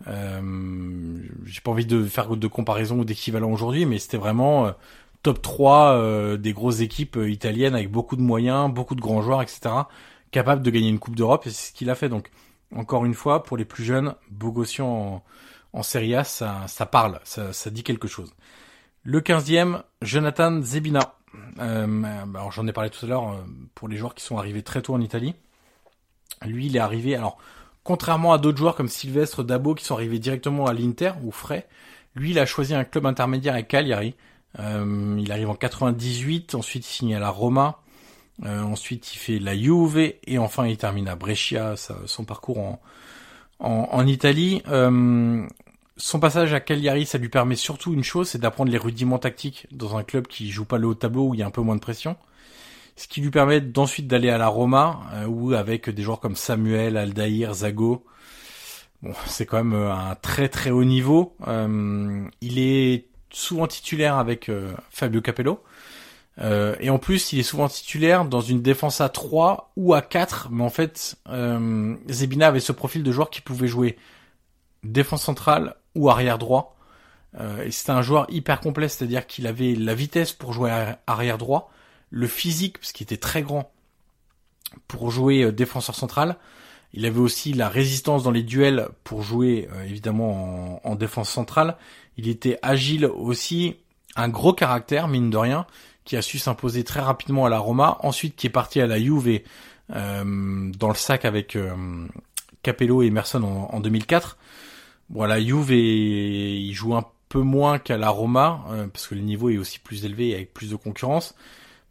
Euh, 0.08 1.22
j'ai 1.46 1.62
pas 1.62 1.72
envie 1.72 1.86
de 1.86 2.04
faire 2.06 2.36
de 2.36 2.48
comparaison 2.48 3.00
ou 3.00 3.06
d'équivalent 3.06 3.52
aujourd'hui, 3.52 3.86
mais 3.86 4.00
c'était 4.00 4.18
vraiment 4.18 4.68
euh, 4.68 4.72
top 5.24 5.42
3 5.42 5.94
euh, 5.94 6.38
des 6.38 6.54
grosses 6.54 6.82
équipes 6.82 7.18
italiennes 7.28 7.76
avec 7.76 7.92
beaucoup 7.92 8.16
de 8.16 8.22
moyens, 8.22 8.72
beaucoup 8.72 8.96
de 8.96 9.02
grands 9.02 9.22
joueurs, 9.22 9.42
etc. 9.42 9.70
Capable 10.32 10.62
de 10.62 10.70
gagner 10.70 10.90
une 10.90 11.00
Coupe 11.00 11.16
d'Europe 11.16 11.48
et 11.48 11.50
c'est 11.50 11.70
ce 11.70 11.74
qu'il 11.74 11.90
a 11.90 11.96
fait. 11.96 12.10
Donc 12.10 12.30
encore 12.76 13.06
une 13.06 13.14
fois, 13.14 13.44
pour 13.44 13.58
les 13.58 13.66
plus 13.66 13.84
jeunes, 13.84 14.16
Bogossian 14.30 14.88
en, 14.88 15.24
en 15.74 15.84
Serie 15.84 16.16
A, 16.16 16.24
ça, 16.24 16.68
parle, 16.92 17.20
ça, 17.24 17.70
dit 17.70 17.84
quelque 17.84 18.08
chose. 18.08 18.34
Le 19.04 19.22
15e, 19.22 19.84
Jonathan 20.02 20.62
Zebina. 20.62 21.16
Euh, 21.60 22.04
alors 22.34 22.52
j'en 22.52 22.66
ai 22.68 22.74
parlé 22.74 22.90
tout 22.90 23.06
à 23.06 23.10
l'heure 23.10 23.46
pour 23.76 23.88
les 23.88 23.98
joueurs 23.98 24.16
qui 24.16 24.24
sont 24.24 24.38
arrivés 24.38 24.64
très 24.64 24.82
tôt 24.82 24.94
en 24.94 25.02
Italie. 25.02 25.36
Lui, 26.46 26.68
il 26.68 26.76
est 26.76 26.80
arrivé. 26.80 27.16
Alors 27.16 27.38
Contrairement 27.90 28.34
à 28.34 28.38
d'autres 28.38 28.60
joueurs 28.60 28.76
comme 28.76 28.88
Sylvestre 28.88 29.44
Dabo 29.44 29.74
qui 29.74 29.84
sont 29.84 29.96
arrivés 29.96 30.20
directement 30.20 30.68
à 30.68 30.74
l'Inter 30.74 31.14
ou 31.24 31.32
frais, 31.32 31.68
lui 32.14 32.30
il 32.30 32.40
a 32.40 32.46
choisi 32.46 32.76
un 32.76 32.84
club 32.84 33.08
intermédiaire 33.08 33.56
à 33.56 33.64
Cagliari. 33.64 34.14
Euh, 34.60 35.18
il 35.20 35.32
arrive 35.32 35.50
en 35.50 35.56
98, 35.56 36.54
ensuite 36.54 36.86
il 36.86 36.90
signe 36.90 37.16
à 37.16 37.20
la 37.20 37.32
Roma, 37.32 37.80
euh, 38.46 38.62
ensuite 38.62 39.14
il 39.14 39.18
fait 39.18 39.40
la 39.40 39.58
Juve 39.58 39.98
et 39.98 40.38
enfin 40.38 40.66
il 40.66 40.78
termine 40.78 41.08
à 41.08 41.16
Brescia 41.16 41.76
son 42.06 42.24
parcours 42.24 42.60
en, 42.60 42.80
en, 43.60 44.08
Italie. 44.08 44.62
Euh, 44.68 45.46
son 45.98 46.20
passage 46.20 46.54
à 46.54 46.60
Cagliari, 46.60 47.06
ça 47.06 47.18
lui 47.18 47.30
permet 47.30 47.56
surtout 47.56 47.94
une 47.94 48.04
chose, 48.04 48.30
c'est 48.30 48.40
d'apprendre 48.40 48.72
les 48.72 48.78
rudiments 48.78 49.20
tactiques 49.20 49.68
dans 49.72 49.98
un 49.98 50.04
club 50.04 50.28
qui 50.28 50.50
joue 50.50 50.66
pas 50.66 50.78
le 50.78 50.88
haut 50.88 50.96
tableau 50.96 51.28
où 51.28 51.34
il 51.34 51.42
y 51.42 51.44
a 51.44 51.48
un 51.48 51.52
peu 51.52 51.62
moins 51.62 51.76
de 51.76 51.82
pression 51.82 52.16
ce 53.00 53.08
qui 53.08 53.22
lui 53.22 53.32
permet 53.32 53.62
d'ensuite 53.62 54.08
d'aller 54.08 54.30
à 54.30 54.38
la 54.38 54.50
Roma, 54.50 55.00
euh, 55.14 55.26
où 55.26 55.54
avec 55.54 55.90
des 55.90 56.04
joueurs 56.04 56.20
comme 56.20 56.36
Samuel, 56.36 56.98
Aldair, 56.98 57.54
Zago, 57.54 58.04
bon, 59.02 59.14
c'est 59.26 59.46
quand 59.46 59.64
même 59.64 59.74
euh, 59.74 59.94
un 59.94 60.16
très 60.16 60.50
très 60.50 60.70
haut 60.70 60.84
niveau. 60.84 61.34
Euh, 61.48 62.26
il 62.42 62.60
est 62.60 63.06
souvent 63.32 63.68
titulaire 63.68 64.18
avec 64.18 64.52
Fabio 64.90 65.22
Capello. 65.22 65.64
Euh, 66.42 66.76
et 66.80 66.90
en 66.90 67.00
plus, 67.00 67.34
il 67.34 67.40
est 67.40 67.44
souvent 67.44 67.68
titulaire 67.68 68.26
dans 68.26 68.42
une 68.42 68.62
défense 68.62 69.02
à 69.02 69.10
3 69.10 69.72
ou 69.76 69.94
à 69.94 70.02
4. 70.02 70.50
Mais 70.52 70.64
en 70.64 70.70
fait, 70.70 71.18
Zebina 72.08 72.48
avait 72.48 72.60
ce 72.60 72.72
profil 72.72 73.04
de 73.04 73.12
joueur 73.12 73.30
qui 73.30 73.42
pouvait 73.42 73.68
jouer 73.68 73.98
défense 74.84 75.24
centrale 75.24 75.76
ou 75.96 76.10
arrière 76.10 76.38
droit. 76.38 76.78
et 77.64 77.72
c'était 77.72 77.92
un 77.92 78.02
joueur 78.02 78.26
hyper 78.30 78.62
complet, 78.62 78.88
c'est-à-dire 78.88 79.28
qu'il 79.28 79.48
avait 79.48 79.76
la 79.76 79.94
vitesse 79.94 80.32
pour 80.32 80.54
jouer 80.54 80.72
arrière 81.08 81.38
droit, 81.38 81.72
le 82.10 82.28
physique, 82.28 82.78
parce 82.80 82.94
qu'il 82.94 83.04
était 83.04 83.18
très 83.18 83.44
grand 83.44 83.72
pour 84.88 85.12
jouer 85.12 85.44
euh, 85.44 85.52
défenseur 85.52 85.96
central. 85.96 86.38
Il 86.94 87.06
avait 87.06 87.20
aussi 87.20 87.54
la 87.54 87.70
résistance 87.70 88.24
dans 88.24 88.32
les 88.32 88.44
duels 88.44 88.90
pour 89.04 89.22
jouer 89.22 89.70
euh, 89.74 89.84
évidemment 89.84 90.82
en, 90.84 90.92
en, 90.92 90.96
défense 90.96 91.30
centrale. 91.30 91.78
Il 92.18 92.28
était 92.28 92.58
agile 92.62 93.06
aussi, 93.06 93.78
un 94.16 94.30
gros 94.30 94.54
caractère 94.54 95.08
mine 95.08 95.30
de 95.30 95.38
rien, 95.38 95.68
qui 96.10 96.18
a 96.18 96.24
su 96.24 96.40
s'imposer 96.40 96.84
très 96.84 97.02
rapidement 97.02 97.46
à 97.46 97.50
la 97.50 97.60
Roma. 97.60 98.00
Ensuite, 98.02 98.36
qui 98.36 98.48
est 98.48 98.50
parti 98.50 98.82
à 98.82 98.88
la 98.88 99.00
Juve 99.00 99.42
euh, 99.92 100.72
dans 100.72 100.88
le 100.88 100.96
sac 100.96 101.24
avec 101.24 101.56
euh, 101.56 102.08
Capello 102.64 103.04
et 103.04 103.06
Emerson 103.06 103.44
en, 103.44 103.76
en 103.76 103.80
2004. 103.80 104.36
Bon, 105.12 105.26
la 105.26 105.40
Juve, 105.40 105.70
il 105.70 106.74
joue 106.74 106.96
un 106.96 107.06
peu 107.30 107.42
moins 107.42 107.78
qu'à 107.78 107.96
la 107.98 108.10
Roma 108.10 108.66
euh, 108.72 108.88
parce 108.88 109.06
que 109.06 109.14
le 109.14 109.22
niveau 109.22 109.50
est 109.50 109.60
aussi 109.60 109.78
plus 109.78 110.04
élevé 110.04 110.30
et 110.30 110.36
avec 110.36 110.52
plus 110.52 110.72
de 110.72 110.76
concurrence. 110.76 111.36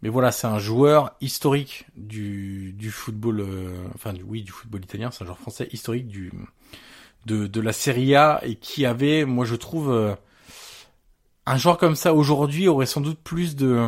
Mais 0.02 0.09
voilà, 0.09 0.33
c'est 0.33 0.48
un 0.48 0.59
joueur 0.59 1.12
historique 1.20 1.87
du, 1.96 2.72
du 2.72 2.90
football, 2.90 3.38
euh, 3.38 3.85
enfin 3.94 4.12
du, 4.12 4.24
oui, 4.24 4.42
du 4.42 4.50
football 4.50 4.83
italien, 4.83 5.12
c'est 5.12 5.22
un 5.22 5.26
joueur 5.26 5.38
français 5.38 5.68
historique 5.70 6.09
du 6.09 6.33
de, 7.26 7.46
de 7.46 7.61
la 7.61 7.72
Serie 7.72 8.16
A 8.16 8.40
et 8.42 8.57
qui 8.57 8.85
avait, 8.85 9.24
moi 9.24 9.44
je 9.44 9.54
trouve, 9.54 9.92
euh, 9.92 10.16
un 11.48 11.56
joueur 11.56 11.78
comme 11.78 11.96
ça 11.96 12.14
aujourd'hui 12.14 12.68
aurait 12.68 12.87
sans 12.87 13.00
doute 13.00 13.18
plus 13.18 13.56
de 13.56 13.87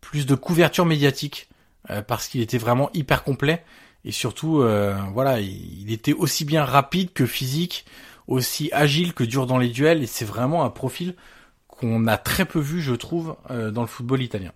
plus 0.00 0.26
de 0.26 0.34
couverture 0.34 0.84
médiatique 0.84 1.48
euh, 1.90 2.02
parce 2.02 2.28
qu'il 2.28 2.40
était 2.40 2.58
vraiment 2.58 2.90
hyper 2.92 3.22
complet 3.22 3.62
et 4.04 4.12
surtout, 4.12 4.60
euh, 4.60 4.96
voilà, 5.12 5.40
il, 5.40 5.92
était 5.92 6.12
aussi 6.12 6.44
bien 6.44 6.64
rapide 6.64 7.12
que 7.12 7.26
physique, 7.26 7.84
aussi 8.26 8.70
agile 8.72 9.12
que 9.12 9.24
dur 9.24 9.46
dans 9.46 9.58
les 9.58 9.68
duels 9.68 10.02
et 10.02 10.06
c'est 10.06 10.24
vraiment 10.24 10.64
un 10.64 10.70
profil 10.70 11.14
qu'on 11.66 12.06
a 12.06 12.16
très 12.16 12.44
peu 12.44 12.58
vu, 12.58 12.80
je 12.80 12.94
trouve, 12.94 13.36
euh, 13.50 13.70
dans 13.70 13.82
le 13.82 13.86
football 13.86 14.22
italien. 14.22 14.52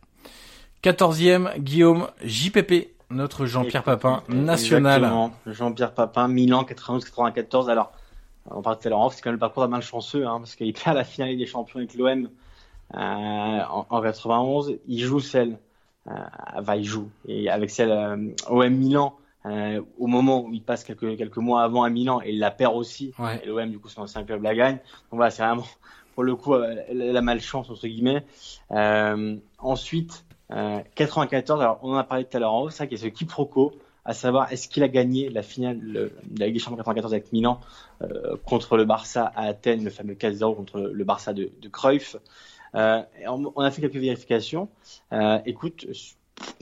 14e, 0.83 1.59
Guillaume 1.59 2.09
JPP, 2.25 2.89
notre 3.11 3.47
Jean-Pierre 3.47 3.85
Papin 3.85 4.23
national. 4.29 5.31
Jean-Pierre 5.47 5.95
Papin, 5.95 6.29
Milan 6.29 6.65
91-94. 6.65 7.69
Alors, 7.69 7.93
on 8.51 8.63
parle 8.63 8.79
tout 8.79 8.89
à 8.89 8.91
l'heure 8.91 9.13
c'est 9.13 9.23
quand 9.23 9.31
même 9.31 9.37
le 9.37 9.41
parcours 9.41 9.63
d'un 9.63 9.69
malchanceux, 9.69 10.27
hein, 10.27 10.39
parce 10.39 10.55
qu'il 10.55 10.73
perd 10.73 10.97
la 10.97 11.05
finale 11.05 11.37
des 11.37 11.47
champions 11.47 11.79
avec 11.79 11.95
l'OM 11.95 12.29
euh, 12.95 12.99
en, 12.99 13.87
en, 13.89 14.03
91. 14.03 14.79
Il 14.87 15.01
joue 15.01 15.21
celle, 15.21 15.59
euh, 16.09 16.13
enfin 16.57 16.77
il 16.77 16.85
joue, 16.85 17.09
et 17.27 17.49
avec 17.49 17.71
celle 17.71 17.91
euh, 17.91 18.35
OM 18.49 18.75
Milan, 18.75 19.17
euh, 19.47 19.81
au 19.99 20.07
moment 20.07 20.45
où 20.45 20.53
il 20.53 20.63
passe 20.63 20.85
quelques, 20.85 21.17
quelques 21.17 21.39
mois 21.39 21.63
avant 21.63 21.85
à 21.85 21.91
Milan, 21.91 22.21
et 22.23 22.31
il 22.31 22.39
la 22.39 22.51
perd 22.51 22.77
aussi. 22.77 23.13
Ouais. 23.19 23.41
Et 23.43 23.47
l'OM, 23.47 23.71
du 23.71 23.79
coup, 23.79 23.89
son 23.89 24.03
ancien 24.03 24.25
club 24.25 24.43
la 24.43 24.55
gagne. 24.55 24.77
Donc 24.77 25.13
voilà, 25.13 25.31
c'est 25.31 25.43
vraiment, 25.43 25.65
pour 26.15 26.23
le 26.25 26.37
coup, 26.37 26.55
euh, 26.55 26.77
la 26.93 27.23
malchance, 27.23 27.71
entre 27.71 27.87
guillemets. 27.87 28.25
Ensuite, 29.59 30.25
euh, 30.53 30.81
94, 30.95 31.61
alors 31.61 31.79
on 31.83 31.93
en 31.93 31.97
a 31.97 32.05
parlé 32.05 32.25
tout 32.25 32.37
à 32.37 32.41
l'heure 32.41 32.53
en 32.53 32.69
ça 32.69 32.87
qui 32.87 32.95
est 32.95 32.99
ce 32.99 33.07
quiproquo, 33.07 33.73
à 34.05 34.15
savoir 34.15 34.53
est-ce 34.53 34.69
qu'il 34.69 34.83
a 34.83 34.89
gagné 34.89 35.29
la 35.29 35.43
finale 35.43 35.79
le, 35.79 36.13
de 36.25 36.41
la 36.41 36.47
Ligue 36.47 36.57
des 36.57 36.61
Champions 36.61 36.77
94 36.77 37.13
avec 37.13 37.33
Milan 37.33 37.61
euh, 38.03 38.37
contre 38.45 38.77
le 38.77 38.85
Barça 38.85 39.33
à 39.37 39.45
Athènes, 39.45 39.85
le 39.85 39.91
fameux 39.91 40.15
4-0 40.15 40.57
contre 40.57 40.81
le, 40.81 41.05
Barça 41.05 41.33
de, 41.33 41.51
de 41.61 41.69
Cruyff. 41.69 42.17
Euh, 42.75 43.03
on, 43.29 43.53
on, 43.55 43.61
a 43.61 43.71
fait 43.71 43.83
quelques 43.83 43.97
vérifications. 43.97 44.69
Euh, 45.13 45.39
écoute, 45.47 45.87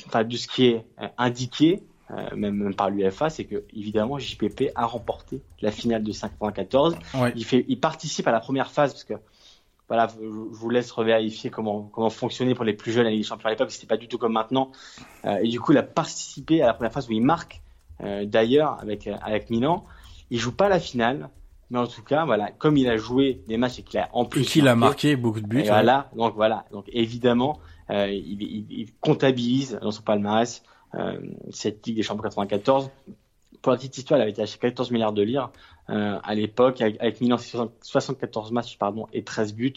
enfin, 0.06 0.24
de 0.24 0.36
ce 0.36 0.48
qui 0.48 0.66
est 0.66 0.84
indiqué, 1.16 1.82
même, 2.34 2.56
même, 2.56 2.74
par 2.74 2.90
l'UFA, 2.90 3.30
c'est 3.30 3.44
que 3.44 3.62
évidemment 3.72 4.18
JPP 4.18 4.72
a 4.74 4.84
remporté 4.84 5.42
la 5.60 5.70
finale 5.70 6.02
de 6.02 6.12
94. 6.12 6.96
Ouais. 7.14 7.32
Il 7.36 7.44
fait, 7.44 7.64
il 7.68 7.78
participe 7.78 8.26
à 8.26 8.32
la 8.32 8.40
première 8.40 8.72
phase 8.72 8.92
parce 8.92 9.04
que 9.04 9.14
voilà, 9.90 10.06
je 10.06 10.24
vous 10.24 10.70
laisse 10.70 10.92
revérifier 10.92 11.50
comment 11.50 11.82
comment 11.92 12.10
fonctionnait 12.10 12.54
pour 12.54 12.64
les 12.64 12.74
plus 12.74 12.92
jeunes 12.92 13.06
à 13.06 13.10
Ligue 13.10 13.22
des 13.22 13.26
Champions 13.26 13.48
à 13.48 13.50
l'époque, 13.50 13.72
c'était 13.72 13.88
pas 13.88 13.96
du 13.96 14.06
tout 14.06 14.18
comme 14.18 14.32
maintenant. 14.32 14.70
Euh, 15.24 15.40
et 15.42 15.48
du 15.48 15.58
coup, 15.58 15.72
il 15.72 15.78
a 15.78 15.82
participé 15.82 16.62
à 16.62 16.68
la 16.68 16.74
première 16.74 16.92
phase 16.92 17.08
où 17.08 17.12
il 17.12 17.22
marque. 17.22 17.60
Euh, 18.04 18.24
D'ailleurs, 18.24 18.78
avec 18.80 19.08
avec 19.08 19.50
Milan, 19.50 19.84
il 20.30 20.38
joue 20.38 20.54
pas 20.54 20.68
la 20.68 20.78
finale, 20.78 21.28
mais 21.70 21.80
en 21.80 21.88
tout 21.88 22.04
cas, 22.04 22.24
voilà, 22.24 22.52
comme 22.52 22.76
il 22.76 22.88
a 22.88 22.96
joué 22.96 23.42
des 23.48 23.56
matchs 23.56 23.80
et 23.80 23.82
qu'il 23.82 23.98
a 23.98 24.08
en 24.12 24.26
plus 24.26 24.48
qu'il 24.48 24.68
a 24.68 24.76
marqué 24.76 25.16
beaucoup 25.16 25.40
de 25.40 25.48
buts. 25.48 25.58
Et 25.58 25.66
voilà, 25.68 26.08
donc 26.14 26.36
voilà, 26.36 26.66
donc 26.70 26.84
évidemment, 26.92 27.58
euh, 27.90 28.06
il, 28.06 28.40
il, 28.42 28.66
il, 28.70 28.92
comptabilise 29.00 29.76
dans 29.82 29.90
son 29.90 30.02
palmarès 30.02 30.62
euh, 30.94 31.18
cette 31.50 31.84
Ligue 31.84 31.96
des 31.96 32.02
Champions 32.04 32.22
94. 32.22 32.90
Pour 33.62 33.72
la 33.72 33.78
petite 33.78 33.98
histoire, 33.98 34.18
elle 34.18 34.22
avait 34.22 34.32
été 34.32 34.42
achetée 34.42 34.58
14 34.58 34.90
milliards 34.90 35.12
de 35.12 35.22
lire 35.22 35.50
euh, 35.90 36.18
à 36.22 36.34
l'époque, 36.34 36.80
avec, 36.80 37.00
avec 37.00 37.20
Milan, 37.20 37.36
74 37.82 38.52
matchs 38.52 38.78
pardon, 38.78 39.06
et 39.12 39.22
13 39.22 39.54
buts. 39.54 39.74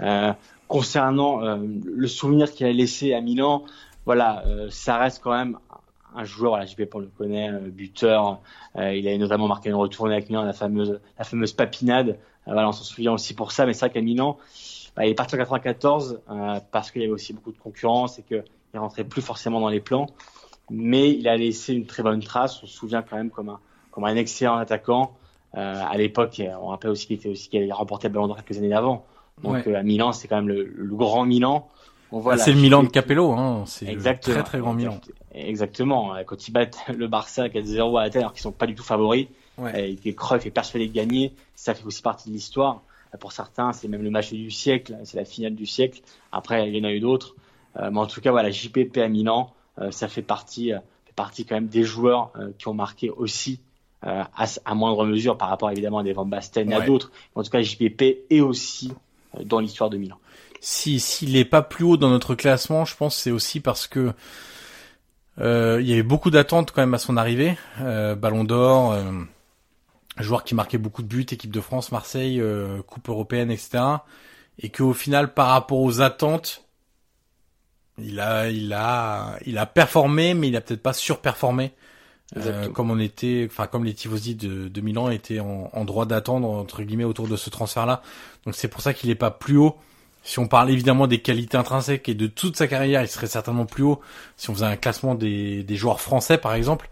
Euh, 0.00 0.32
concernant 0.72 1.44
euh, 1.44 1.58
le 1.84 2.08
souvenir 2.08 2.50
qu'il 2.50 2.66
a 2.66 2.72
laissé 2.72 3.12
à 3.12 3.20
Milan, 3.20 3.64
voilà, 4.06 4.42
euh, 4.46 4.68
ça 4.70 4.96
reste 4.96 5.20
quand 5.22 5.32
même 5.32 5.58
un 6.14 6.24
joueur, 6.24 6.52
voilà, 6.52 6.64
JP 6.64 6.94
on 6.94 6.98
le 7.00 7.06
connaît, 7.08 7.50
euh, 7.50 7.68
buteur. 7.68 8.40
il 8.76 9.06
a 9.06 9.18
notamment 9.18 9.48
marqué 9.48 9.68
une 9.68 9.74
retournée 9.74 10.14
avec 10.14 10.30
Milan, 10.30 10.44
la 10.44 10.54
fameuse, 10.54 10.98
la 11.18 11.24
fameuse 11.24 11.52
papinade. 11.52 12.18
voilà, 12.46 12.68
on 12.68 12.72
s'en 12.72 12.84
souvient 12.84 13.12
aussi 13.12 13.34
pour 13.34 13.52
ça. 13.52 13.66
Mais 13.66 13.74
c'est 13.74 13.80
vrai 13.80 13.90
qu'à 13.90 14.00
Milan, 14.00 14.38
bah, 14.96 15.04
il 15.04 15.10
est 15.10 15.14
parti 15.14 15.34
en 15.34 15.38
94 15.38 16.20
parce 16.70 16.90
qu'il 16.90 17.02
y 17.02 17.04
avait 17.04 17.12
aussi 17.12 17.34
beaucoup 17.34 17.52
de 17.52 17.58
concurrence 17.58 18.18
et 18.18 18.22
qu'il 18.22 18.42
rentrait 18.74 19.04
plus 19.04 19.22
forcément 19.22 19.60
dans 19.60 19.68
les 19.68 19.80
plans 19.80 20.06
mais 20.72 21.10
il 21.10 21.28
a 21.28 21.36
laissé 21.36 21.74
une 21.74 21.86
très 21.86 22.02
bonne 22.02 22.22
trace. 22.22 22.62
On 22.62 22.66
se 22.66 22.74
souvient 22.74 23.02
quand 23.02 23.16
même 23.16 23.30
comme 23.30 23.50
un, 23.50 23.60
comme 23.90 24.04
un 24.04 24.16
excellent 24.16 24.56
attaquant. 24.56 25.12
Euh, 25.56 25.82
à 25.88 25.96
l'époque, 25.96 26.40
on 26.60 26.68
rappelle 26.68 26.90
aussi 26.90 27.06
qu'il 27.06 27.16
était 27.16 27.28
aussi 27.28 27.48
qu'il 27.48 27.62
avait 27.62 27.72
remporté 27.72 28.08
le 28.08 28.14
Ballon 28.14 28.26
d'Or 28.26 28.36
quelques 28.42 28.58
années 28.58 28.72
avant. 28.72 29.04
Donc 29.42 29.54
ouais. 29.54 29.68
euh, 29.68 29.78
à 29.78 29.82
Milan, 29.82 30.12
c'est 30.12 30.28
quand 30.28 30.36
même 30.36 30.48
le, 30.48 30.64
le, 30.64 30.94
grand 30.94 31.24
Milan. 31.24 31.68
Voilà, 32.10 32.42
c'est 32.42 32.52
le 32.52 32.60
Milan 32.60 32.82
de 32.82 32.88
Capello, 32.88 33.32
hein. 33.32 33.64
C'est 33.66 33.86
très 34.20 34.42
très 34.42 34.58
grand 34.58 34.74
Milan. 34.74 35.00
Exactement. 35.34 36.14
Quand 36.26 36.46
ils 36.46 36.52
battent 36.52 36.78
le 36.94 37.06
Barça 37.06 37.48
4-0 37.48 37.98
à 37.98 38.02
Athènes, 38.02 38.22
alors 38.22 38.32
qu'ils 38.32 38.42
sont 38.42 38.52
pas 38.52 38.66
du 38.66 38.74
tout 38.74 38.82
favoris, 38.82 39.28
ouais. 39.58 39.96
et 40.04 40.14
Cruyff 40.14 40.44
est 40.44 40.50
persuadé 40.50 40.88
de 40.88 40.92
gagner, 40.92 41.32
ça 41.54 41.74
fait 41.74 41.84
aussi 41.84 42.02
partie 42.02 42.28
de 42.28 42.34
l'histoire. 42.34 42.82
Pour 43.18 43.32
certains, 43.32 43.72
c'est 43.72 43.88
même 43.88 44.02
le 44.02 44.10
match 44.10 44.32
du 44.32 44.50
siècle, 44.50 44.96
c'est 45.04 45.16
la 45.16 45.24
finale 45.24 45.54
du 45.54 45.66
siècle. 45.66 46.00
Après, 46.32 46.68
il 46.68 46.76
y 46.76 46.80
en 46.80 46.84
a 46.84 46.92
eu 46.92 47.00
d'autres. 47.00 47.34
Euh, 47.76 47.90
mais 47.90 48.00
en 48.00 48.06
tout 48.06 48.20
cas, 48.20 48.30
voilà, 48.30 48.50
JPP 48.50 48.98
à 48.98 49.08
Milan. 49.08 49.52
Euh, 49.82 49.90
ça 49.90 50.08
fait 50.08 50.22
partie, 50.22 50.72
euh, 50.72 50.78
fait 51.04 51.14
partie 51.14 51.44
quand 51.44 51.54
même 51.54 51.68
des 51.68 51.84
joueurs 51.84 52.30
euh, 52.36 52.50
qui 52.58 52.68
ont 52.68 52.74
marqué 52.74 53.10
aussi 53.10 53.60
à, 54.04 54.28
à, 54.64 54.74
moindre 54.74 55.06
mesure 55.06 55.38
par 55.38 55.48
rapport 55.48 55.70
évidemment 55.70 55.98
à 55.98 56.02
des 56.02 56.12
Van 56.12 56.24
Basten 56.24 56.72
et 56.72 56.74
ouais. 56.74 56.82
à 56.82 56.84
d'autres. 56.84 57.12
En 57.36 57.44
tout 57.44 57.50
cas, 57.50 57.62
JPP 57.62 58.02
est 58.30 58.40
aussi 58.40 58.92
dans 59.44 59.60
l'histoire 59.60 59.90
de 59.90 59.96
Milan. 59.96 60.16
Si 60.60 60.98
s'il 60.98 61.36
est 61.36 61.44
pas 61.44 61.62
plus 61.62 61.84
haut 61.84 61.96
dans 61.96 62.10
notre 62.10 62.34
classement, 62.34 62.84
je 62.84 62.96
pense 62.96 63.16
c'est 63.16 63.30
aussi 63.30 63.60
parce 63.60 63.86
que 63.86 64.12
euh, 65.40 65.78
il 65.80 65.88
y 65.88 65.92
avait 65.92 66.02
beaucoup 66.02 66.30
d'attentes 66.30 66.72
quand 66.72 66.82
même 66.82 66.94
à 66.94 66.98
son 66.98 67.16
arrivée. 67.16 67.56
Euh, 67.80 68.14
Ballon 68.14 68.44
d'Or, 68.44 68.92
euh, 68.92 69.02
joueur 70.18 70.44
qui 70.44 70.54
marquait 70.54 70.78
beaucoup 70.78 71.02
de 71.02 71.08
buts, 71.08 71.26
équipe 71.30 71.50
de 71.50 71.60
France, 71.60 71.92
Marseille, 71.92 72.42
Coupe 72.86 73.08
européenne, 73.08 73.50
etc. 73.50 73.82
Et 74.58 74.68
qu'au 74.68 74.92
final, 74.92 75.32
par 75.32 75.48
rapport 75.48 75.80
aux 75.80 76.00
attentes, 76.00 76.64
il 77.98 78.20
a, 78.20 78.48
il 78.48 78.72
a, 78.72 79.38
il 79.46 79.58
a 79.58 79.66
performé, 79.66 80.34
mais 80.34 80.48
il 80.48 80.56
a 80.56 80.60
peut-être 80.60 80.82
pas 80.82 80.92
surperformé. 80.92 81.72
Euh, 82.38 82.70
comme 82.70 82.90
on 82.90 82.98
était, 82.98 83.46
enfin 83.50 83.66
comme 83.66 83.84
les 83.84 83.92
tifosi 83.92 84.34
de, 84.34 84.68
de 84.68 84.80
Milan 84.80 85.10
étaient 85.10 85.40
en, 85.40 85.68
en 85.70 85.84
droit 85.84 86.06
d'attendre 86.06 86.48
entre 86.48 86.82
guillemets 86.82 87.04
autour 87.04 87.28
de 87.28 87.36
ce 87.36 87.50
transfert-là. 87.50 88.00
Donc 88.46 88.54
c'est 88.54 88.68
pour 88.68 88.80
ça 88.80 88.94
qu'il 88.94 89.10
est 89.10 89.14
pas 89.14 89.30
plus 89.30 89.58
haut. 89.58 89.76
Si 90.22 90.38
on 90.38 90.46
parle 90.48 90.70
évidemment 90.70 91.06
des 91.06 91.20
qualités 91.20 91.58
intrinsèques 91.58 92.08
et 92.08 92.14
de 92.14 92.26
toute 92.26 92.56
sa 92.56 92.68
carrière, 92.68 93.02
il 93.02 93.08
serait 93.08 93.26
certainement 93.26 93.66
plus 93.66 93.82
haut 93.82 94.00
si 94.38 94.48
on 94.48 94.54
faisait 94.54 94.64
un 94.64 94.76
classement 94.76 95.14
des, 95.14 95.62
des 95.62 95.76
joueurs 95.76 96.00
français 96.00 96.38
par 96.38 96.54
exemple. 96.54 96.88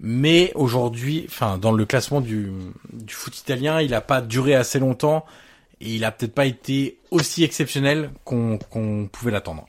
Mais 0.00 0.52
aujourd'hui, 0.54 1.26
enfin 1.28 1.58
dans 1.58 1.72
le 1.72 1.84
classement 1.84 2.22
du, 2.22 2.50
du 2.90 3.12
foot 3.12 3.36
italien, 3.38 3.82
il 3.82 3.92
a 3.92 4.00
pas 4.00 4.22
duré 4.22 4.54
assez 4.54 4.78
longtemps 4.78 5.26
et 5.82 5.96
il 5.96 6.04
a 6.04 6.12
peut-être 6.12 6.34
pas 6.34 6.46
été 6.46 6.98
aussi 7.10 7.44
exceptionnel 7.44 8.10
qu'on 8.24 8.56
qu'on 8.56 9.06
pouvait 9.12 9.32
l'attendre. 9.32 9.66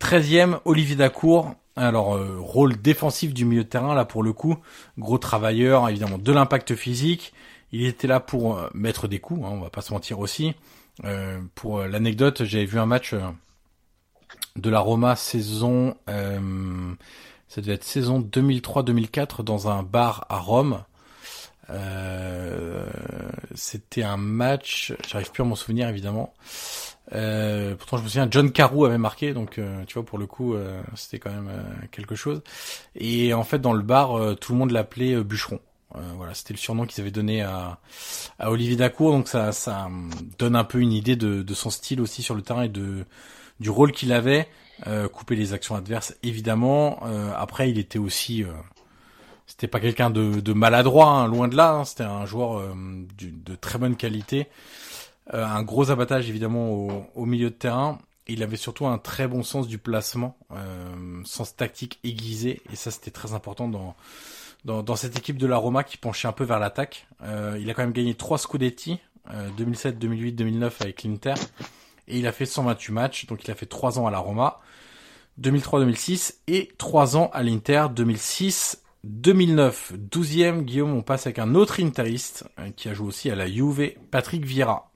13e, 0.00 0.60
Olivier 0.64 0.96
Dacour. 0.96 1.54
Alors, 1.76 2.16
euh, 2.16 2.36
rôle 2.40 2.76
défensif 2.80 3.32
du 3.32 3.44
milieu 3.44 3.62
de 3.62 3.68
terrain, 3.68 3.94
là 3.94 4.04
pour 4.04 4.22
le 4.22 4.32
coup. 4.32 4.56
Gros 4.98 5.18
travailleur, 5.18 5.88
évidemment, 5.88 6.18
de 6.18 6.32
l'impact 6.32 6.74
physique. 6.74 7.32
Il 7.70 7.84
était 7.84 8.08
là 8.08 8.18
pour 8.18 8.58
euh, 8.58 8.68
mettre 8.74 9.06
des 9.06 9.20
coups, 9.20 9.44
hein, 9.44 9.50
on 9.52 9.60
va 9.60 9.70
pas 9.70 9.82
se 9.82 9.92
mentir 9.92 10.18
aussi. 10.18 10.54
Euh, 11.04 11.40
pour 11.54 11.82
l'anecdote, 11.82 12.44
j'avais 12.44 12.64
vu 12.64 12.78
un 12.80 12.86
match 12.86 13.14
de 14.56 14.70
la 14.70 14.80
Roma 14.80 15.14
saison... 15.14 15.94
ça 16.06 17.60
devait 17.60 17.74
être 17.74 17.84
saison 17.84 18.20
2003-2004 18.20 19.44
dans 19.44 19.68
un 19.68 19.84
bar 19.84 20.26
à 20.28 20.38
Rome. 20.38 20.82
C'était 23.54 24.02
un 24.02 24.16
match, 24.16 24.94
j'arrive 25.06 25.30
plus 25.30 25.42
à 25.42 25.46
m'en 25.46 25.54
souvenir 25.54 25.88
évidemment. 25.88 26.34
Euh, 27.12 27.74
pourtant, 27.76 27.96
je 27.96 28.02
me 28.02 28.08
souviens, 28.08 28.28
John 28.30 28.52
Carew 28.52 28.84
avait 28.84 28.98
marqué, 28.98 29.32
donc 29.32 29.58
euh, 29.58 29.84
tu 29.86 29.94
vois, 29.94 30.04
pour 30.04 30.18
le 30.18 30.26
coup, 30.26 30.54
euh, 30.54 30.80
c'était 30.94 31.18
quand 31.18 31.30
même 31.30 31.50
quelque 31.90 32.14
chose. 32.14 32.42
Et 32.94 33.32
en 33.34 33.44
fait, 33.44 33.58
dans 33.58 33.72
le 33.72 33.82
bar, 33.82 34.36
tout 34.36 34.52
le 34.52 34.58
monde 34.58 34.70
l'appelait 34.70 35.22
Bûcheron. 35.22 35.60
voilà, 36.16 36.34
c'était 36.34 36.54
le 36.54 36.58
surnom 36.58 36.86
qu'ils 36.86 37.00
avaient 37.00 37.10
donné 37.10 37.42
à, 37.42 37.78
à 38.38 38.50
Olivier 38.50 38.76
Dacour, 38.76 39.12
donc 39.12 39.28
ça, 39.28 39.52
ça 39.52 39.88
donne 40.38 40.56
un 40.56 40.64
peu 40.64 40.80
une 40.80 40.92
idée 40.92 41.16
de, 41.16 41.42
de 41.42 41.54
son 41.54 41.70
style 41.70 42.00
aussi 42.00 42.22
sur 42.22 42.34
le 42.34 42.42
terrain 42.42 42.62
et 42.62 42.68
de 42.68 43.04
du 43.60 43.70
rôle 43.70 43.90
qu'il 43.90 44.12
avait. 44.12 44.48
couper 45.12 45.34
les 45.34 45.52
actions 45.52 45.74
adverses, 45.74 46.14
évidemment. 46.22 47.02
après, 47.36 47.70
il 47.70 47.78
était 47.78 47.98
aussi 47.98 48.44
c'était 49.46 49.66
pas 49.66 49.80
quelqu'un 49.80 50.10
de, 50.10 50.40
de, 50.40 50.52
maladroit, 50.52 51.08
hein, 51.08 51.26
loin 51.26 51.48
de 51.48 51.56
là. 51.56 51.72
Hein, 51.72 51.84
c'était 51.84 52.04
un 52.04 52.26
joueur 52.26 52.62
de, 52.62 53.30
de 53.44 53.56
très 53.56 53.78
bonne 53.78 53.96
qualité. 53.96 54.46
Euh, 55.34 55.44
un 55.44 55.62
gros 55.62 55.90
abattage 55.90 56.28
évidemment 56.28 57.06
au, 57.14 57.26
milieu 57.26 57.50
de 57.50 57.54
terrain. 57.54 57.98
Il 58.26 58.42
avait 58.42 58.56
surtout 58.56 58.86
un 58.86 58.98
très 58.98 59.26
bon 59.26 59.42
sens 59.42 59.68
du 59.68 59.78
placement, 59.78 60.36
euh, 60.52 61.22
sens 61.24 61.56
tactique 61.56 61.98
aiguisé, 62.04 62.60
et 62.70 62.76
ça 62.76 62.90
c'était 62.90 63.10
très 63.10 63.32
important 63.32 63.68
dans, 63.68 63.96
dans, 64.64 64.96
cette 64.96 65.16
équipe 65.16 65.38
de 65.38 65.46
la 65.46 65.56
Roma 65.56 65.82
qui 65.82 65.96
penchait 65.96 66.28
un 66.28 66.32
peu 66.32 66.44
vers 66.44 66.58
l'attaque. 66.58 67.08
Euh, 67.22 67.58
il 67.60 67.70
a 67.70 67.74
quand 67.74 67.82
même 67.82 67.92
gagné 67.92 68.14
trois 68.14 68.36
Scudetti, 68.36 69.00
2007, 69.56 69.98
2008, 69.98 70.32
2009 70.32 70.82
avec 70.82 71.02
l'Inter, 71.04 71.34
et 72.06 72.18
il 72.18 72.26
a 72.26 72.32
fait 72.32 72.46
128 72.46 72.92
matchs, 72.92 73.26
donc 73.26 73.44
il 73.44 73.50
a 73.50 73.54
fait 73.54 73.66
trois 73.66 73.98
ans 73.98 74.06
à 74.06 74.10
la 74.10 74.18
Roma, 74.18 74.60
2003-2006 75.40 76.36
et 76.48 76.70
trois 76.76 77.16
ans 77.16 77.30
à 77.32 77.42
l'Inter, 77.42 77.86
2006 77.94 78.82
2009, 79.04 79.92
12e, 80.10 80.62
Guillaume, 80.62 80.92
on 80.92 81.02
passe 81.02 81.26
avec 81.26 81.38
un 81.38 81.54
autre 81.54 81.80
interiste 81.80 82.44
qui 82.76 82.88
a 82.88 82.94
joué 82.94 83.06
aussi 83.06 83.30
à 83.30 83.36
la 83.36 83.46
Juve, 83.46 83.92
Patrick 84.10 84.44
Vieira. 84.44 84.88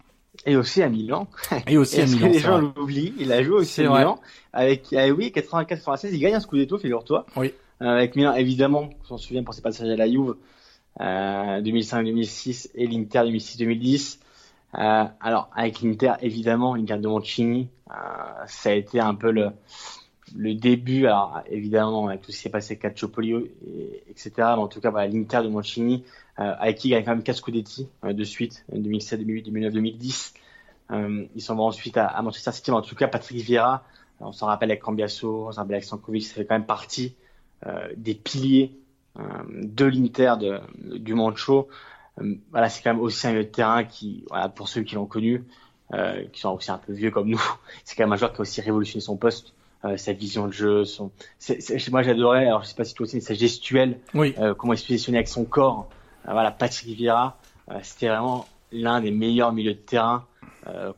Et 0.45 0.57
aussi 0.57 0.83
à 0.83 0.89
Milan. 0.89 1.29
Et 1.67 1.77
aussi 1.77 2.01
à 2.03 2.07
Milan. 2.07 2.29
Les 2.29 2.39
gens 2.39 2.59
l'oublient? 2.59 3.15
Il 3.19 3.33
a 3.33 3.43
joué 3.43 3.57
aussi 3.57 3.83
à 3.83 3.89
vrai. 3.89 4.01
Milan. 4.01 4.21
Avec, 4.53 4.93
ah 4.97 5.09
oui, 5.09 5.33
84-96, 5.35 6.09
il 6.13 6.21
gagne 6.21 6.35
un 6.35 6.41
Scudetto, 6.41 6.79
figure-toi. 6.79 7.27
Oui. 7.37 7.53
Euh, 7.81 7.87
avec 7.87 8.17
Milan, 8.17 8.35
évidemment, 8.35 8.91
on 9.03 9.05
s'en 9.05 9.19
souvient 9.19 9.43
pour 9.43 9.55
ses 9.55 9.63
passages 9.63 9.89
à 9.89 9.97
la 9.97 10.09
Juve, 10.09 10.37
euh, 11.01 11.61
2005-2006 11.61 12.71
et 12.75 12.87
l'Inter 12.87 13.21
2006-2010. 13.21 14.19
Euh, 14.75 15.05
alors, 15.21 15.51
avec 15.55 15.83
l'Inter, 15.83 16.13
évidemment, 16.23 16.75
l'Inter 16.75 16.99
de 16.99 17.09
Mancini, 17.09 17.69
euh, 17.91 17.95
ça 18.47 18.71
a 18.71 18.73
été 18.73 19.01
un 19.01 19.15
peu 19.15 19.31
le, 19.31 19.51
le 20.35 20.55
début, 20.55 21.07
alors 21.07 21.43
évidemment 21.51 22.09
avec 22.09 22.23
tout 22.23 22.33
ce 22.33 22.37
qui 22.37 22.43
s'est 22.45 22.51
passé 22.51 22.73
avec 22.73 22.83
Calciopoli, 22.83 23.33
et, 23.67 24.03
etc. 24.11 24.33
Mais 24.39 24.45
en 24.45 24.69
tout 24.69 24.81
cas, 24.81 24.91
voilà, 24.91 25.09
l'Inter 25.09 25.43
de 25.43 25.49
Mancini, 25.49 26.05
euh, 26.39 26.55
avec 26.59 26.79
qui 26.79 26.89
il 26.89 26.91
gagne 26.93 27.05
quand 27.05 27.13
même 27.13 27.23
4 27.23 27.37
Scudetti 27.37 27.89
euh, 28.05 28.13
de 28.13 28.25
suite, 28.25 28.65
2007, 28.73 29.21
2008, 29.21 29.43
2009, 29.43 29.73
2010. 29.73 30.35
Euh, 30.91 31.27
ils 31.35 31.43
s'en 31.43 31.55
vont 31.57 31.65
ensuite 31.67 31.97
à, 31.97 32.07
à, 32.07 32.23
Manchester 32.23 32.53
City. 32.53 32.71
Mais 32.71 32.77
en 32.77 32.83
tout 32.83 32.95
cas, 32.95 33.09
Patrick 33.09 33.39
Vieira, 33.39 33.85
euh, 34.21 34.27
on 34.27 34.33
s'en 34.33 34.47
rappelle 34.47 34.71
avec 34.71 34.83
Cambiasso, 34.83 35.47
on 35.49 35.53
s'en 35.53 35.63
rappelle 35.63 35.77
avec 35.77 35.85
Sankovic, 35.85 36.25
ça 36.25 36.35
fait 36.35 36.45
quand 36.45 36.55
même 36.55 36.67
partie 36.67 37.15
des 37.97 38.17
piliers 38.17 38.77
de 39.17 39.85
l'Inter 39.85 40.35
du 40.97 41.15
Mancho. 41.15 41.69
voilà, 42.51 42.69
c'est 42.69 42.83
quand 42.83 42.93
même 42.93 43.01
aussi 43.01 43.29
un 43.29 43.45
terrain 43.45 43.85
qui, 43.85 44.25
voilà, 44.29 44.49
pour 44.49 44.67
ceux 44.67 44.83
qui 44.83 44.97
l'ont 44.97 45.07
connu, 45.07 45.45
qui 46.33 46.41
sont 46.41 46.51
aussi 46.57 46.73
un 46.73 46.79
peu 46.79 46.93
vieux 46.93 47.13
comme 47.13 47.29
nous, 47.29 47.41
c'est 47.85 47.95
quand 47.95 48.03
même 48.03 48.13
un 48.13 48.17
joueur 48.17 48.33
qui 48.33 48.39
a 48.39 48.41
aussi 48.41 48.61
révolutionné 48.61 49.01
son 49.01 49.17
poste. 49.17 49.55
Euh, 49.85 49.97
sa 49.97 50.13
vision 50.13 50.47
de 50.47 50.53
jeu, 50.53 50.85
son, 50.85 51.11
moi 51.91 52.03
j'adorais, 52.05 52.47
alors 52.47 52.63
je 52.63 52.69
sais 52.69 52.77
pas 52.77 52.85
si 52.85 52.95
toi 52.95 53.03
aussi, 53.03 53.17
mais 53.17 53.21
sa 53.21 53.35
gestuelle, 53.35 53.99
oui. 54.15 54.33
euh, 54.39 54.55
comment 54.55 54.75
il 54.75 54.79
se 54.79 54.87
positionnait 54.87 55.19
avec 55.19 55.27
son 55.27 55.45
corps. 55.45 55.89
Euh, 56.29 56.33
voilà, 56.33 56.51
Patrick 56.51 56.97
Vieira, 56.97 57.39
c'était 57.83 58.09
vraiment 58.09 58.47
l'un 58.73 59.01
des 59.01 59.11
meilleurs 59.11 59.53
milieux 59.53 59.75
de 59.75 59.79
terrain 59.79 60.27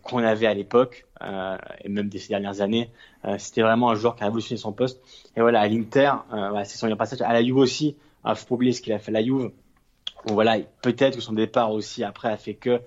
qu'on 0.03 0.19
avait 0.19 0.47
à 0.47 0.55
l'époque, 0.55 1.07
et 1.23 1.89
même 1.89 2.09
des 2.09 2.19
ces 2.19 2.29
dernières 2.29 2.61
années. 2.61 2.91
c'était 3.39 3.63
vraiment 3.63 3.91
un 3.91 3.95
joueur 3.95 4.17
qui 4.17 4.23
a 4.23 4.27
révolutionné 4.27 4.59
son 4.59 4.73
poste. 4.73 5.01
Et 5.37 5.41
voilà, 5.41 5.61
à 5.61 5.69
l'Inter, 5.69 6.13
voilà, 6.31 6.65
c'est 6.65 6.77
son 6.77 6.95
passage. 6.97 7.21
À 7.23 7.33
la 7.33 7.43
Juve 7.43 7.57
aussi, 7.57 7.97
il 8.27 8.35
faut 8.35 8.55
oublier 8.55 8.73
ce 8.73 8.81
qu'il 8.81 8.93
a 8.93 8.99
fait 8.99 9.11
à 9.11 9.15
la 9.15 9.23
Juve. 9.23 9.53
Bon, 10.27 10.35
voilà, 10.35 10.59
peut-être 10.83 11.17
que 11.17 11.21
son 11.21 11.35
départ 11.35 11.73
aussi 11.73 12.03
après 12.03 12.29
a 12.29 12.37
fait 12.37 12.55
que 12.55 12.81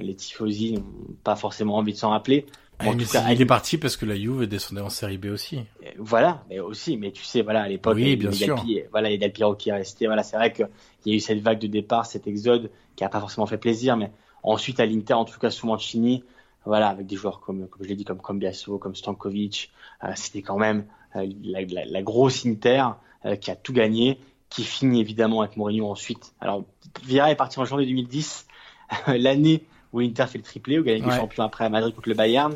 les 0.00 0.14
tifosi 0.14 0.74
n'ont 0.74 0.84
pas 1.24 1.36
forcément 1.36 1.76
envie 1.76 1.92
de 1.92 1.98
s'en 1.98 2.10
rappeler. 2.10 2.46
Bon, 2.84 2.94
mais 2.94 3.04
cas, 3.04 3.32
il 3.32 3.40
est 3.40 3.46
parti 3.46 3.76
parce 3.76 3.96
que 3.96 4.06
la 4.06 4.16
Juve 4.16 4.46
descendait 4.46 4.80
en 4.80 4.88
série 4.88 5.18
B 5.18 5.26
aussi. 5.26 5.60
Voilà, 5.98 6.44
mais 6.48 6.60
aussi, 6.60 6.96
mais 6.96 7.10
tu 7.10 7.24
sais, 7.24 7.42
voilà, 7.42 7.62
à 7.62 7.68
l'époque, 7.68 7.96
oui, 7.96 8.14
bien 8.14 8.30
il 8.30 8.36
sûr. 8.36 8.64
Voilà, 8.92 9.08
a 9.08 9.16
Del 9.16 9.32
Piero 9.32 9.54
qui 9.56 9.70
est 9.70 9.72
resté. 9.72 10.06
Voilà, 10.06 10.22
c'est 10.22 10.36
vrai 10.36 10.52
qu'il 10.52 10.68
y 11.06 11.12
a 11.12 11.16
eu 11.16 11.20
cette 11.20 11.40
vague 11.40 11.58
de 11.58 11.66
départ, 11.66 12.06
cet 12.06 12.26
exode 12.28 12.70
qui 12.94 13.04
a 13.04 13.08
pas 13.08 13.20
forcément 13.20 13.46
fait 13.46 13.58
plaisir, 13.58 13.96
mais 13.96 14.12
ensuite 14.42 14.78
à 14.80 14.86
l'Inter, 14.86 15.14
en 15.14 15.24
tout 15.24 15.38
cas 15.38 15.50
sous 15.50 15.66
Mancini, 15.66 16.22
voilà, 16.64 16.88
avec 16.88 17.06
des 17.06 17.16
joueurs 17.16 17.40
comme, 17.40 17.66
comme 17.68 17.82
je 17.82 17.88
l'ai 17.88 17.96
dit, 17.96 18.04
comme 18.04 18.20
Cambiasso, 18.20 18.78
comme 18.78 18.94
Stankovic, 18.94 19.70
euh, 20.04 20.12
c'était 20.14 20.42
quand 20.42 20.58
même 20.58 20.84
euh, 21.16 21.26
la, 21.42 21.62
la, 21.62 21.84
la, 21.84 22.02
grosse 22.02 22.44
Inter 22.46 22.84
euh, 23.24 23.36
qui 23.36 23.50
a 23.50 23.56
tout 23.56 23.72
gagné, 23.72 24.18
qui 24.50 24.64
finit 24.64 25.00
évidemment 25.00 25.40
avec 25.40 25.56
Mourinho 25.56 25.90
ensuite. 25.90 26.34
Alors, 26.40 26.64
Vieira 27.04 27.30
est 27.30 27.36
parti 27.36 27.58
en 27.58 27.64
janvier 27.64 27.86
2010, 27.86 28.46
l'année 29.08 29.64
où 29.92 30.00
l'Inter 30.00 30.26
fait 30.26 30.38
le 30.38 30.44
triplé, 30.44 30.78
où 30.78 30.82
gagne 30.82 31.02
ouais. 31.02 31.10
le 31.10 31.16
champion 31.16 31.44
après 31.44 31.64
à 31.64 31.68
Madrid 31.68 31.94
contre 31.94 32.08
le 32.08 32.14
Bayern. 32.14 32.54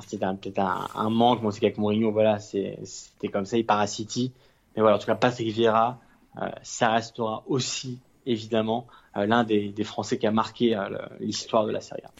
C'était 0.00 0.26
peut-être 0.26 0.60
un, 0.94 1.10
manque, 1.10 1.42
moi 1.42 1.52
c'est 1.52 1.60
qu'avec 1.60 1.78
Mourinho, 1.78 2.10
voilà, 2.10 2.38
c'était 2.38 3.28
comme 3.32 3.44
ça, 3.44 3.56
il 3.56 3.66
part. 3.66 3.84
Mais 3.84 4.80
voilà, 4.82 4.96
en 4.96 4.98
tout 4.98 5.06
cas, 5.06 5.14
Patrick 5.14 5.52
Vieira, 5.52 6.00
euh, 6.40 6.48
ça 6.62 6.90
restera 6.90 7.44
aussi, 7.46 7.98
évidemment, 8.26 8.86
euh, 9.16 9.26
l'un 9.26 9.44
des, 9.44 9.72
Français 9.84 10.18
qui 10.18 10.26
a 10.26 10.32
marqué 10.32 10.76
euh, 10.76 10.88
l'histoire 11.20 11.66
de 11.66 11.70
la 11.70 11.80
Serie 11.80 12.02
A. 12.04 12.10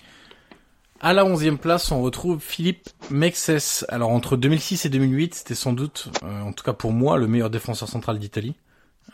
À 1.00 1.12
la 1.12 1.24
onzième 1.24 1.58
place, 1.58 1.90
on 1.90 2.02
retrouve 2.02 2.40
Philippe 2.40 2.88
Mexes. 3.10 3.84
Alors 3.88 4.10
entre 4.10 4.36
2006 4.36 4.86
et 4.86 4.88
2008, 4.88 5.34
c'était 5.34 5.54
sans 5.54 5.72
doute, 5.72 6.10
euh, 6.22 6.42
en 6.42 6.52
tout 6.52 6.64
cas 6.64 6.72
pour 6.72 6.92
moi, 6.92 7.18
le 7.18 7.26
meilleur 7.26 7.50
défenseur 7.50 7.88
central 7.88 8.18
d'Italie. 8.18 8.54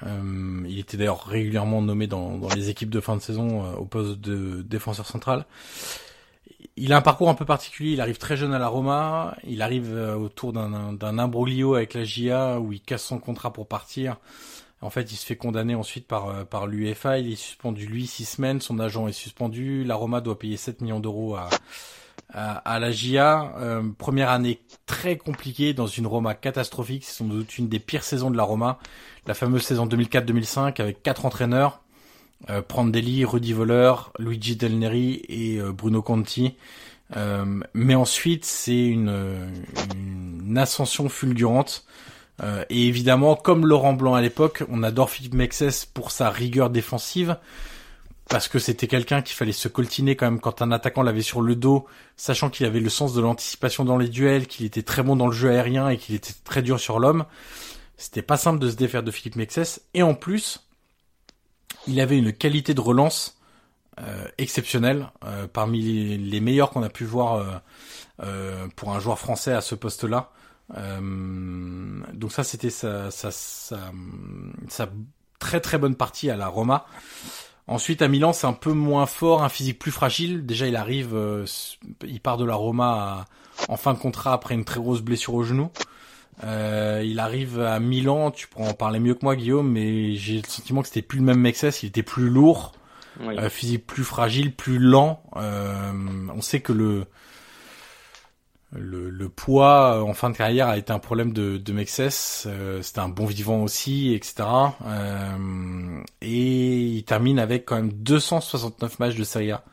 Il 0.02 0.78
était 0.78 0.96
d'ailleurs 0.96 1.26
régulièrement 1.26 1.82
nommé 1.82 2.06
dans, 2.06 2.38
les 2.56 2.70
équipes 2.70 2.88
de 2.88 3.00
fin 3.00 3.16
de 3.16 3.20
saison 3.20 3.74
au 3.74 3.84
poste 3.84 4.18
de 4.18 4.62
défenseur 4.62 5.04
central. 5.04 5.44
Il 6.76 6.92
a 6.92 6.96
un 6.96 7.02
parcours 7.02 7.28
un 7.28 7.34
peu 7.34 7.44
particulier. 7.44 7.92
Il 7.92 8.00
arrive 8.00 8.18
très 8.18 8.36
jeune 8.36 8.52
à 8.52 8.58
la 8.58 8.68
Roma. 8.68 9.36
Il 9.44 9.62
arrive 9.62 9.94
euh, 9.94 10.14
autour 10.16 10.52
d'un 10.52 11.18
imbroglio 11.18 11.74
avec 11.74 11.94
la 11.94 12.04
GIA 12.04 12.60
où 12.60 12.72
il 12.72 12.80
casse 12.80 13.04
son 13.04 13.18
contrat 13.18 13.52
pour 13.52 13.66
partir. 13.66 14.16
En 14.82 14.90
fait, 14.90 15.12
il 15.12 15.16
se 15.16 15.26
fait 15.26 15.36
condamner 15.36 15.74
ensuite 15.74 16.06
par 16.06 16.46
par 16.46 16.66
l'UEFA. 16.66 17.18
Il 17.18 17.32
est 17.32 17.36
suspendu 17.36 17.86
lui 17.86 18.06
six 18.06 18.24
semaines. 18.24 18.60
Son 18.60 18.78
agent 18.78 19.08
est 19.08 19.12
suspendu. 19.12 19.84
La 19.84 19.94
Roma 19.94 20.20
doit 20.22 20.38
payer 20.38 20.56
7 20.56 20.80
millions 20.80 21.00
d'euros 21.00 21.34
à, 21.34 21.50
à, 22.32 22.56
à 22.56 22.78
la 22.78 22.90
GIA. 22.90 23.54
Euh, 23.58 23.82
première 23.98 24.30
année 24.30 24.60
très 24.86 25.16
compliquée 25.16 25.74
dans 25.74 25.86
une 25.86 26.06
Roma 26.06 26.34
catastrophique. 26.34 27.04
C'est 27.04 27.18
sans 27.18 27.24
doute 27.24 27.58
une 27.58 27.68
des 27.68 27.78
pires 27.78 28.04
saisons 28.04 28.30
de 28.30 28.36
la 28.36 28.42
Roma. 28.42 28.78
La 29.26 29.34
fameuse 29.34 29.62
saison 29.62 29.86
2004-2005 29.86 30.80
avec 30.80 31.02
quatre 31.02 31.26
entraîneurs. 31.26 31.82
Euh, 32.48 32.62
Prandelli, 32.62 33.24
Rudy 33.24 33.52
Voller, 33.52 33.92
Luigi 34.18 34.56
Del 34.56 34.78
Neri 34.78 35.22
et 35.28 35.58
euh, 35.58 35.72
Bruno 35.72 36.00
Conti. 36.00 36.56
Euh, 37.16 37.60
mais 37.74 37.94
ensuite, 37.94 38.44
c'est 38.44 38.86
une, 38.86 39.50
une, 39.94 40.56
ascension 40.56 41.08
fulgurante. 41.08 41.84
Et 42.70 42.86
évidemment, 42.86 43.36
comme 43.36 43.66
Laurent 43.66 43.92
Blanc 43.92 44.14
à 44.14 44.22
l'époque, 44.22 44.64
on 44.70 44.82
adore 44.82 45.10
Philippe 45.10 45.34
Mexès 45.34 45.84
pour 45.84 46.10
sa 46.10 46.30
rigueur 46.30 46.70
défensive. 46.70 47.36
Parce 48.30 48.48
que 48.48 48.58
c'était 48.58 48.86
quelqu'un 48.86 49.20
qu'il 49.20 49.36
fallait 49.36 49.52
se 49.52 49.68
coltiner 49.68 50.16
quand 50.16 50.24
même 50.24 50.40
quand 50.40 50.62
un 50.62 50.72
attaquant 50.72 51.02
l'avait 51.02 51.20
sur 51.20 51.42
le 51.42 51.54
dos, 51.54 51.84
sachant 52.16 52.48
qu'il 52.48 52.64
avait 52.64 52.80
le 52.80 52.88
sens 52.88 53.12
de 53.12 53.20
l'anticipation 53.20 53.84
dans 53.84 53.98
les 53.98 54.08
duels, 54.08 54.46
qu'il 54.46 54.64
était 54.64 54.82
très 54.82 55.02
bon 55.02 55.16
dans 55.16 55.26
le 55.26 55.34
jeu 55.34 55.50
aérien 55.50 55.90
et 55.90 55.98
qu'il 55.98 56.14
était 56.14 56.32
très 56.44 56.62
dur 56.62 56.80
sur 56.80 56.98
l'homme. 56.98 57.26
C'était 57.98 58.22
pas 58.22 58.38
simple 58.38 58.58
de 58.58 58.70
se 58.70 58.76
défaire 58.76 59.02
de 59.02 59.10
Philippe 59.10 59.36
Mexès. 59.36 59.82
Et 59.92 60.02
en 60.02 60.14
plus, 60.14 60.69
il 61.86 62.00
avait 62.00 62.18
une 62.18 62.32
qualité 62.32 62.74
de 62.74 62.80
relance 62.80 63.40
euh, 64.00 64.26
exceptionnelle, 64.38 65.10
euh, 65.24 65.46
parmi 65.46 65.82
les, 66.16 66.40
meilleurs 66.40 66.70
qu'on 66.70 66.82
a 66.82 66.88
pu 66.88 67.04
voir 67.04 67.60
euh, 68.22 68.66
pour 68.76 68.92
un 68.92 69.00
joueur 69.00 69.18
français 69.18 69.52
à 69.52 69.60
ce 69.60 69.74
poste-là. 69.74 70.30
Donc 70.70 72.32
ça, 72.32 72.44
c'était 72.44 72.70
sa, 72.70 73.10
très 75.38 75.60
très 75.60 75.78
bonne 75.78 75.96
partie 75.96 76.30
à 76.30 76.36
la 76.36 76.48
Roma. 76.48 76.86
Ensuite, 77.66 78.00
à 78.02 78.08
Milan, 78.08 78.32
c'est 78.32 78.46
un 78.46 78.52
peu 78.52 78.72
moins 78.72 79.06
fort, 79.06 79.42
un 79.42 79.48
physique 79.48 79.78
plus 79.78 79.90
fragile. 79.90 80.46
Déjà, 80.46 80.66
il 80.66 80.76
arrive, 80.76 81.16
il 82.06 82.20
part 82.20 82.36
de 82.36 82.44
la 82.44 82.54
Roma 82.54 83.26
en 83.68 83.76
fin 83.76 83.92
de 83.92 83.98
contrat 83.98 84.32
après 84.32 84.54
une 84.54 84.64
très 84.64 84.80
grosse 84.80 85.02
blessure 85.02 85.34
au 85.34 85.42
genou. 85.42 85.70
Euh, 86.44 87.02
il 87.04 87.18
arrive 87.20 87.60
à 87.60 87.80
Milan, 87.80 88.30
tu 88.30 88.48
pourras 88.48 88.70
en 88.70 88.74
parler 88.74 88.98
mieux 88.98 89.14
que 89.14 89.24
moi 89.24 89.36
Guillaume, 89.36 89.70
mais 89.70 90.14
j'ai 90.14 90.36
le 90.36 90.46
sentiment 90.48 90.80
que 90.82 90.88
c'était 90.88 91.02
plus 91.02 91.18
le 91.18 91.24
même 91.24 91.40
Mexès, 91.40 91.82
il 91.82 91.86
était 91.86 92.02
plus 92.02 92.28
lourd, 92.30 92.72
oui. 93.20 93.38
euh, 93.38 93.50
physique 93.50 93.86
plus 93.86 94.04
fragile, 94.04 94.54
plus 94.54 94.78
lent. 94.78 95.22
Euh, 95.36 95.92
on 96.34 96.40
sait 96.40 96.60
que 96.60 96.72
le, 96.72 97.04
le, 98.72 99.10
le 99.10 99.28
poids 99.28 100.02
en 100.02 100.14
fin 100.14 100.30
de 100.30 100.36
carrière 100.36 100.68
a 100.68 100.78
été 100.78 100.92
un 100.92 100.98
problème 100.98 101.32
de, 101.32 101.56
de 101.56 101.72
Mexès, 101.72 102.44
euh, 102.46 102.80
c'était 102.82 103.00
un 103.00 103.08
bon 103.08 103.26
vivant 103.26 103.62
aussi, 103.62 104.14
etc. 104.14 104.48
Euh, 104.86 106.02
et 106.22 106.78
il 106.78 107.04
termine 107.04 107.38
avec 107.38 107.66
quand 107.66 107.76
même 107.76 107.92
269 107.92 108.98
matchs 108.98 109.16
de 109.16 109.24
Serie 109.24 109.52
A. 109.52 109.64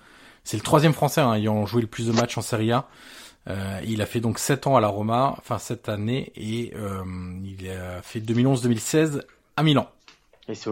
C'est 0.44 0.58
le 0.58 0.64
troisième 0.64 0.94
Français 0.94 1.22
hein, 1.22 1.34
ayant 1.34 1.66
joué 1.66 1.82
le 1.82 1.88
plus 1.88 2.08
de 2.08 2.12
matchs 2.12 2.38
en 2.38 2.42
Serie 2.42 2.72
A. 2.72 2.88
Euh, 3.50 3.80
il 3.86 4.02
a 4.02 4.06
fait 4.06 4.20
donc 4.20 4.40
7 4.40 4.68
ans 4.68 4.76
à 4.76 4.82
la 4.82 4.88
Roma, 4.88 5.36
enfin 5.38 5.58
cette 5.58 5.90
année, 5.90 6.32
et 6.36 6.74
euh, 6.76 7.04
il 7.44 7.70
a 7.70 8.02
fait 8.02 8.20
2011-2016 8.20 9.22
à 9.56 9.64
Milan. 9.64 9.88
Et 10.50 10.56
c'est 10.56 10.70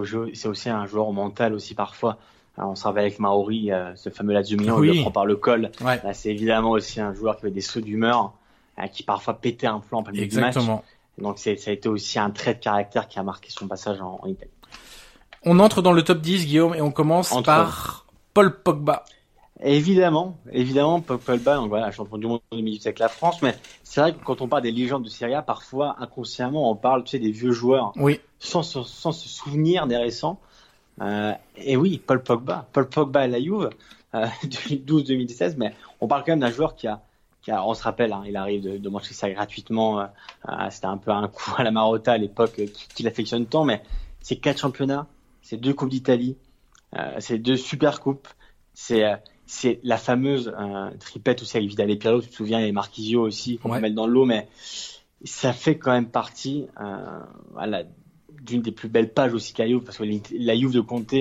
aussi 0.48 0.70
un 0.70 0.86
joueur 0.86 1.12
mental 1.12 1.54
aussi 1.54 1.74
parfois. 1.74 2.18
Alors, 2.58 2.72
on 2.72 2.76
se 2.76 2.84
rappelle 2.86 3.04
avec 3.04 3.20
Maori, 3.20 3.72
euh, 3.72 3.94
ce 3.96 4.10
fameux 4.10 4.34
Lazio 4.34 4.58
Milan, 4.58 4.80
oui. 4.80 4.90
il 4.90 4.96
le 4.98 5.02
prend 5.02 5.12
par 5.12 5.26
le 5.26 5.36
col. 5.36 5.72
Ouais. 5.82 6.00
Là, 6.04 6.14
c'est 6.14 6.30
évidemment 6.30 6.72
aussi 6.72 7.02
un 7.02 7.14
joueur 7.14 7.38
qui 7.38 7.46
avait 7.46 7.54
des 7.54 7.62
sauts 7.62 7.82
d'humeur, 7.82 8.34
qui 8.94 9.04
parfois 9.04 9.36
pétait 9.36 9.68
un 9.68 9.80
plan 9.80 10.00
en 10.00 10.04
plein 10.04 10.14
du 10.14 10.40
match. 10.40 10.56
Donc 11.18 11.40
ça 11.40 11.50
a 11.50 11.72
été 11.72 11.88
aussi 11.88 12.20
un 12.20 12.30
trait 12.30 12.56
de 12.56 12.60
caractère 12.60 13.08
qui 13.08 13.20
a 13.20 13.24
marqué 13.24 13.50
son 13.50 13.68
passage 13.68 14.02
en, 14.02 14.20
en 14.22 14.28
Italie. 14.28 14.52
On 15.44 15.60
entre 15.60 15.82
dans 15.82 15.94
le 15.94 16.04
top 16.04 16.20
10, 16.20 16.46
Guillaume, 16.46 16.76
et 16.76 16.82
on 16.82 16.92
commence 16.92 17.32
entre 17.32 17.46
par 17.46 18.06
Paul 18.34 18.62
Pogba. 18.62 19.06
Évidemment, 19.68 20.38
évidemment, 20.52 21.02
Pogba, 21.02 21.56
donc 21.56 21.70
voilà, 21.70 21.90
champion 21.90 22.20
du 22.20 22.28
monde 22.28 22.42
en 22.52 22.56
2018 22.56 22.86
avec 22.86 23.00
la 23.00 23.10
France, 23.10 23.42
mais 23.42 23.56
c'est 23.84 24.00
vrai 24.00 24.14
que 24.14 24.24
quand 24.24 24.42
on 24.42 24.48
parle 24.48 24.62
des 24.62 24.72
légendes 24.72 25.04
de 25.04 25.10
Serie 25.10 25.34
A, 25.34 25.42
parfois, 25.42 25.96
inconsciemment, 25.98 26.70
on 26.70 26.76
parle, 26.76 27.04
tu 27.04 27.10
sais, 27.10 27.20
des 27.20 27.32
vieux 27.32 27.52
joueurs. 27.52 27.92
Oui. 27.96 28.20
Sans, 28.38 28.62
sans 28.62 29.12
se 29.12 29.28
souvenir 29.28 29.88
des 29.88 29.98
récents. 29.98 30.40
Euh, 31.02 31.34
et 31.58 31.78
oui, 31.78 31.98
Paul 31.98 32.22
Pogba. 32.22 32.68
Paul 32.74 32.88
Pogba 32.88 33.22
à 33.22 33.28
la 33.28 33.42
Juve, 33.42 33.72
euh, 34.14 34.28
2012-2016, 34.46 35.56
mais 35.58 35.74
on 36.00 36.08
parle 36.08 36.24
quand 36.24 36.34
même 36.34 36.42
d'un 36.42 36.52
joueur 36.52 36.76
qui 36.76 36.86
a, 36.86 37.02
qui 37.42 37.50
a, 37.50 37.66
on 37.66 37.74
se 37.74 37.82
rappelle, 37.82 38.14
hein, 38.14 38.22
il 38.28 38.38
arrive 38.38 38.62
de, 38.62 38.78
de 38.78 38.90
manger 38.90 39.16
ça 39.16 39.32
gratuitement, 39.32 40.00
euh, 40.00 40.06
c'était 40.70 40.86
un 40.86 40.98
peu 40.98 41.10
un 41.10 41.28
coup 41.28 41.56
à 41.58 41.64
la 41.64 41.72
Marotta 41.72 42.12
à 42.12 42.18
l'époque, 42.20 42.54
qui, 42.54 42.88
qui 42.94 43.08
affectionne 43.08 43.48
tant, 43.48 43.66
mais 43.66 43.82
c'est 44.22 44.36
quatre 44.36 44.60
championnats, 44.60 45.08
c'est 45.42 45.58
deux 45.58 45.74
Coupes 45.74 45.90
d'Italie, 45.90 46.38
euh, 46.96 47.16
c'est 47.18 47.40
deux 47.40 47.58
Super 47.58 48.00
Coupes, 48.00 48.28
c'est 48.76 49.04
c'est 49.46 49.80
la 49.84 49.98
fameuse 49.98 50.54
euh, 50.60 50.90
tripette 51.00 51.42
aussi 51.42 51.58
avec 51.58 51.70
Vidal 51.70 51.92
et 51.92 51.96
Pirlo, 51.96 52.22
tu 52.22 52.30
te 52.30 52.36
souviens, 52.36 52.60
et 52.60 52.72
Marquisio 52.72 53.22
aussi, 53.22 53.58
qu'on 53.58 53.70
ouais. 53.70 53.78
peut 53.78 53.84
mettre 53.84 53.96
dans 53.96 54.08
l'eau, 54.08 54.26
mais 54.26 54.48
ça 55.24 55.54
fait 55.54 55.78
quand 55.78 55.92
même 55.92 56.10
partie 56.10 56.68
euh, 56.82 57.20
voilà, 57.52 57.84
d'une 58.42 58.62
des 58.62 58.72
plus 58.72 58.90
belles 58.90 59.14
pages 59.14 59.34
aussi 59.34 59.54
Juve, 59.56 59.84
parce 59.84 59.98
que 59.98 60.04
la 60.04 60.56
Juve 60.56 60.74
de 60.74 60.82
Conte, 60.82 61.14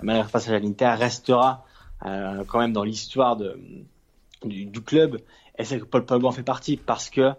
malgré 0.00 0.24
le 0.24 0.30
passage 0.30 0.54
à 0.54 0.58
l'Inter, 0.58 0.94
restera 0.96 1.64
euh, 2.06 2.44
quand 2.46 2.60
même 2.60 2.72
dans 2.72 2.84
l'histoire 2.84 3.36
de, 3.36 3.58
du, 4.44 4.66
du, 4.66 4.80
club, 4.80 5.20
et 5.58 5.64
c'est 5.64 5.80
que 5.80 5.84
Paul 5.84 6.04
Pogba 6.04 6.28
en 6.28 6.32
fait 6.32 6.42
partie, 6.42 6.76
parce 6.76 7.10
que 7.10 7.32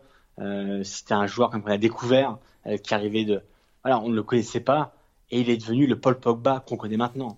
C'était 0.84 1.13
un 1.13 1.27
joueur 1.27 1.51
qu'on 1.51 1.62
a 1.65 1.77
découvert, 1.77 2.38
qui 2.84 2.93
arrivait 2.93 3.25
de, 3.25 3.41
voilà, 3.84 3.99
on 3.99 4.10
ne 4.10 4.15
le 4.15 4.23
connaissait 4.23 4.62
pas, 4.62 4.93
et 5.29 5.41
il 5.41 5.49
est 5.49 5.58
devenu 5.58 5.88
le 5.88 5.97
Paul 5.99 6.19
Pogba 6.19 6.63
qu'on 6.65 6.75
connaît 6.75 6.97
maintenant. 6.97 7.38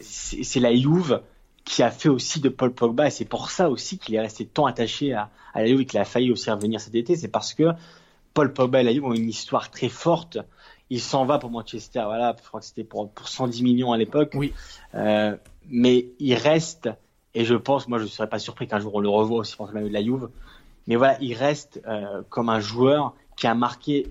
c'est 0.00 0.60
la 0.60 0.74
Juve 0.74 1.20
qui 1.68 1.82
a 1.82 1.90
fait 1.90 2.08
aussi 2.08 2.40
de 2.40 2.48
Paul 2.48 2.72
Pogba, 2.72 3.06
et 3.06 3.10
c'est 3.10 3.26
pour 3.26 3.50
ça 3.50 3.68
aussi 3.68 3.98
qu'il 3.98 4.14
est 4.14 4.20
resté 4.20 4.46
tant 4.46 4.66
attaché 4.66 5.12
à, 5.12 5.30
à 5.52 5.60
la 5.60 5.68
Juve 5.68 5.82
et 5.82 5.86
qu'il 5.86 5.98
a 5.98 6.04
failli 6.04 6.32
aussi 6.32 6.50
revenir 6.50 6.80
cet 6.80 6.94
été. 6.94 7.14
C'est 7.14 7.28
parce 7.28 7.52
que 7.52 7.72
Paul 8.32 8.52
Pogba 8.52 8.80
et 8.80 8.84
la 8.84 8.92
Juve 8.92 9.04
ont 9.04 9.12
une 9.12 9.28
histoire 9.28 9.70
très 9.70 9.90
forte. 9.90 10.38
Il 10.88 11.00
s'en 11.00 11.26
va 11.26 11.38
pour 11.38 11.50
Manchester, 11.50 12.02
voilà, 12.06 12.34
je 12.42 12.48
crois 12.48 12.60
que 12.60 12.66
c'était 12.66 12.84
pour, 12.84 13.10
pour 13.10 13.28
110 13.28 13.62
millions 13.62 13.92
à 13.92 13.98
l'époque. 13.98 14.30
Oui. 14.34 14.54
Euh, 14.94 15.36
mais 15.68 16.06
il 16.18 16.34
reste, 16.34 16.88
et 17.34 17.44
je 17.44 17.54
pense, 17.54 17.86
moi 17.86 17.98
je 17.98 18.04
ne 18.04 18.08
serais 18.08 18.30
pas 18.30 18.38
surpris 18.38 18.66
qu'un 18.66 18.80
jour 18.80 18.94
on 18.94 19.00
le 19.00 19.10
revoie 19.10 19.40
aussi 19.40 19.54
pour 19.54 19.68
de 19.68 19.78
la 19.78 20.02
Juve. 20.02 20.30
Mais 20.86 20.96
voilà, 20.96 21.18
il 21.20 21.34
reste 21.34 21.82
euh, 21.86 22.22
comme 22.30 22.48
un 22.48 22.60
joueur 22.60 23.14
qui 23.36 23.46
a 23.46 23.54
marqué 23.54 24.06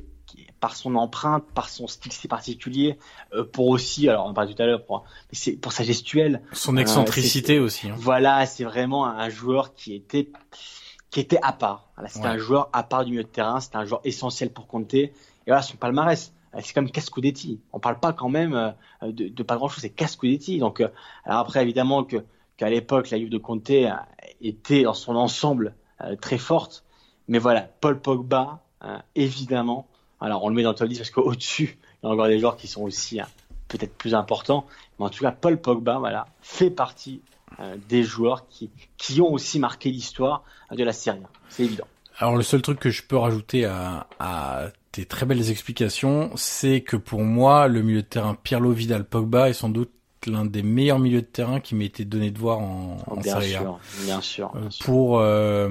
par 0.59 0.75
son 0.75 0.95
empreinte, 0.95 1.43
par 1.53 1.69
son 1.69 1.87
style 1.87 2.11
si 2.11 2.27
particulier, 2.27 2.97
euh, 3.33 3.43
pour 3.43 3.67
aussi, 3.67 4.09
alors 4.09 4.25
on 4.25 4.29
en 4.29 4.33
parlait 4.33 4.53
tout 4.53 4.61
à 4.61 4.65
l'heure, 4.65 4.85
pour, 4.85 5.03
c'est 5.31 5.53
pour 5.53 5.71
sa 5.71 5.83
gestuelle. 5.83 6.41
Son 6.53 6.77
excentricité 6.77 7.59
aussi. 7.59 7.89
Hein. 7.89 7.95
Voilà, 7.97 8.45
c'est 8.45 8.63
vraiment 8.63 9.05
un 9.07 9.29
joueur 9.29 9.73
qui 9.73 9.93
était 9.93 10.29
qui 11.09 11.21
était 11.21 11.39
à 11.41 11.53
part. 11.53 11.89
Voilà, 11.95 12.09
c'était 12.09 12.27
un 12.27 12.37
joueur 12.37 12.69
à 12.73 12.83
part 12.83 13.05
du 13.05 13.11
milieu 13.11 13.23
de 13.23 13.29
terrain, 13.29 13.59
c'était 13.61 13.77
un 13.77 13.85
joueur 13.85 14.01
essentiel 14.03 14.51
pour 14.51 14.67
compter. 14.67 15.03
Et 15.03 15.13
voilà, 15.47 15.61
son 15.61 15.77
palmarès, 15.77 16.33
euh, 16.53 16.59
c'est 16.61 16.73
comme 16.73 16.91
Cascudetti. 16.91 17.61
On 17.71 17.79
parle 17.79 17.99
pas 17.99 18.11
quand 18.11 18.29
même 18.29 18.53
euh, 18.53 18.71
de, 19.03 19.29
de 19.29 19.43
pas 19.43 19.55
grand 19.55 19.69
chose, 19.69 19.81
c'est 19.81 19.89
Cascudetti. 19.89 20.59
Donc, 20.59 20.81
alors 21.23 21.39
après, 21.39 21.61
évidemment 21.61 22.03
que 22.03 22.17
qu'à 22.57 22.69
l'époque, 22.69 23.11
la 23.11 23.19
Juve 23.19 23.29
de 23.29 23.37
Conte 23.37 23.71
était 24.41 24.83
dans 24.83 24.95
son 24.95 25.15
ensemble 25.15 25.75
très 26.21 26.39
forte. 26.39 26.83
Mais 27.27 27.37
voilà, 27.37 27.61
Paul 27.61 28.01
Pogba, 28.01 28.63
évidemment, 29.13 29.87
alors 30.19 30.43
on 30.43 30.49
le 30.49 30.55
met 30.55 30.63
dans 30.63 30.71
le 30.71 30.75
top 30.75 30.89
10 30.89 30.97
parce 30.97 31.09
qu'au-dessus, 31.11 31.77
il 32.03 32.07
y 32.07 32.09
a 32.09 32.13
encore 32.13 32.27
des 32.27 32.39
joueurs 32.39 32.57
qui 32.57 32.67
sont 32.67 32.83
aussi 32.83 33.19
hein, 33.19 33.27
peut-être 33.67 33.95
plus 33.95 34.15
importants. 34.15 34.65
Mais 34.99 35.05
en 35.05 35.09
tout 35.09 35.23
cas, 35.23 35.31
Paul 35.31 35.59
Pogba, 35.59 35.99
voilà, 35.99 36.27
fait 36.41 36.69
partie 36.69 37.21
euh, 37.59 37.75
des 37.89 38.03
joueurs 38.03 38.47
qui, 38.47 38.69
qui 38.97 39.21
ont 39.21 39.31
aussi 39.31 39.59
marqué 39.59 39.89
l'histoire 39.89 40.43
de 40.71 40.83
la 40.83 40.93
Serie 40.93 41.19
C'est 41.49 41.63
évident. 41.63 41.87
Alors 42.19 42.35
le 42.35 42.43
seul 42.43 42.61
truc 42.61 42.79
que 42.79 42.89
je 42.89 43.03
peux 43.03 43.17
rajouter 43.17 43.65
à, 43.65 44.07
à 44.19 44.67
tes 44.91 45.05
très 45.05 45.25
belles 45.27 45.51
explications, 45.51 46.31
c'est 46.35 46.81
que 46.81 46.97
pour 46.97 47.21
moi, 47.21 47.67
le 47.67 47.83
milieu 47.83 48.01
de 48.01 48.07
terrain 48.07 48.35
Pirlo 48.35 48.71
Vidal 48.71 49.05
Pogba 49.05 49.49
est 49.49 49.53
sans 49.53 49.69
doute 49.69 49.91
l'un 50.25 50.45
des 50.45 50.63
meilleurs 50.63 50.99
milieux 50.99 51.21
de 51.21 51.27
terrain 51.27 51.59
qui 51.59 51.75
m'a 51.75 51.83
été 51.83 52.05
donné 52.05 52.31
de 52.31 52.39
voir 52.39 52.59
en, 52.59 52.97
en 53.07 53.17
bien 53.17 53.33
Serie 53.33 53.55
A. 53.55 53.59
Sûr, 53.59 53.79
bien 54.03 54.21
sûr, 54.21 54.51
bien 54.53 54.69
sûr. 54.69 54.85
Pour 54.85 55.19
euh, 55.19 55.69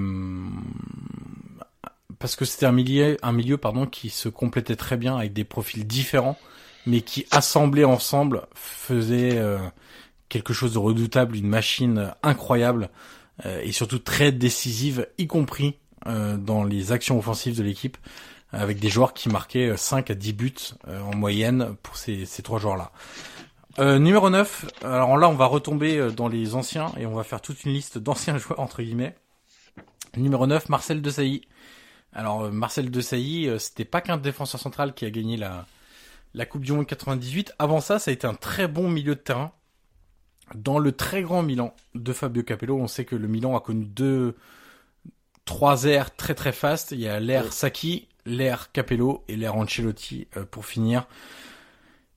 parce 2.27 2.35
que 2.35 2.45
c'était 2.45 2.67
un 2.67 2.73
milieu, 2.73 3.17
un 3.23 3.31
milieu 3.31 3.57
pardon, 3.57 3.87
qui 3.87 4.11
se 4.11 4.29
complétait 4.29 4.75
très 4.75 4.97
bien 4.97 5.17
avec 5.17 5.33
des 5.33 5.45
profils 5.45 5.87
différents, 5.87 6.37
mais 6.85 7.01
qui 7.01 7.25
assemblés 7.31 7.85
ensemble 7.85 8.49
faisait 8.53 9.39
euh, 9.39 9.59
quelque 10.29 10.53
chose 10.53 10.73
de 10.73 10.79
redoutable, 10.79 11.37
une 11.37 11.47
machine 11.47 12.13
incroyable 12.25 12.91
euh, 13.45 13.61
et 13.63 13.71
surtout 13.71 14.01
très 14.01 14.33
décisive, 14.33 15.07
y 15.19 15.29
compris 15.29 15.77
euh, 16.09 16.37
dans 16.37 16.65
les 16.65 16.91
actions 16.91 17.17
offensives 17.17 17.57
de 17.57 17.63
l'équipe, 17.63 17.97
avec 18.51 18.81
des 18.81 18.89
joueurs 18.89 19.15
qui 19.15 19.29
marquaient 19.29 19.77
5 19.77 20.11
à 20.11 20.17
10 20.17 20.33
buts 20.33 20.55
en 20.89 21.15
moyenne 21.15 21.77
pour 21.85 21.97
ces, 21.97 22.27
ces 22.27 22.43
trois 22.43 22.59
joueurs-là. 22.59 22.91
numéro 24.01 24.31
9, 24.31 24.65
alors 24.83 25.17
là 25.17 25.29
on 25.29 25.37
va 25.37 25.47
retomber 25.47 26.11
dans 26.11 26.27
les 26.27 26.57
anciens 26.57 26.91
et 26.99 27.07
on 27.07 27.15
va 27.15 27.23
faire 27.23 27.41
toute 27.41 27.63
une 27.63 27.73
liste 27.73 27.99
d'anciens 27.99 28.37
joueurs 28.39 28.59
entre 28.59 28.83
guillemets. 28.83 29.15
Numéro 30.17 30.49
9, 30.49 30.71
Marcel 30.71 31.03
Desailly. 31.03 31.43
Alors 32.17 32.45
euh, 32.45 32.51
Marcel 32.51 32.91
Desailly, 32.91 33.47
euh, 33.47 33.59
c'était 33.59 33.85
pas 33.85 34.01
qu'un 34.01 34.17
défenseur 34.17 34.59
central 34.59 34.95
qui 34.95 35.05
a 35.05 35.11
gagné 35.11 35.37
la, 35.37 35.67
la 36.33 36.47
Coupe 36.47 36.65
du 36.65 36.73
Monde 36.73 36.87
98. 36.87 37.55
Avant 37.59 37.81
ça, 37.81 37.99
ça 37.99 38.11
a 38.11 38.15
été 38.15 38.27
un 38.27 38.35
très 38.35 38.67
bon 38.67 38.89
milieu 38.89 39.15
de 39.15 39.21
terrain. 39.21 39.53
Dans 40.55 40.79
le 40.79 40.93
très 40.93 41.23
grand 41.23 41.43
Milan 41.43 41.75
de 41.95 42.13
Fabio 42.15 42.43
Capello, 42.43 42.79
on 42.79 42.87
sait 42.87 43.05
que 43.05 43.17
le 43.17 43.29
Milan 43.29 43.55
a 43.55 43.61
connu 43.61 43.85
deux, 43.85 44.35
trois 45.45 45.85
airs 45.85 46.17
très 46.17 46.35
très 46.35 46.53
fastes. 46.53 46.93
Il 46.93 47.01
y 47.01 47.09
a 47.09 47.21
l'ère 47.21 47.53
Sacchi, 47.53 48.09
l'ère 48.25 48.73
Capello 48.73 49.23
et 49.29 49.37
l'ère 49.37 49.57
Ancelotti 49.57 50.27
euh, 50.39 50.47
pour 50.47 50.65
finir. 50.65 51.07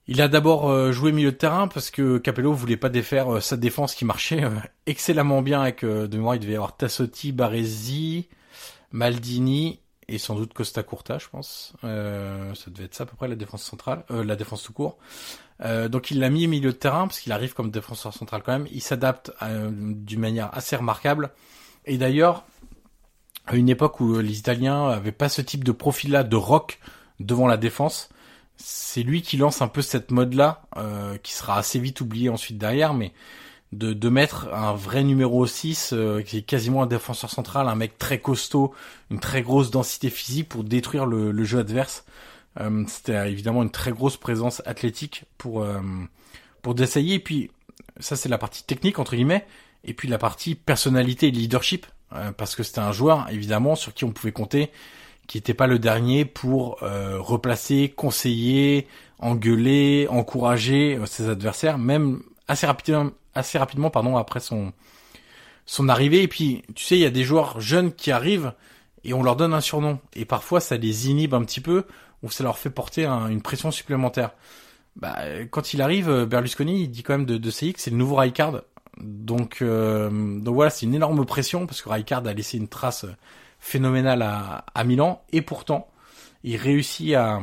Il 0.06 0.22
a 0.22 0.28
d'abord 0.28 0.90
joué 0.90 1.12
milieu 1.12 1.30
de 1.30 1.36
terrain 1.36 1.68
parce 1.68 1.92
que 1.92 2.18
Capello 2.18 2.52
voulait 2.52 2.76
pas 2.76 2.88
défaire 2.88 3.40
sa 3.40 3.56
défense 3.56 3.94
qui 3.94 4.04
marchait 4.04 4.42
excellemment 4.86 5.40
bien 5.40 5.62
avec 5.62 5.84
de 5.84 6.08
mémoire 6.16 6.34
il 6.34 6.40
devait 6.40 6.54
y 6.54 6.56
avoir 6.56 6.76
Tassotti, 6.76 7.30
Baresi, 7.30 8.26
Maldini 8.90 9.78
et 10.10 10.18
sans 10.18 10.34
doute 10.34 10.52
Costa 10.52 10.82
Curta, 10.82 11.18
je 11.18 11.28
pense. 11.28 11.72
Euh, 11.84 12.54
ça 12.54 12.70
devait 12.70 12.84
être 12.84 12.94
ça 12.94 13.04
à 13.04 13.06
peu 13.06 13.16
près 13.16 13.28
la 13.28 13.36
défense 13.36 13.62
centrale, 13.62 14.04
euh, 14.10 14.24
la 14.24 14.36
défense 14.36 14.62
tout 14.62 14.72
court. 14.72 14.98
Euh, 15.62 15.88
donc 15.88 16.10
il 16.10 16.18
l'a 16.18 16.30
mis 16.30 16.46
au 16.46 16.50
milieu 16.50 16.72
de 16.72 16.76
terrain 16.76 17.06
parce 17.06 17.20
qu'il 17.20 17.32
arrive 17.32 17.54
comme 17.54 17.70
défenseur 17.70 18.12
central 18.12 18.42
quand 18.44 18.52
même. 18.52 18.66
Il 18.72 18.82
s'adapte 18.82 19.32
euh, 19.42 19.70
d'une 19.72 20.20
manière 20.20 20.50
assez 20.56 20.76
remarquable. 20.76 21.30
Et 21.86 21.96
d'ailleurs, 21.96 22.44
à 23.46 23.56
une 23.56 23.68
époque 23.68 24.00
où 24.00 24.18
les 24.18 24.38
Italiens 24.38 24.88
avaient 24.88 25.12
pas 25.12 25.28
ce 25.28 25.42
type 25.42 25.64
de 25.64 25.72
profil-là 25.72 26.24
de 26.24 26.36
rock 26.36 26.78
devant 27.20 27.46
la 27.46 27.56
défense, 27.56 28.08
c'est 28.56 29.02
lui 29.02 29.22
qui 29.22 29.36
lance 29.36 29.62
un 29.62 29.68
peu 29.68 29.82
cette 29.82 30.10
mode-là, 30.10 30.62
euh, 30.76 31.16
qui 31.18 31.32
sera 31.32 31.56
assez 31.56 31.78
vite 31.78 32.00
oublié 32.00 32.28
ensuite 32.28 32.58
derrière, 32.58 32.94
mais 32.94 33.12
de, 33.72 33.92
de 33.92 34.08
mettre 34.08 34.48
un 34.52 34.74
vrai 34.74 35.04
numéro 35.04 35.46
6 35.46 35.90
euh, 35.92 36.22
qui 36.22 36.38
est 36.38 36.42
quasiment 36.42 36.82
un 36.82 36.86
défenseur 36.86 37.30
central, 37.30 37.68
un 37.68 37.76
mec 37.76 37.98
très 37.98 38.18
costaud, 38.18 38.74
une 39.10 39.20
très 39.20 39.42
grosse 39.42 39.70
densité 39.70 40.10
physique 40.10 40.48
pour 40.48 40.64
détruire 40.64 41.06
le, 41.06 41.30
le 41.30 41.44
jeu 41.44 41.60
adverse. 41.60 42.04
Euh, 42.60 42.84
C'était 42.88 43.30
évidemment 43.30 43.62
une 43.62 43.70
très 43.70 43.92
grosse 43.92 44.16
présence 44.16 44.60
athlétique 44.66 45.24
pour 45.38 45.62
euh, 45.62 45.80
pour 46.62 46.74
d'essayer. 46.74 47.14
Et 47.14 47.18
puis 47.20 47.50
ça 48.00 48.16
c'est 48.16 48.28
la 48.28 48.38
partie 48.38 48.64
technique 48.64 48.98
entre 48.98 49.14
guillemets, 49.14 49.46
et 49.84 49.94
puis 49.94 50.08
la 50.08 50.18
partie 50.18 50.56
personnalité 50.56 51.28
et 51.28 51.30
leadership 51.30 51.86
euh, 52.12 52.32
parce 52.32 52.56
que 52.56 52.64
c'était 52.64 52.80
un 52.80 52.92
joueur 52.92 53.28
évidemment 53.30 53.76
sur 53.76 53.94
qui 53.94 54.04
on 54.04 54.10
pouvait 54.10 54.32
compter, 54.32 54.70
qui 55.28 55.38
n'était 55.38 55.54
pas 55.54 55.68
le 55.68 55.78
dernier 55.78 56.24
pour 56.24 56.80
replacer, 56.80 57.92
conseiller, 57.94 58.88
engueuler, 59.20 60.08
encourager 60.10 60.98
ses 61.06 61.28
adversaires, 61.28 61.78
même 61.78 62.20
assez 62.48 62.66
rapidement 62.66 63.12
assez 63.34 63.58
rapidement 63.58 63.90
pardon 63.90 64.16
après 64.16 64.40
son 64.40 64.72
son 65.66 65.88
arrivée 65.88 66.22
et 66.22 66.28
puis 66.28 66.62
tu 66.74 66.84
sais 66.84 66.96
il 66.96 67.00
y 67.00 67.06
a 67.06 67.10
des 67.10 67.24
joueurs 67.24 67.60
jeunes 67.60 67.92
qui 67.92 68.10
arrivent 68.10 68.52
et 69.04 69.14
on 69.14 69.22
leur 69.22 69.36
donne 69.36 69.54
un 69.54 69.60
surnom 69.60 69.98
et 70.14 70.24
parfois 70.24 70.60
ça 70.60 70.76
les 70.76 71.08
inhibe 71.08 71.34
un 71.34 71.44
petit 71.44 71.60
peu 71.60 71.86
ou 72.22 72.30
ça 72.30 72.44
leur 72.44 72.58
fait 72.58 72.70
porter 72.70 73.06
une 73.06 73.42
pression 73.42 73.70
supplémentaire. 73.70 74.32
Bah, 74.96 75.16
quand 75.50 75.72
il 75.72 75.80
arrive, 75.80 76.24
Berlusconi, 76.24 76.82
il 76.82 76.88
dit 76.88 77.02
quand 77.02 77.14
même 77.14 77.26
de, 77.26 77.38
de 77.38 77.50
CX, 77.50 77.74
c'est 77.76 77.90
le 77.90 77.96
nouveau 77.96 78.16
Rijkaard. 78.16 78.62
Donc, 78.98 79.62
euh, 79.62 80.10
donc 80.10 80.54
voilà, 80.54 80.70
c'est 80.70 80.84
une 80.84 80.94
énorme 80.94 81.24
pression 81.24 81.66
parce 81.66 81.80
que 81.80 81.88
Rijkaard 81.88 82.26
a 82.26 82.34
laissé 82.34 82.58
une 82.58 82.68
trace 82.68 83.06
phénoménale 83.58 84.22
à, 84.22 84.64
à 84.74 84.84
Milan 84.84 85.22
et 85.32 85.42
pourtant, 85.42 85.88
il 86.44 86.56
réussit 86.56 87.14
à, 87.14 87.40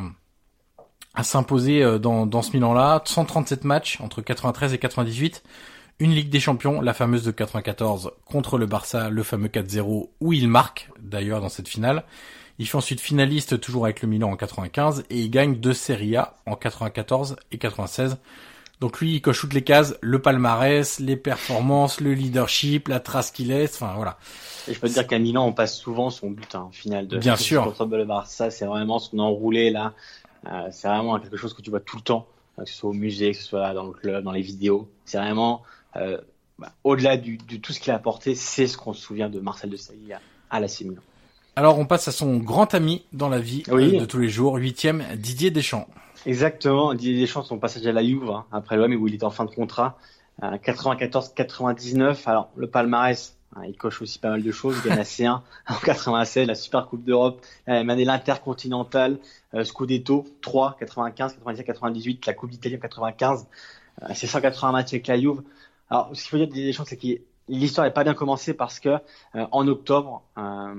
à 1.16 1.24
s'imposer 1.24 1.84
euh, 1.84 1.98
dans, 1.98 2.26
dans 2.26 2.42
ce 2.42 2.52
Milan-là. 2.54 3.02
137 3.06 3.64
matchs 3.64 4.00
entre 4.02 4.22
93 4.22 4.74
et 4.74 4.78
98 4.78 5.44
une 6.00 6.12
Ligue 6.12 6.30
des 6.30 6.40
Champions, 6.40 6.82
la 6.82 6.94
fameuse 6.94 7.24
de 7.24 7.32
94 7.32 8.12
contre 8.26 8.58
le 8.58 8.66
Barça, 8.68 9.10
le 9.10 9.24
fameux 9.24 9.48
4-0 9.48 10.10
où 10.20 10.34
il 10.34 10.48
marque 10.48 10.90
d'ailleurs 11.00 11.42
dans 11.42 11.50
cette 11.50 11.68
finale. 11.68 12.04
Il 12.60 12.68
fait 12.68 12.78
ensuite 12.78 13.00
finaliste 13.02 13.60
toujours 13.60 13.86
avec 13.86 14.02
le 14.02 14.08
Milan 14.08 14.32
en 14.32 14.36
95 14.36 15.06
et 15.10 15.20
il 15.20 15.30
gagne 15.30 15.56
deux 15.56 15.74
Serie 15.74 16.16
A 16.16 16.36
en 16.46 16.56
94 16.56 17.36
et 17.52 17.58
96. 17.58 18.18
Donc 18.80 19.00
lui, 19.00 19.16
il 19.16 19.22
coche 19.22 19.42
toutes 19.42 19.54
les 19.54 19.64
cases, 19.64 19.98
le 20.02 20.22
palmarès, 20.22 21.00
les 21.00 21.16
performances, 21.16 22.00
le 22.00 22.14
leadership, 22.14 22.90
la 22.90 23.00
trace 23.00 23.32
qu'il 23.32 23.48
laisse, 23.48 23.82
enfin 23.82 23.94
voilà. 23.96 24.20
Et 24.68 24.74
je 24.74 24.80
peux 24.80 24.88
te 24.88 24.94
dire 24.94 25.08
qu'à 25.08 25.18
Milan, 25.18 25.48
on 25.48 25.54
passe 25.54 25.76
souvent 25.76 26.12
son 26.12 26.30
but 26.30 26.54
en 26.54 26.70
finale 26.70 27.08
de 27.08 27.18
Bien 27.18 27.36
sûr. 27.36 27.64
contre 27.64 27.86
le 27.88 28.06
Barça. 28.06 28.52
C'est 28.52 28.68
vraiment 28.68 29.00
son 29.00 29.18
enroulé 29.18 29.72
là. 29.72 29.94
Euh, 30.46 30.68
c'est 30.72 30.88
vraiment 30.88 31.20
quelque 31.20 31.38
chose 31.38 31.56
que 31.56 31.64
tu 31.64 31.72
vois 31.72 31.80
tout 31.80 31.98
le 31.98 32.04
temps, 32.04 32.28
que 32.56 32.66
ce 32.66 32.76
soit 32.76 32.92
au 32.92 32.94
musée, 32.94 33.32
que 33.32 33.38
ce 33.38 33.44
soit 33.44 33.74
dans 33.74 33.86
le 33.86 33.94
club, 33.94 34.24
dans 34.24 34.32
les 34.32 34.44
vidéos. 34.44 34.88
C'est 35.06 35.18
vraiment 35.18 35.64
euh, 35.98 36.18
bah, 36.60 36.72
au-delà 36.84 37.18
de 37.18 37.58
tout 37.58 37.74
ce 37.74 37.80
qu'il 37.80 37.92
a 37.92 37.96
apporté, 37.96 38.36
c'est 38.36 38.68
ce 38.68 38.78
qu'on 38.78 38.94
se 38.94 39.02
souvient 39.02 39.30
de 39.30 39.40
Marcel 39.40 39.70
de 39.70 39.78
Sailly 39.78 40.14
à, 40.14 40.22
à 40.50 40.60
la 40.60 40.68
Milan. 40.82 41.02
Alors 41.56 41.80
on 41.80 41.86
passe 41.86 42.08
à 42.08 42.12
son 42.12 42.38
grand 42.38 42.74
ami 42.74 43.04
dans 43.14 43.30
la 43.30 43.40
vie 43.40 43.64
euh, 43.70 44.00
de 44.00 44.06
tous 44.06 44.20
les 44.20 44.30
jours, 44.30 44.56
huitième, 44.56 45.04
Didier 45.16 45.50
Deschamps. 45.50 45.88
Exactement, 46.26 46.94
Didier 46.94 47.20
Deschamps, 47.22 47.44
son 47.44 47.58
passage 47.58 47.86
à 47.88 47.92
la 47.92 48.04
Juve, 48.04 48.30
hein, 48.30 48.46
après 48.52 48.78
l'OM 48.78 48.94
où 48.94 49.08
il 49.08 49.16
était 49.16 49.24
en 49.24 49.32
fin 49.32 49.46
de 49.46 49.52
contrat, 49.52 49.98
94-99. 50.42 52.18
Alors 52.26 52.50
le 52.56 52.68
palmarès, 52.68 53.36
hein, 53.56 53.62
il 53.68 53.76
coche 53.76 54.02
aussi 54.02 54.20
pas 54.20 54.30
mal 54.30 54.44
de 54.44 54.52
choses. 54.52 54.78
Il 54.84 54.90
gagne 54.90 54.98
la 55.00 55.04
C1 55.04 55.42
en 55.68 55.76
96, 55.84 56.48
la 56.48 56.56
Super 56.56 56.88
Coupe 56.88 57.04
d'Europe, 57.04 57.42
la 57.66 57.76
même 57.76 57.90
année 57.90 58.06
l'Intercontinental, 58.06 59.18
euh, 59.54 59.64
Scudetto 59.64 60.26
3, 60.42 60.78
95, 60.80 61.34
97, 61.34 61.66
98, 61.66 62.26
la 62.26 62.34
Coupe 62.34 62.52
d'Italie 62.52 62.80
95. 62.80 63.48
Euh, 64.04 64.08
c'est 64.14 64.28
180 64.28 64.72
matchs 64.72 64.94
avec 64.94 65.08
la 65.08 65.20
Juve. 65.20 65.42
Alors, 65.90 66.10
ce 66.14 66.22
qu'il 66.22 66.30
faut 66.30 66.38
dire 66.38 66.48
de 66.48 66.54
Didier 66.54 66.68
Deschamps, 66.68 66.86
c'est 66.86 66.98
que 66.98 67.22
l'histoire 67.48 67.86
n'est 67.88 67.94
pas 67.94 68.04
bien 68.04 68.14
commencée 68.14 68.54
parce 68.54 68.80
que 68.80 68.90
euh, 68.90 69.46
en 69.52 69.68
octobre, 69.68 70.24
euh, 70.38 70.76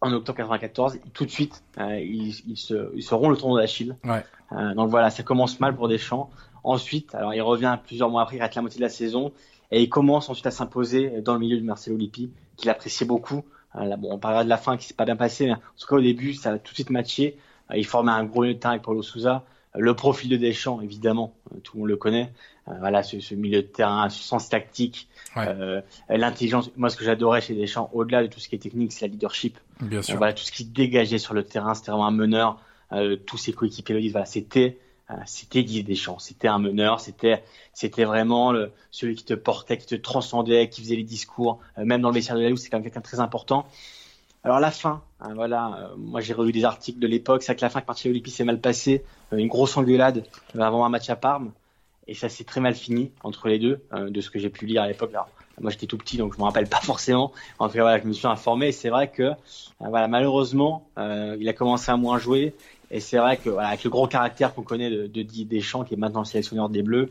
en 0.00 0.12
octobre 0.12 0.36
94, 0.36 0.98
tout 1.12 1.24
de 1.24 1.30
suite, 1.30 1.62
euh, 1.78 1.98
ils, 2.00 2.34
ils, 2.48 2.56
se, 2.56 2.90
ils 2.94 3.02
se 3.02 3.14
rompt 3.14 3.30
le 3.30 3.36
tendon 3.36 3.56
d'Achille. 3.56 3.96
Ouais. 4.04 4.24
Euh, 4.52 4.74
donc 4.74 4.90
voilà, 4.90 5.10
ça 5.10 5.22
commence 5.22 5.60
mal 5.60 5.74
pour 5.74 5.88
Deschamps. 5.88 6.30
Ensuite, 6.64 7.14
alors 7.14 7.34
il 7.34 7.42
revient 7.42 7.78
plusieurs 7.84 8.10
mois 8.10 8.22
après, 8.22 8.36
il 8.36 8.40
rate 8.40 8.54
la 8.54 8.62
moitié 8.62 8.78
de 8.78 8.84
la 8.84 8.88
saison 8.88 9.32
et 9.70 9.82
il 9.82 9.88
commence 9.88 10.28
ensuite 10.28 10.46
à 10.46 10.50
s'imposer 10.50 11.20
dans 11.22 11.34
le 11.34 11.40
milieu 11.40 11.58
de 11.58 11.64
Marcelo 11.64 11.96
Lippi, 11.96 12.32
qu'il 12.56 12.70
appréciait 12.70 13.06
beaucoup. 13.06 13.44
Euh, 13.76 13.84
là, 13.84 13.96
bon, 13.96 14.08
on 14.12 14.18
parlera 14.18 14.44
de 14.44 14.48
la 14.48 14.56
fin 14.56 14.76
qui 14.76 14.86
s'est 14.86 14.94
pas 14.94 15.04
bien 15.04 15.16
passé, 15.16 15.46
mais 15.46 15.52
en 15.52 15.58
tout 15.78 15.86
cas 15.88 15.96
au 15.96 16.00
début, 16.00 16.34
ça 16.34 16.52
a 16.52 16.58
tout 16.58 16.72
de 16.72 16.74
suite 16.74 16.90
matché. 16.90 17.38
Il 17.74 17.84
formait 17.84 18.12
un 18.12 18.24
gros 18.24 18.42
milieu 18.42 18.54
de 18.54 18.58
terrain 18.58 18.74
avec 18.74 18.82
Paulo 18.82 19.02
Souza. 19.02 19.44
Le 19.78 19.94
profil 19.94 20.30
de 20.30 20.36
Deschamps, 20.36 20.80
évidemment, 20.80 21.34
euh, 21.54 21.58
tout 21.62 21.76
le 21.76 21.80
monde 21.80 21.88
le 21.88 21.96
connaît. 21.96 22.32
Euh, 22.68 22.72
voilà, 22.80 23.02
ce, 23.02 23.20
ce, 23.20 23.34
milieu 23.34 23.62
de 23.62 23.66
terrain, 23.66 24.08
ce 24.08 24.22
sens 24.22 24.48
tactique, 24.48 25.08
Ouais. 25.36 25.46
euh, 25.48 25.80
l'intelligence. 26.08 26.70
Moi, 26.76 26.88
ce 26.88 26.96
que 26.96 27.04
j'adorais 27.04 27.40
chez 27.40 27.54
Deschamps, 27.54 27.90
au-delà 27.92 28.22
de 28.22 28.26
tout 28.28 28.40
ce 28.40 28.48
qui 28.48 28.54
est 28.54 28.58
technique, 28.58 28.92
c'est 28.92 29.06
la 29.06 29.12
leadership. 29.12 29.58
Bien 29.80 30.02
sûr. 30.02 30.16
voilà, 30.16 30.32
tout 30.32 30.42
ce 30.42 30.50
qui 30.52 30.64
dégageait 30.64 31.18
sur 31.18 31.34
le 31.34 31.44
terrain, 31.44 31.74
c'était 31.74 31.90
vraiment 31.90 32.06
un 32.06 32.10
meneur. 32.10 32.58
Tous 33.26 33.36
ses 33.36 33.52
coéquipiers 33.52 33.94
le 33.94 34.00
disent. 34.00 34.12
Voilà, 34.12 34.26
c'était, 34.26 34.78
c'était 35.26 35.62
Didier 35.62 35.82
Deschamps. 35.82 36.18
C'était 36.18 36.48
un 36.48 36.58
meneur. 36.58 37.00
C'était, 37.00 37.42
c'était 37.74 38.04
vraiment 38.04 38.52
le, 38.52 38.70
celui 38.90 39.14
qui 39.16 39.24
te 39.24 39.34
portait, 39.34 39.76
qui 39.76 39.86
te 39.86 39.94
transcendait, 39.96 40.68
qui 40.70 40.80
faisait 40.80 40.96
les 40.96 41.02
discours. 41.02 41.58
Même 41.76 42.00
dans 42.00 42.08
le 42.08 42.14
vestiaire 42.14 42.36
de 42.36 42.42
la 42.42 42.48
Loue, 42.48 42.56
c'est 42.56 42.70
quand 42.70 42.78
même 42.78 42.84
quelqu'un 42.84 43.00
de 43.00 43.04
très 43.04 43.20
important. 43.20 43.66
Alors 44.46 44.60
la 44.60 44.70
fin, 44.70 45.02
hein, 45.18 45.34
voilà, 45.34 45.76
euh, 45.76 45.96
moi 45.96 46.20
j'ai 46.20 46.32
relu 46.32 46.52
des 46.52 46.64
articles 46.64 47.00
de 47.00 47.06
l'époque, 47.08 47.42
c'est 47.42 47.56
que 47.56 47.62
la 47.62 47.68
fin 47.68 47.80
que 47.80 47.86
Marcello 47.88 48.14
Lippi 48.14 48.30
s'est 48.30 48.44
mal 48.44 48.60
passé, 48.60 49.02
euh, 49.32 49.38
une 49.38 49.48
grosse 49.48 49.76
engueulade 49.76 50.24
avant 50.56 50.84
un 50.84 50.88
match 50.88 51.10
à 51.10 51.16
Parme, 51.16 51.50
et 52.06 52.14
ça 52.14 52.28
s'est 52.28 52.44
très 52.44 52.60
mal 52.60 52.76
fini 52.76 53.10
entre 53.24 53.48
les 53.48 53.58
deux, 53.58 53.80
euh, 53.92 54.08
de 54.08 54.20
ce 54.20 54.30
que 54.30 54.38
j'ai 54.38 54.48
pu 54.48 54.66
lire 54.66 54.82
à 54.82 54.86
l'époque. 54.86 55.10
Alors, 55.10 55.28
moi 55.60 55.72
j'étais 55.72 55.86
tout 55.86 55.98
petit 55.98 56.16
donc 56.16 56.34
je 56.34 56.38
me 56.38 56.44
rappelle 56.44 56.68
pas 56.68 56.80
forcément. 56.82 57.32
En 57.58 57.66
tout 57.66 57.74
cas 57.74 57.82
voilà, 57.82 58.00
je 58.00 58.06
me 58.06 58.12
suis 58.12 58.28
informé 58.28 58.68
et 58.68 58.72
c'est 58.72 58.88
vrai 58.88 59.10
que 59.10 59.22
euh, 59.22 59.34
voilà 59.80 60.06
malheureusement 60.06 60.86
euh, 60.96 61.36
il 61.40 61.48
a 61.48 61.52
commencé 61.52 61.90
à 61.90 61.96
moins 61.96 62.18
jouer 62.18 62.54
et 62.92 63.00
c'est 63.00 63.18
vrai 63.18 63.36
que 63.38 63.50
voilà, 63.50 63.68
avec 63.68 63.82
le 63.82 63.90
gros 63.90 64.06
caractère 64.06 64.54
qu'on 64.54 64.62
connaît 64.62 64.90
de, 64.90 65.08
de 65.08 65.22
Didier 65.22 65.44
Deschamps 65.44 65.82
qui 65.82 65.94
est 65.94 65.96
maintenant 65.96 66.20
le 66.20 66.26
sélectionneur 66.26 66.68
des 66.68 66.82
Bleus, 66.82 67.10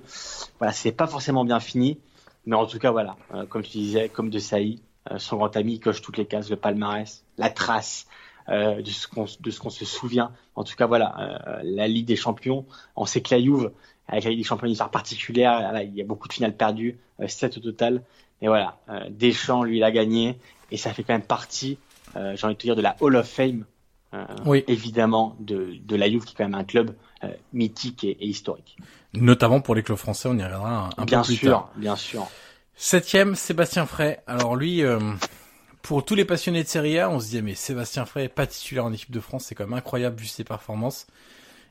voilà 0.60 0.72
c'est 0.72 0.94
pas 0.94 1.08
forcément 1.08 1.44
bien 1.44 1.60
fini. 1.60 2.00
Mais 2.48 2.56
en 2.56 2.68
tout 2.68 2.78
cas 2.78 2.92
voilà, 2.92 3.16
comme 3.50 3.64
tu 3.64 3.80
disais, 3.80 4.08
comme 4.08 4.30
de 4.30 4.38
euh, 4.38 4.76
son 5.18 5.38
grand 5.38 5.56
ami 5.58 5.80
coche 5.80 6.02
toutes 6.02 6.18
les 6.18 6.26
cases, 6.26 6.50
le 6.50 6.56
palmarès, 6.56 7.24
la 7.38 7.50
trace. 7.50 8.08
euh, 8.48 8.80
de 8.82 8.90
ce 8.92 9.08
qu'on 9.08 9.26
qu'on 9.26 9.70
se 9.72 9.86
souvient. 9.86 10.32
En 10.56 10.64
tout 10.64 10.76
cas, 10.76 10.86
voilà, 10.86 11.16
euh, 11.20 11.60
la 11.64 11.88
Ligue 11.88 12.06
des 12.06 12.16
Champions. 12.16 12.64
On 12.96 13.08
sait 13.08 13.22
que 13.22 13.34
la 13.34 13.42
Juve, 13.42 13.72
avec 14.08 14.24
la 14.24 14.30
Ligue 14.30 14.40
des 14.40 14.44
Champions, 14.46 14.68
une 14.68 14.74
histoire 14.74 14.92
particulière. 14.92 15.72
Là, 15.74 15.82
il 15.82 15.96
y 15.96 16.02
a 16.02 16.06
beaucoup 16.06 16.28
de 16.28 16.34
finales 16.34 16.56
perdues, 16.56 16.96
euh, 17.22 17.28
7 17.28 17.58
au 17.58 17.60
total. 17.60 18.04
Et 18.44 18.48
voilà, 18.48 18.78
euh, 18.90 19.10
Deschamps, 19.10 19.64
lui, 19.64 19.78
il 19.78 19.84
a 19.84 19.92
gagné. 19.92 20.38
Et 20.70 20.78
ça 20.78 20.94
fait 20.94 21.04
quand 21.04 21.14
même 21.14 21.24
partie, 21.24 21.80
euh, 22.16 22.36
j'ai 22.36 22.46
envie 22.46 22.54
de 22.54 22.60
te 22.60 22.68
dire, 22.68 22.76
de 22.76 22.84
la 22.84 22.96
Hall 23.02 23.16
of 23.16 23.28
Fame, 23.28 23.66
euh, 24.14 24.24
Oui. 24.46 24.64
évidemment, 24.68 25.36
de, 25.40 25.78
de 25.84 25.96
la 25.96 26.08
Juve, 26.08 26.24
qui 26.26 26.34
est 26.34 26.38
quand 26.38 26.44
même 26.44 26.54
un 26.54 26.64
club 26.66 26.94
euh, 27.24 27.30
mythique 27.52 28.04
et, 28.04 28.12
et 28.12 28.28
historique. 28.28 28.78
Notamment 29.14 29.60
pour 29.60 29.74
les 29.74 29.82
clubs 29.82 29.98
français, 29.98 30.30
on 30.30 30.38
y 30.38 30.44
reviendra 30.44 30.90
un, 30.98 31.02
un 31.02 31.06
bien 31.06 31.22
peu 31.22 31.26
plus 31.28 31.38
sûr, 31.38 31.50
tard. 31.52 31.72
bien 31.78 31.96
sûr. 31.96 32.28
Septième, 32.76 33.36
Sébastien 33.36 33.86
Frey. 33.86 34.20
Alors 34.28 34.56
lui, 34.56 34.84
euh, 34.84 35.00
pour 35.82 36.04
tous 36.04 36.16
les 36.16 36.26
passionnés 36.26 36.64
de 36.64 36.68
Serie 36.68 37.00
A, 37.00 37.10
on 37.10 37.20
se 37.20 37.28
disait 37.28 37.42
mais 37.42 37.56
Sébastien 37.56 38.06
Frey 38.06 38.28
pas 38.28 38.46
titulaire 38.48 38.86
en 38.86 38.92
équipe 38.92 39.12
de 39.12 39.20
France, 39.22 39.46
c'est 39.46 39.56
quand 39.56 39.66
même 39.66 39.78
incroyable 39.78 40.20
vu 40.20 40.28
ses 40.28 40.44
performances. 40.44 41.08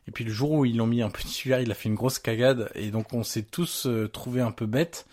Et 0.08 0.12
puis 0.12 0.24
le 0.24 0.32
jour 0.32 0.50
où 0.52 0.64
ils 0.64 0.76
l'ont 0.76 0.86
mis 0.86 1.02
un 1.02 1.10
peu 1.10 1.22
titulaire, 1.22 1.60
il 1.60 1.70
a 1.70 1.74
fait 1.74 1.88
une 1.88 1.94
grosse 1.94 2.18
cagade 2.18 2.70
et 2.74 2.90
donc 2.90 3.12
on 3.12 3.22
s'est 3.22 3.42
tous 3.42 3.86
euh, 3.86 4.08
trouvé 4.08 4.40
un 4.40 4.50
peu 4.50 4.66
bêtes. 4.66 5.06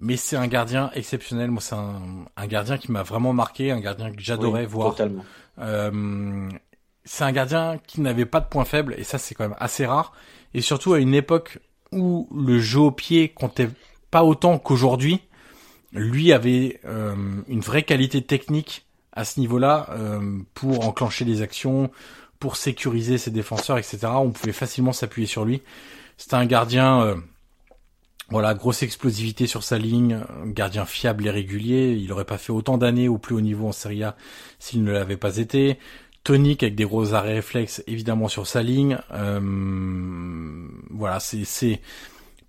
Mais 0.00 0.16
c'est 0.16 0.36
un 0.36 0.46
gardien 0.46 0.92
exceptionnel. 0.94 1.50
Moi, 1.50 1.60
c'est 1.60 1.74
un, 1.74 2.00
un 2.36 2.46
gardien 2.46 2.78
qui 2.78 2.92
m'a 2.92 3.02
vraiment 3.02 3.32
marqué, 3.32 3.72
un 3.72 3.80
gardien 3.80 4.12
que 4.12 4.20
j'adorais 4.20 4.62
Oui, 4.62 4.66
voir. 4.66 4.90
Totalement. 4.90 5.24
Euh, 5.58 6.48
c'est 7.04 7.24
un 7.24 7.32
gardien 7.32 7.78
qui 7.84 8.00
n'avait 8.00 8.26
pas 8.26 8.40
de 8.40 8.46
point 8.46 8.64
faible 8.64 8.94
et 8.96 9.02
ça 9.04 9.18
c'est 9.18 9.34
quand 9.34 9.44
même 9.44 9.56
assez 9.58 9.86
rare. 9.86 10.12
Et 10.54 10.60
surtout 10.60 10.94
à 10.94 10.98
une 10.98 11.14
époque 11.14 11.58
où 11.90 12.28
le 12.34 12.60
jeu 12.60 12.80
au 12.80 12.90
pied 12.90 13.28
comptait 13.28 13.70
pas 14.10 14.24
autant 14.24 14.58
qu'aujourd'hui, 14.58 15.20
lui 15.92 16.32
avait 16.32 16.80
euh, 16.84 17.14
une 17.48 17.60
vraie 17.60 17.82
qualité 17.82 18.22
technique 18.22 18.86
à 19.12 19.24
ce 19.24 19.40
niveau-là 19.40 19.88
euh, 19.90 20.38
pour 20.54 20.86
enclencher 20.86 21.24
les 21.24 21.42
actions, 21.42 21.90
pour 22.38 22.56
sécuriser 22.56 23.18
ses 23.18 23.30
défenseurs, 23.30 23.78
etc. 23.78 23.98
On 24.14 24.30
pouvait 24.30 24.52
facilement 24.52 24.92
s'appuyer 24.92 25.26
sur 25.26 25.44
lui. 25.44 25.62
C'était 26.16 26.34
un 26.34 26.46
gardien, 26.46 27.02
euh, 27.02 27.16
voilà, 28.28 28.54
grosse 28.54 28.82
explosivité 28.82 29.46
sur 29.46 29.62
sa 29.62 29.78
ligne, 29.78 30.20
gardien 30.46 30.84
fiable 30.84 31.26
et 31.26 31.30
régulier. 31.30 31.92
Il 31.92 32.12
aurait 32.12 32.24
pas 32.24 32.38
fait 32.38 32.52
autant 32.52 32.78
d'années 32.78 33.08
au 33.08 33.18
plus 33.18 33.34
haut 33.34 33.40
niveau 33.40 33.68
en 33.68 33.72
Serie 33.72 34.04
A 34.04 34.16
s'il 34.58 34.84
ne 34.84 34.92
l'avait 34.92 35.16
pas 35.16 35.38
été. 35.38 35.78
Tonique 36.24 36.62
avec 36.62 36.74
des 36.74 36.84
gros 36.84 37.14
arrêts 37.14 37.34
réflexes 37.34 37.82
évidemment 37.86 38.28
sur 38.28 38.46
sa 38.46 38.62
ligne. 38.62 38.98
Voilà, 40.90 41.20
c'est 41.20 41.80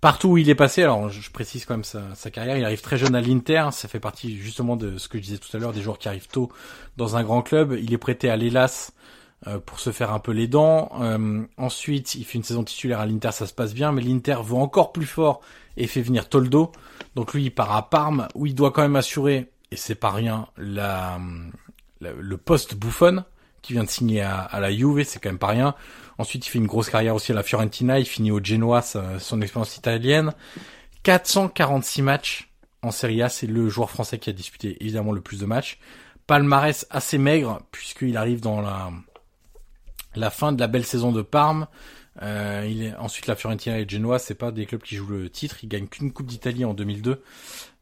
partout 0.00 0.28
où 0.28 0.38
il 0.38 0.48
est 0.48 0.54
passé. 0.54 0.82
Alors 0.82 1.08
je, 1.08 1.30
précise 1.30 1.64
quand 1.64 1.74
même 1.74 1.84
sa, 1.84 2.30
carrière. 2.30 2.56
Il 2.56 2.64
arrive 2.64 2.80
très 2.80 2.96
jeune 2.96 3.14
à 3.14 3.20
l'Inter. 3.20 3.68
Ça 3.72 3.88
fait 3.88 4.00
partie 4.00 4.36
justement 4.36 4.76
de 4.76 4.98
ce 4.98 5.08
que 5.08 5.18
je 5.18 5.22
disais 5.22 5.38
tout 5.38 5.54
à 5.56 5.60
l'heure 5.60 5.72
des 5.72 5.82
joueurs 5.82 5.98
qui 5.98 6.08
arrivent 6.08 6.28
tôt 6.28 6.50
dans 6.96 7.16
un 7.16 7.22
grand 7.22 7.42
club. 7.42 7.76
Il 7.80 7.92
est 7.92 7.98
prêté 7.98 8.30
à 8.30 8.36
l'Elas 8.36 8.92
euh, 9.46 9.58
pour 9.58 9.80
se 9.80 9.90
faire 9.90 10.12
un 10.12 10.18
peu 10.18 10.32
les 10.32 10.48
dents. 10.48 10.90
Euh, 11.00 11.42
ensuite, 11.56 12.14
il 12.14 12.24
fait 12.24 12.38
une 12.38 12.44
saison 12.44 12.64
titulaire 12.64 13.00
à 13.00 13.06
l'Inter, 13.06 13.32
ça 13.32 13.46
se 13.46 13.54
passe 13.54 13.72
bien, 13.72 13.92
mais 13.92 14.02
l'Inter 14.02 14.36
veut 14.44 14.56
encore 14.56 14.92
plus 14.92 15.06
fort 15.06 15.40
et 15.76 15.86
fait 15.86 16.02
venir 16.02 16.28
Toldo. 16.28 16.72
Donc 17.14 17.32
lui, 17.32 17.44
il 17.44 17.50
part 17.50 17.74
à 17.74 17.88
Parme 17.88 18.28
où 18.34 18.46
il 18.46 18.54
doit 18.54 18.70
quand 18.70 18.82
même 18.82 18.96
assurer, 18.96 19.50
et 19.70 19.76
c'est 19.76 19.94
pas 19.94 20.10
rien, 20.10 20.46
le 20.58 22.36
poste 22.36 22.74
bouffonne 22.74 23.24
qui 23.62 23.72
vient 23.72 23.84
de 23.84 23.88
signer 23.88 24.22
à, 24.22 24.58
la 24.60 24.72
Juve, 24.72 25.04
c'est 25.04 25.20
quand 25.20 25.28
même 25.28 25.38
pas 25.38 25.48
rien. 25.48 25.74
Ensuite, 26.18 26.46
il 26.46 26.50
fait 26.50 26.58
une 26.58 26.66
grosse 26.66 26.90
carrière 26.90 27.14
aussi 27.14 27.32
à 27.32 27.34
la 27.34 27.42
Fiorentina, 27.42 27.98
il 27.98 28.06
finit 28.06 28.30
au 28.30 28.42
Genoa, 28.42 28.82
son 28.82 29.40
expérience 29.40 29.76
italienne. 29.76 30.32
446 31.02 32.02
matchs 32.02 32.50
en 32.82 32.90
Serie 32.90 33.22
A, 33.22 33.28
c'est 33.28 33.46
le 33.46 33.68
joueur 33.68 33.90
français 33.90 34.18
qui 34.18 34.30
a 34.30 34.32
disputé 34.32 34.76
évidemment 34.80 35.12
le 35.12 35.20
plus 35.20 35.40
de 35.40 35.46
matchs. 35.46 35.78
Palmarès 36.26 36.86
assez 36.90 37.18
maigre 37.18 37.60
puisqu'il 37.72 38.16
arrive 38.16 38.40
dans 38.40 38.60
la 40.14 40.30
fin 40.30 40.52
de 40.52 40.60
la 40.60 40.66
belle 40.66 40.84
saison 40.84 41.12
de 41.12 41.22
Parme. 41.22 41.66
Euh, 42.22 42.92
ensuite 42.98 43.26
la 43.26 43.36
Fiorentina 43.36 43.78
et 43.78 43.88
Genoa, 43.88 44.18
c'est 44.18 44.34
pas 44.34 44.50
des 44.50 44.66
clubs 44.66 44.82
qui 44.82 44.96
jouent 44.96 45.08
le 45.08 45.30
titre. 45.30 45.58
Il 45.62 45.68
gagne 45.68 45.86
qu'une 45.86 46.12
Coupe 46.12 46.26
d'Italie 46.26 46.64
en 46.64 46.74
2002, 46.74 47.22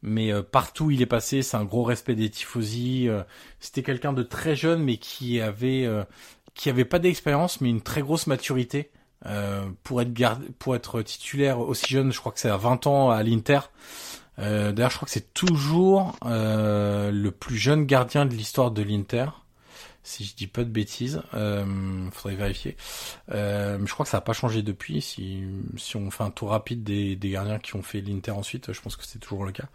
mais 0.03 0.33
euh, 0.33 0.43
partout 0.43 0.91
il 0.91 1.03
est 1.03 1.07
passé, 1.07 1.43
c'est 1.43 1.57
un 1.57 1.65
gros 1.65 1.85
respect 1.85 2.15
des 2.15 2.31
tifosi. 2.31 3.09
euh, 3.09 3.23
C'était 3.61 3.83
quelqu'un 3.83 4.13
de 4.13 4.23
très 4.23 4.57
jeune, 4.57 4.83
mais 4.83 4.97
qui 4.99 5.41
avait 5.41 5.85
euh, 5.87 6.05
qui 6.55 6.71
avait 6.71 6.85
pas 6.85 6.99
d'expérience, 6.99 7.61
mais 7.61 7.71
une 7.71 7.83
très 7.83 8.03
grosse 8.03 8.27
maturité 8.27 8.91
euh, 9.27 9.65
pour 9.85 10.01
être 10.03 10.13
garde, 10.13 10.43
pour 10.59 10.75
être 10.77 11.03
titulaire 11.03 11.61
aussi 11.61 11.87
jeune. 11.93 12.13
Je 12.13 12.19
crois 12.21 12.33
que 12.33 12.41
c'est 12.41 12.51
à 12.51 12.57
20 12.57 12.87
ans 12.87 13.11
à 13.11 13.23
l'Inter. 13.23 13.61
Euh, 14.39 14.73
D'ailleurs, 14.73 14.91
je 14.91 14.97
crois 14.97 15.07
que 15.07 15.13
c'est 15.13 15.35
toujours 15.35 16.17
euh, 16.27 17.11
le 17.11 17.31
plus 17.33 17.57
jeune 17.57 17.85
gardien 17.87 18.27
de 18.27 18.35
l'histoire 18.35 18.71
de 18.71 18.83
l'Inter 18.83 19.27
si 20.09 20.25
je 20.25 20.35
dis 20.35 20.47
pas 20.47 20.65
de 20.65 20.71
bêtises, 20.71 21.23
euh, 21.35 22.11
faudrait 22.13 22.37
vérifier. 22.37 22.77
Euh, 23.31 23.79
je 23.85 23.93
crois 23.93 24.05
que 24.05 24.11
ça 24.11 24.17
n'a 24.17 24.23
pas 24.23 24.33
changé 24.33 24.63
depuis. 24.63 25.03
Si, 25.03 25.45
si 25.77 25.97
on 25.97 26.11
fait 26.11 26.25
un 26.25 26.31
tour 26.31 26.51
rapide 26.51 26.83
des, 26.83 27.15
des 27.15 27.31
gardiens 27.31 27.59
qui 27.59 27.77
ont 27.77 27.83
fait 27.83 28.01
l'Inter 28.01 28.31
ensuite, 28.31 28.73
je 28.73 28.81
pense 28.81 28.97
que 28.97 29.05
c'est 29.05 29.19
toujours 29.19 29.45
le 29.45 29.53
cas. 29.53 29.69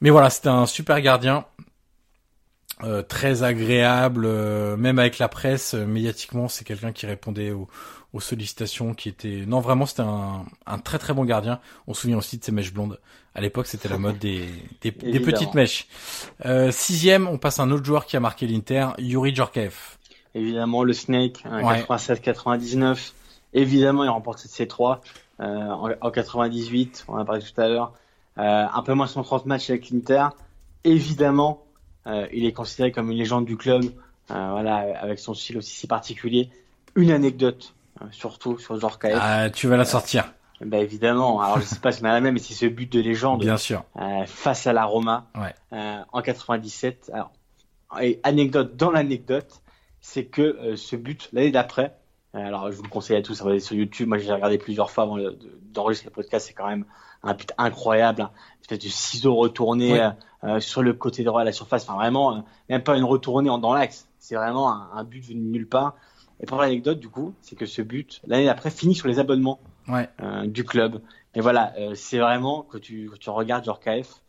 Mais 0.00 0.10
voilà, 0.10 0.28
c'était 0.28 0.48
un 0.48 0.66
super 0.66 1.00
gardien, 1.00 1.46
euh, 2.82 3.02
très 3.02 3.44
agréable, 3.44 4.24
euh, 4.26 4.76
même 4.76 4.98
avec 4.98 5.18
la 5.18 5.28
presse, 5.28 5.74
euh, 5.74 5.86
médiatiquement, 5.86 6.48
c'est 6.48 6.64
quelqu'un 6.64 6.90
qui 6.90 7.06
répondait 7.06 7.52
aux, 7.52 7.68
aux 8.14 8.20
sollicitations, 8.20 8.94
qui 8.94 9.08
était... 9.08 9.44
Non, 9.46 9.60
vraiment, 9.60 9.86
c'était 9.86 10.02
un, 10.02 10.44
un 10.66 10.78
très 10.78 10.98
très 10.98 11.12
bon 11.12 11.24
gardien. 11.24 11.60
On 11.88 11.94
se 11.94 12.02
souvient 12.02 12.16
aussi 12.16 12.38
de 12.38 12.44
ses 12.44 12.52
mèches 12.52 12.72
blondes. 12.72 12.98
À 13.34 13.40
l'époque, 13.40 13.66
c'était 13.66 13.88
la 13.88 13.98
mode 13.98 14.18
des, 14.20 14.48
des, 14.80 14.92
petites 14.92 15.54
mèches. 15.54 15.88
Euh, 16.46 16.70
sixième, 16.70 17.26
on 17.26 17.36
passe 17.36 17.58
à 17.58 17.64
un 17.64 17.72
autre 17.72 17.84
joueur 17.84 18.06
qui 18.06 18.16
a 18.16 18.20
marqué 18.20 18.46
l'Inter, 18.46 18.90
Yuri 18.98 19.34
Djorkaeff. 19.34 19.98
Évidemment, 20.36 20.84
le 20.84 20.92
Snake, 20.92 21.42
hein, 21.44 21.64
Ouais. 21.64 21.82
96-99. 21.82 23.12
Évidemment, 23.52 24.04
il 24.04 24.10
remporte 24.10 24.38
cette 24.38 24.70
C3 24.70 25.00
euh, 25.40 25.44
en, 25.44 25.90
en 26.00 26.10
98, 26.12 27.06
on 27.08 27.14
en 27.14 27.18
a 27.18 27.24
parlé 27.24 27.42
tout 27.42 27.60
à 27.60 27.66
l'heure. 27.68 27.92
Euh, 28.38 28.66
un 28.72 28.82
peu 28.82 28.94
moins 28.94 29.06
de 29.06 29.10
130 29.10 29.46
matchs 29.46 29.70
avec 29.70 29.90
l'Inter. 29.90 30.28
Évidemment, 30.84 31.64
il 32.06 32.44
est 32.44 32.52
considéré 32.52 32.92
comme 32.92 33.10
une 33.10 33.16
légende 33.16 33.46
du 33.46 33.56
club, 33.56 33.82
voilà, 34.28 35.00
avec 35.00 35.18
son 35.18 35.34
style 35.34 35.58
aussi 35.58 35.74
si 35.74 35.86
particulier. 35.86 36.50
Une 36.94 37.10
anecdote, 37.10 37.74
surtout 38.10 38.58
sur 38.58 38.78
Djorkaeff. 38.78 39.18
Ah, 39.20 39.50
tu 39.50 39.66
vas 39.68 39.76
la 39.76 39.84
sortir, 39.84 40.32
Bah 40.60 40.78
évidemment, 40.78 41.40
alors 41.40 41.58
je 41.60 41.64
sais 41.64 41.78
pas 41.80 41.92
si 41.92 42.02
on 42.02 42.06
a 42.06 42.12
la 42.12 42.20
même, 42.20 42.34
mais 42.34 42.40
c'est 42.40 42.54
ce 42.54 42.66
but 42.66 42.90
de 42.92 43.00
légende 43.00 43.40
bien 43.40 43.56
sûr. 43.56 43.84
euh, 44.00 44.24
face 44.26 44.66
à 44.66 44.72
la 44.72 44.84
Roma 44.84 45.26
Ouais. 45.36 45.54
euh, 45.72 46.00
en 46.12 46.22
97. 46.22 47.10
Alors, 47.12 47.32
et 48.00 48.20
anecdote 48.22 48.76
dans 48.76 48.90
l'anecdote, 48.90 49.60
c'est 50.00 50.24
que 50.26 50.42
euh, 50.42 50.76
ce 50.76 50.96
but 50.96 51.28
l'année 51.32 51.50
d'après, 51.50 51.96
euh, 52.34 52.38
alors 52.38 52.70
je 52.70 52.76
vous 52.76 52.82
le 52.82 52.88
conseille 52.88 53.16
à 53.16 53.22
tous, 53.22 53.34
ça 53.34 53.44
va 53.44 53.50
aller 53.50 53.60
sur 53.60 53.76
YouTube. 53.76 54.08
Moi 54.08 54.18
j'ai 54.18 54.32
regardé 54.32 54.58
plusieurs 54.58 54.90
fois 54.90 55.04
avant 55.04 55.18
d'enregistrer 55.72 56.08
le 56.08 56.14
podcast. 56.14 56.46
C'est 56.48 56.54
quand 56.54 56.66
même 56.68 56.84
un 57.22 57.34
but 57.34 57.52
incroyable, 57.58 58.22
hein. 58.22 58.30
une 58.56 58.60
espèce 58.62 58.78
de 58.80 58.88
ciseau 58.88 59.34
retourné 59.36 60.00
euh, 60.02 60.10
euh, 60.44 60.60
sur 60.60 60.82
le 60.82 60.92
côté 60.92 61.22
droit 61.24 61.40
de 61.42 61.46
la 61.46 61.52
surface. 61.52 61.84
Enfin 61.84 61.94
vraiment, 61.94 62.36
euh, 62.36 62.40
même 62.68 62.82
pas 62.82 62.96
une 62.96 63.04
retournée 63.04 63.48
en- 63.50 63.58
dans 63.58 63.72
l'axe. 63.74 64.08
c'est 64.18 64.34
vraiment 64.34 64.70
un, 64.72 65.04
but 65.04 65.24
venu 65.24 65.40
de 65.40 65.46
nulle 65.50 65.68
part. 65.68 65.94
Et 66.40 66.46
pour 66.46 66.58
l'anecdote, 66.58 66.98
du 66.98 67.08
coup, 67.08 67.34
c'est 67.40 67.56
que 67.56 67.66
ce 67.66 67.82
but, 67.82 68.20
l'année 68.26 68.46
d'après, 68.46 68.70
finit 68.70 68.94
sur 68.94 69.08
les 69.08 69.18
abonnements 69.18 69.60
du 70.44 70.64
club. 70.64 71.00
Et 71.34 71.40
voilà, 71.40 71.74
c'est 71.94 72.18
vraiment, 72.18 72.62
quand 72.62 72.80
tu, 72.80 73.10
regardes 73.26 73.66
KF, 73.66 74.20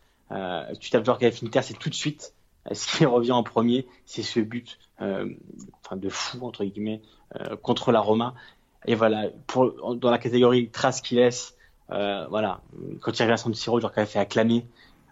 tu 0.79 0.89
tapes 0.89 1.19
KF 1.19 1.43
Inter, 1.43 1.61
c'est 1.61 1.77
tout 1.77 1.89
de 1.89 1.95
suite 1.95 2.33
ce 2.71 2.97
qui 2.97 3.05
revient 3.05 3.31
en 3.31 3.43
premier, 3.43 3.87
c'est 4.05 4.23
ce 4.23 4.39
but 4.39 4.79
enfin 4.99 5.97
de 5.97 6.09
fou, 6.09 6.45
entre 6.45 6.63
guillemets, 6.63 7.01
contre 7.61 7.91
la 7.91 7.99
Roma. 7.99 8.33
Et 8.87 8.95
voilà, 8.95 9.29
pour, 9.47 9.95
dans 9.95 10.11
la 10.11 10.17
catégorie 10.17 10.69
trace 10.69 11.01
qu'il 11.01 11.17
laisse, 11.17 11.55
euh, 11.91 12.25
voilà, 12.29 12.61
quand 13.01 13.17
il 13.17 13.21
revient 13.21 13.33
à 13.33 13.37
San 13.37 13.53
Siro, 13.53 13.79
genre 13.79 13.91
a 13.95 14.05
fait 14.05 14.19
acclamer. 14.19 14.65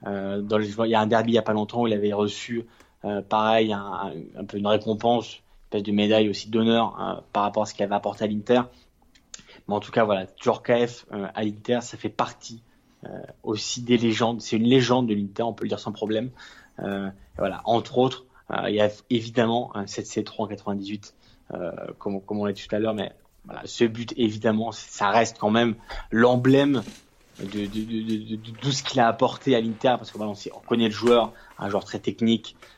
Euh, 0.05 0.41
dans 0.41 0.59
il 0.59 0.89
y 0.89 0.95
a 0.95 0.99
un 0.99 1.07
derby 1.07 1.31
il 1.31 1.35
y 1.35 1.39
a 1.39 1.43
pas 1.43 1.53
longtemps 1.53 1.83
où 1.83 1.87
il 1.87 1.93
avait 1.93 2.13
reçu, 2.13 2.65
euh, 3.05 3.21
pareil, 3.21 3.71
un, 3.71 4.11
un, 4.37 4.45
peu 4.45 4.57
une 4.57 4.67
récompense, 4.67 5.41
espèce 5.73 5.83
de 5.83 5.91
médaille 5.91 6.29
aussi 6.29 6.49
d'honneur 6.49 6.95
hein, 6.99 7.23
par 7.33 7.43
rapport 7.43 7.63
à 7.63 7.65
ce 7.65 7.73
qu'il 7.73 7.83
avait 7.83 7.95
apporté 7.95 8.23
à 8.23 8.27
l'Inter. 8.27 8.61
Mais 9.67 9.75
en 9.75 9.79
tout 9.79 9.91
cas, 9.91 10.03
voilà, 10.03 10.25
Djorkaeff 10.41 11.05
euh, 11.11 11.27
à 11.33 11.43
l'Inter, 11.43 11.79
ça 11.81 11.97
fait 11.97 12.09
partie 12.09 12.61
euh, 13.05 13.09
aussi 13.43 13.81
des 13.81 13.97
légendes. 13.97 14.41
C'est 14.41 14.57
une 14.57 14.67
légende 14.67 15.07
de 15.07 15.13
l'Inter, 15.13 15.43
on 15.43 15.53
peut 15.53 15.63
le 15.63 15.69
dire 15.69 15.79
sans 15.79 15.91
problème. 15.91 16.29
voilà, 17.37 17.61
entre 17.65 17.97
autres, 17.97 18.25
il 18.67 18.75
y 18.75 18.81
a 18.81 18.89
évidemment 19.09 19.75
un 19.75 19.85
7C3 19.85 20.43
en 20.43 20.47
98, 20.47 21.15
comme, 21.97 22.21
comme 22.21 22.39
on 22.39 22.45
l'a 22.45 22.53
dit 22.53 22.67
tout 22.67 22.75
à 22.75 22.79
l'heure, 22.79 22.93
mais 22.93 23.11
voilà, 23.45 23.61
ce 23.65 23.83
but, 23.83 24.13
évidemment, 24.15 24.71
ça 24.71 25.09
reste 25.09 25.37
quand 25.37 25.49
même 25.49 25.75
l'emblème 26.11 26.81
de, 27.39 28.35
tout 28.61 28.71
ce 28.71 28.83
qu'il 28.83 28.99
a 28.99 29.07
apporté 29.07 29.55
à 29.55 29.61
l'Inter, 29.61 29.95
parce 29.97 30.11
que 30.11 30.17
voilà, 30.17 30.31
on, 30.31 30.59
connaît 30.59 30.85
le 30.85 30.93
joueur, 30.93 31.33
un 31.57 31.69
joueur 31.69 31.83
très 31.83 31.99
technique, 31.99 32.55
euh, 32.61 32.72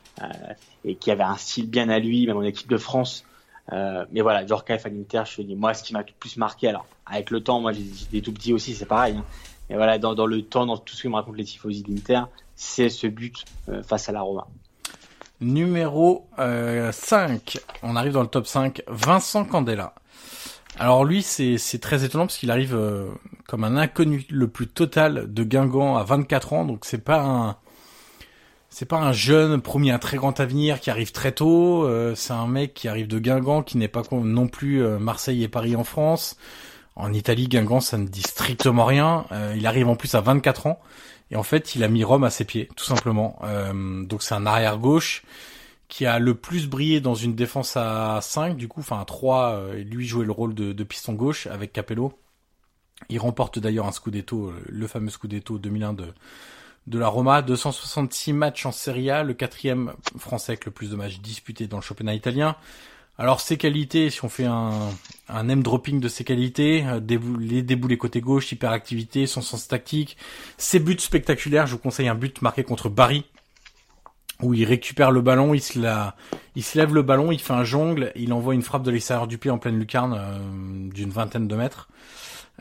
et 0.84 0.94
qui 0.94 1.10
avait 1.10 1.24
un 1.24 1.36
style 1.36 1.68
bien 1.68 1.88
à 1.88 1.98
lui, 1.98 2.26
même 2.26 2.36
en 2.36 2.42
équipe 2.42 2.68
de 2.68 2.78
France. 2.78 3.24
Euh, 3.72 4.04
mais 4.12 4.20
voilà, 4.20 4.46
Djorkaeff 4.46 4.86
à 4.86 4.88
l'Inter, 4.88 5.22
je 5.26 5.42
dis, 5.42 5.56
moi, 5.56 5.74
ce 5.74 5.82
qui 5.82 5.92
m'a 5.92 6.00
le 6.00 6.06
plus 6.18 6.36
marqué, 6.36 6.68
alors, 6.68 6.86
avec 7.04 7.30
le 7.30 7.40
temps, 7.42 7.60
moi, 7.60 7.72
j'ai 7.72 7.84
des 8.10 8.22
tout 8.22 8.32
petits 8.32 8.52
aussi, 8.52 8.74
c'est 8.74 8.86
pareil. 8.86 9.16
Hein. 9.18 9.24
Mais 9.68 9.76
voilà, 9.76 9.98
dans, 9.98 10.26
le 10.26 10.42
temps, 10.42 10.66
dans 10.66 10.76
tout 10.76 10.94
ce 10.94 11.02
que 11.02 11.08
me 11.08 11.14
racontent 11.14 11.36
les 11.36 11.44
tifosi 11.44 11.82
d'Inter, 11.82 12.22
c'est 12.54 12.88
ce 12.88 13.06
but 13.06 13.44
euh, 13.68 13.82
face 13.82 14.08
à 14.08 14.12
la 14.12 14.22
Roma. 14.22 14.46
Numéro 15.40 16.26
euh, 16.38 16.92
5, 16.92 17.58
on 17.82 17.96
arrive 17.96 18.12
dans 18.12 18.22
le 18.22 18.28
top 18.28 18.46
5, 18.46 18.82
Vincent 18.86 19.44
Candela. 19.44 19.94
Alors 20.78 21.04
lui, 21.04 21.22
c'est 21.22 21.78
très 21.80 22.04
étonnant 22.04 22.26
parce 22.26 22.38
qu'il 22.38 22.50
arrive 22.50 22.74
euh, 22.74 23.08
comme 23.48 23.64
un 23.64 23.76
inconnu 23.76 24.24
le 24.30 24.46
plus 24.46 24.66
total 24.66 25.32
de 25.32 25.42
Guingamp 25.42 25.96
à 25.96 26.04
24 26.04 26.52
ans, 26.52 26.64
donc 26.64 26.84
c'est 26.84 27.02
pas 27.02 27.20
un 27.20 27.56
c'est 28.78 28.84
pas 28.84 28.98
un 28.98 29.12
jeune 29.12 29.62
promis 29.62 29.90
un 29.90 29.98
très 29.98 30.18
grand 30.18 30.38
avenir 30.38 30.80
qui 30.80 30.90
arrive 30.90 31.10
très 31.10 31.32
tôt. 31.32 31.84
Euh, 31.84 32.14
c'est 32.14 32.34
un 32.34 32.46
mec 32.46 32.74
qui 32.74 32.88
arrive 32.88 33.08
de 33.08 33.18
Guingamp, 33.18 33.62
qui 33.62 33.78
n'est 33.78 33.88
pas 33.88 34.02
non 34.12 34.48
plus 34.48 34.84
euh, 34.84 34.98
Marseille 34.98 35.42
et 35.42 35.48
Paris 35.48 35.74
en 35.74 35.82
France. 35.82 36.36
En 36.94 37.10
Italie, 37.14 37.48
Guingamp, 37.48 37.80
ça 37.80 37.96
ne 37.96 38.06
dit 38.06 38.20
strictement 38.20 38.84
rien. 38.84 39.24
il 39.54 39.66
arrive 39.66 39.88
en 39.88 39.96
plus 39.96 40.14
à 40.14 40.20
24 40.20 40.66
ans. 40.66 40.78
Et 41.30 41.36
en 41.36 41.42
fait, 41.42 41.74
il 41.74 41.84
a 41.84 41.88
mis 41.88 42.04
Rome 42.04 42.24
à 42.24 42.30
ses 42.30 42.44
pieds, 42.44 42.68
tout 42.76 42.84
simplement. 42.84 43.38
donc 43.74 44.22
c'est 44.22 44.34
un 44.34 44.44
arrière 44.44 44.76
gauche 44.76 45.22
qui 45.88 46.04
a 46.04 46.18
le 46.18 46.34
plus 46.34 46.68
brillé 46.68 47.00
dans 47.00 47.14
une 47.14 47.34
défense 47.34 47.76
à 47.76 48.18
5, 48.20 48.56
du 48.56 48.68
coup, 48.68 48.80
enfin 48.80 49.00
à 49.00 49.04
3, 49.04 49.52
euh, 49.52 49.84
lui 49.84 50.06
jouait 50.06 50.26
le 50.26 50.32
rôle 50.32 50.54
de, 50.54 50.72
de, 50.72 50.84
piston 50.84 51.12
gauche 51.12 51.46
avec 51.46 51.72
Capello. 51.72 52.12
Il 53.08 53.18
remporte 53.18 53.58
d'ailleurs 53.58 53.86
un 53.86 53.92
Scudetto, 53.92 54.48
euh, 54.48 54.54
le 54.68 54.86
fameux 54.86 55.10
Scudetto 55.10 55.58
2001 55.58 55.92
de, 55.92 56.06
de 56.86 56.98
la 56.98 57.08
Roma, 57.08 57.42
266 57.42 58.32
matchs 58.32 58.66
en 58.66 58.72
Serie 58.72 59.10
A, 59.10 59.22
le 59.22 59.34
quatrième 59.34 59.92
français 60.18 60.52
avec 60.52 60.66
le 60.66 60.70
plus 60.70 60.90
de 60.90 60.96
matchs 60.96 61.18
disputés 61.18 61.66
dans 61.66 61.78
le 61.78 61.82
championnat 61.82 62.14
italien. 62.14 62.56
Alors 63.18 63.40
ses 63.40 63.56
qualités, 63.56 64.10
si 64.10 64.24
on 64.24 64.28
fait 64.28 64.44
un, 64.44 64.90
un 65.28 65.42
name 65.44 65.62
dropping 65.62 66.00
de 66.00 66.08
ses 66.08 66.22
qualités, 66.22 66.84
euh, 66.86 67.00
les 67.40 67.62
déboulés 67.62 67.96
côté 67.96 68.20
gauche, 68.20 68.52
hyperactivité, 68.52 69.26
son 69.26 69.40
sens 69.40 69.66
tactique, 69.68 70.16
ses 70.58 70.78
buts 70.78 70.98
spectaculaires, 70.98 71.66
je 71.66 71.72
vous 71.72 71.78
conseille 71.78 72.08
un 72.08 72.14
but 72.14 72.42
marqué 72.42 72.62
contre 72.62 72.88
Bari 72.88 73.24
où 74.42 74.52
il 74.52 74.64
récupère 74.64 75.10
le 75.10 75.22
ballon, 75.22 75.54
il 75.54 75.62
se, 75.62 75.78
la, 75.78 76.14
il 76.56 76.62
se 76.62 76.76
lève 76.76 76.94
le 76.94 77.02
ballon, 77.02 77.32
il 77.32 77.40
fait 77.40 77.54
un 77.54 77.64
jongle, 77.64 78.12
il 78.16 78.32
envoie 78.32 78.54
une 78.54 78.62
frappe 78.62 78.82
de 78.82 78.90
l'extérieur 78.90 79.26
du 79.26 79.38
pied 79.38 79.50
en 79.50 79.58
pleine 79.58 79.78
lucarne 79.78 80.14
euh, 80.14 80.38
d'une 80.92 81.10
vingtaine 81.10 81.48
de 81.48 81.56
mètres. 81.56 81.88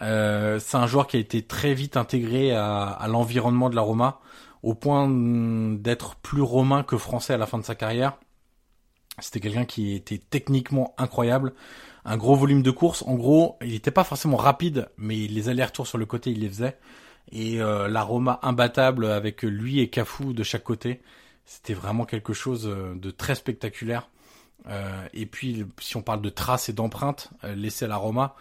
Euh, 0.01 0.59
c'est 0.59 0.77
un 0.77 0.87
joueur 0.87 1.07
qui 1.07 1.17
a 1.17 1.19
été 1.19 1.41
très 1.41 1.73
vite 1.73 1.97
intégré 1.97 2.51
à, 2.53 3.05
l'environnement 3.07 3.69
de 3.69 3.75
la 3.75 3.81
Roma, 3.81 4.19
au 4.63 4.73
point 4.73 5.07
d'être 5.09 6.15
plus 6.17 6.41
romain 6.41 6.83
que 6.83 6.97
français 6.97 7.33
à 7.33 7.37
la 7.37 7.45
fin 7.45 7.57
de 7.57 7.63
sa 7.63 7.75
carrière. 7.75 8.17
C'était 9.19 9.39
quelqu'un 9.39 9.65
qui 9.65 9.93
était 9.93 10.17
techniquement 10.17 10.93
incroyable, 10.97 11.53
un 12.03 12.17
gros 12.17 12.35
volume 12.35 12.61
de 12.61 12.71
course. 12.71 13.03
En 13.07 13.15
gros, 13.15 13.57
il 13.61 13.71
n'était 13.71 13.91
pas 13.91 14.03
forcément 14.03 14.37
rapide, 14.37 14.89
mais 14.97 15.15
les 15.27 15.47
allers-retours 15.49 15.87
sur 15.87 15.97
le 15.97 16.05
côté, 16.05 16.31
il 16.31 16.41
les 16.41 16.49
faisait. 16.49 16.77
Et 17.31 17.61
euh, 17.61 17.87
la 17.87 18.03
Roma 18.03 18.39
imbattable 18.43 19.05
avec 19.05 19.43
lui 19.43 19.79
et 19.79 19.89
Cafu 19.89 20.33
de 20.33 20.43
chaque 20.43 20.63
côté. 20.63 21.01
C'était 21.45 21.73
vraiment 21.73 22.05
quelque 22.05 22.33
chose 22.33 22.67
euh, 22.67 22.95
de 22.95 23.11
très 23.11 23.35
spectaculaire. 23.35 24.09
Euh, 24.67 25.07
et 25.13 25.25
puis, 25.25 25.65
si 25.79 25.95
on 25.97 26.01
parle 26.01 26.21
de 26.21 26.29
traces 26.29 26.69
et 26.69 26.73
d'empreintes 26.73 27.29
euh, 27.43 27.55
laissées 27.55 27.85
à 27.85 27.87
la 27.87 27.97
Roma, 27.97 28.35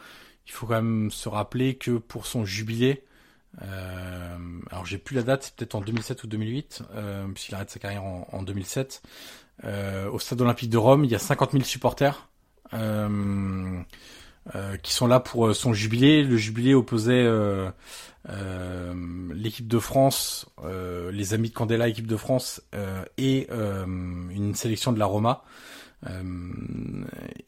il 0.47 0.53
faut 0.53 0.67
quand 0.67 0.75
même 0.83 1.11
se 1.11 1.29
rappeler 1.29 1.77
que 1.77 1.93
pour 1.93 2.27
son 2.27 2.45
jubilé, 2.45 3.05
euh, 3.63 4.37
alors 4.71 4.85
j'ai 4.85 4.99
plus 4.99 5.15
la 5.15 5.23
date, 5.23 5.45
c'est 5.45 5.55
peut-être 5.55 5.75
en 5.75 5.81
2007 5.81 6.25
ou 6.25 6.27
2008, 6.27 6.83
euh, 6.95 7.27
puisqu'il 7.29 7.55
arrête 7.55 7.71
sa 7.71 7.79
carrière 7.79 8.05
en, 8.05 8.29
en 8.33 8.43
2007. 8.43 9.03
Euh, 9.65 10.11
au 10.11 10.19
stade 10.19 10.41
olympique 10.41 10.71
de 10.71 10.79
Rome, 10.79 11.05
il 11.05 11.11
y 11.11 11.15
a 11.15 11.21
50 11.21 11.53
000 11.53 11.65
supporters 11.65 12.29
euh, 12.73 13.83
qui 14.83 14.93
sont 14.93 15.07
là 15.07 15.21
pour 15.21 15.55
son 15.55 15.73
jubilé. 15.73 16.23
Le 16.23 16.37
jubilé 16.37 16.75
opposait 16.75 17.25
euh, 18.31 18.95
l'équipe 19.35 19.69
de 19.69 19.79
France, 19.79 20.47
euh, 20.65 21.11
les 21.13 21.35
amis 21.35 21.51
de 21.51 21.55
Candela, 21.55 21.89
équipe 21.89 22.07
de 22.07 22.17
France, 22.17 22.63
euh, 22.75 23.05
et 23.19 23.49
une 23.51 24.55
sélection 24.55 24.93
de 24.93 24.99
la 24.99 25.07
Roma. 25.07 25.45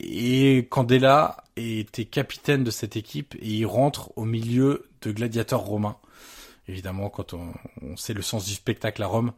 Et 0.01 0.67
Candela 0.71 1.45
était 1.57 2.05
capitaine 2.05 2.65
de 2.65 2.71
cette 2.71 2.97
équipe 2.97 3.35
et 3.37 3.49
il 3.49 3.67
rentre 3.67 4.13
au 4.17 4.25
milieu 4.25 4.89
de 5.03 5.13
gladiateurs 5.13 5.61
romains. 5.61 5.97
Évidemment, 6.69 7.11
quand 7.11 7.35
on, 7.35 7.97
sait 7.97 8.15
le 8.15 8.23
sens 8.23 8.47
du 8.47 8.55
spectacle 8.55 9.03
à 9.03 9.07
Rome, 9.07 9.33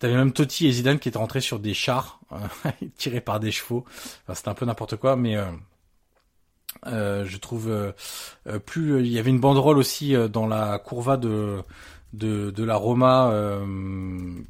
T'avais 0.00 0.14
même 0.14 0.32
Totti 0.32 0.68
et 0.68 0.70
Zidane 0.70 1.00
qui 1.00 1.08
étaient 1.08 1.18
rentrés 1.18 1.40
sur 1.40 1.58
des 1.58 1.74
chars 1.74 2.20
tirés 2.98 3.20
par 3.20 3.40
des 3.40 3.50
chevaux. 3.50 3.84
C'était 4.32 4.48
un 4.48 4.54
peu 4.54 4.64
n'importe 4.64 4.94
quoi, 4.94 5.16
mais 5.16 5.36
euh, 6.86 7.24
je 7.24 7.36
trouve 7.38 7.68
euh, 7.68 7.92
euh, 8.46 8.58
plus 8.58 9.00
il 9.00 9.08
y 9.08 9.18
avait 9.18 9.30
une 9.30 9.40
banderole 9.40 9.78
aussi 9.78 10.14
dans 10.30 10.46
la 10.46 10.78
courva 10.78 11.16
de 11.16 11.62
de, 12.12 12.52
la 12.62 12.76
Roma 12.76 13.32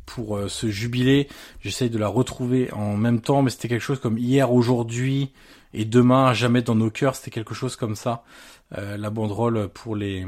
pour 0.06 0.40
ce 0.48 0.68
jubilé. 0.68 1.28
J'essaye 1.60 1.90
de 1.90 1.98
la 1.98 2.08
retrouver 2.08 2.72
en 2.72 2.96
même 2.96 3.20
temps, 3.20 3.42
mais 3.42 3.50
c'était 3.50 3.68
quelque 3.68 3.82
chose 3.82 4.00
comme 4.00 4.18
hier, 4.18 4.52
aujourd'hui 4.52 5.32
et 5.74 5.84
demain, 5.84 6.32
jamais 6.32 6.62
dans 6.62 6.74
nos 6.74 6.90
cœurs. 6.90 7.16
C'était 7.16 7.30
quelque 7.30 7.54
chose 7.54 7.76
comme 7.76 7.96
ça. 7.96 8.22
la 8.70 9.10
banderole 9.10 9.68
pour 9.68 9.96
les 9.96 10.26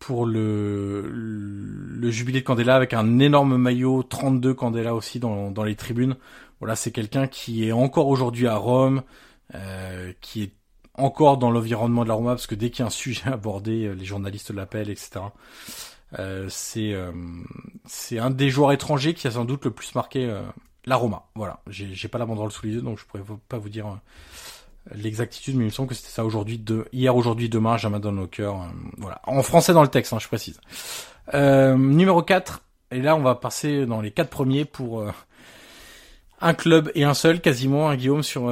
pour 0.00 0.24
le, 0.24 1.08
le 1.12 2.10
jubilé 2.10 2.40
de 2.40 2.44
Candela 2.44 2.74
avec 2.74 2.94
un 2.94 3.18
énorme 3.18 3.56
maillot 3.58 4.02
32 4.02 4.54
Candela 4.54 4.94
aussi 4.94 5.20
dans, 5.20 5.50
dans 5.50 5.62
les 5.62 5.76
tribunes. 5.76 6.16
Voilà, 6.58 6.74
c'est 6.74 6.90
quelqu'un 6.90 7.26
qui 7.26 7.66
est 7.66 7.72
encore 7.72 8.08
aujourd'hui 8.08 8.46
à 8.46 8.56
Rome, 8.56 9.02
euh, 9.54 10.12
qui 10.20 10.42
est 10.42 10.52
encore 10.94 11.38
dans 11.38 11.50
l'environnement 11.50 12.02
de 12.02 12.08
la 12.08 12.14
Roma, 12.14 12.30
parce 12.32 12.46
que 12.46 12.54
dès 12.54 12.70
qu'il 12.70 12.80
y 12.80 12.82
a 12.82 12.86
un 12.86 12.90
sujet 12.90 13.28
abordé, 13.28 13.86
euh, 13.86 13.92
les 13.92 14.04
journalistes 14.04 14.50
l'appellent, 14.50 14.90
etc. 14.90 15.20
Euh, 16.18 16.46
c'est 16.48 16.92
euh, 16.92 17.12
c'est 17.86 18.18
un 18.18 18.30
des 18.30 18.50
joueurs 18.50 18.72
étrangers 18.72 19.14
qui 19.14 19.26
a 19.26 19.30
sans 19.30 19.44
doute 19.44 19.64
le 19.64 19.70
plus 19.70 19.94
marqué 19.94 20.26
euh, 20.26 20.42
la 20.84 20.96
Roma. 20.96 21.24
Voilà, 21.34 21.60
j'ai 21.68 22.08
pas 22.08 22.18
la 22.18 22.26
banderole 22.26 22.50
sous 22.50 22.66
les 22.66 22.72
yeux, 22.72 22.82
donc 22.82 22.98
je 22.98 23.04
pourrais 23.04 23.22
pas 23.48 23.58
vous 23.58 23.68
dire 23.68 24.00
l'exactitude, 24.92 25.56
mais 25.56 25.64
il 25.64 25.66
me 25.66 25.70
semble 25.70 25.88
que 25.88 25.94
c'était 25.94 26.08
ça 26.08 26.24
aujourd'hui, 26.24 26.58
de 26.58 26.88
hier, 26.92 27.14
aujourd'hui, 27.14 27.48
demain, 27.48 27.76
jamais 27.76 28.00
dans 28.00 28.12
nos 28.12 28.26
cœurs. 28.26 28.66
voilà, 28.96 29.20
en 29.26 29.42
français 29.42 29.72
dans 29.72 29.82
le 29.82 29.88
texte, 29.88 30.12
hein, 30.12 30.18
je 30.18 30.26
précise. 30.26 30.60
numéro 31.34 32.22
4, 32.22 32.62
et 32.92 33.02
là 33.02 33.14
on 33.14 33.20
va 33.20 33.34
passer 33.34 33.84
dans 33.86 34.00
les 34.00 34.10
quatre 34.10 34.30
premiers 34.30 34.64
pour 34.64 35.04
un 36.40 36.54
club 36.54 36.90
et 36.94 37.04
un 37.04 37.14
seul, 37.14 37.40
quasiment, 37.40 37.90
un 37.90 37.96
Guillaume 37.96 38.22
sur 38.22 38.50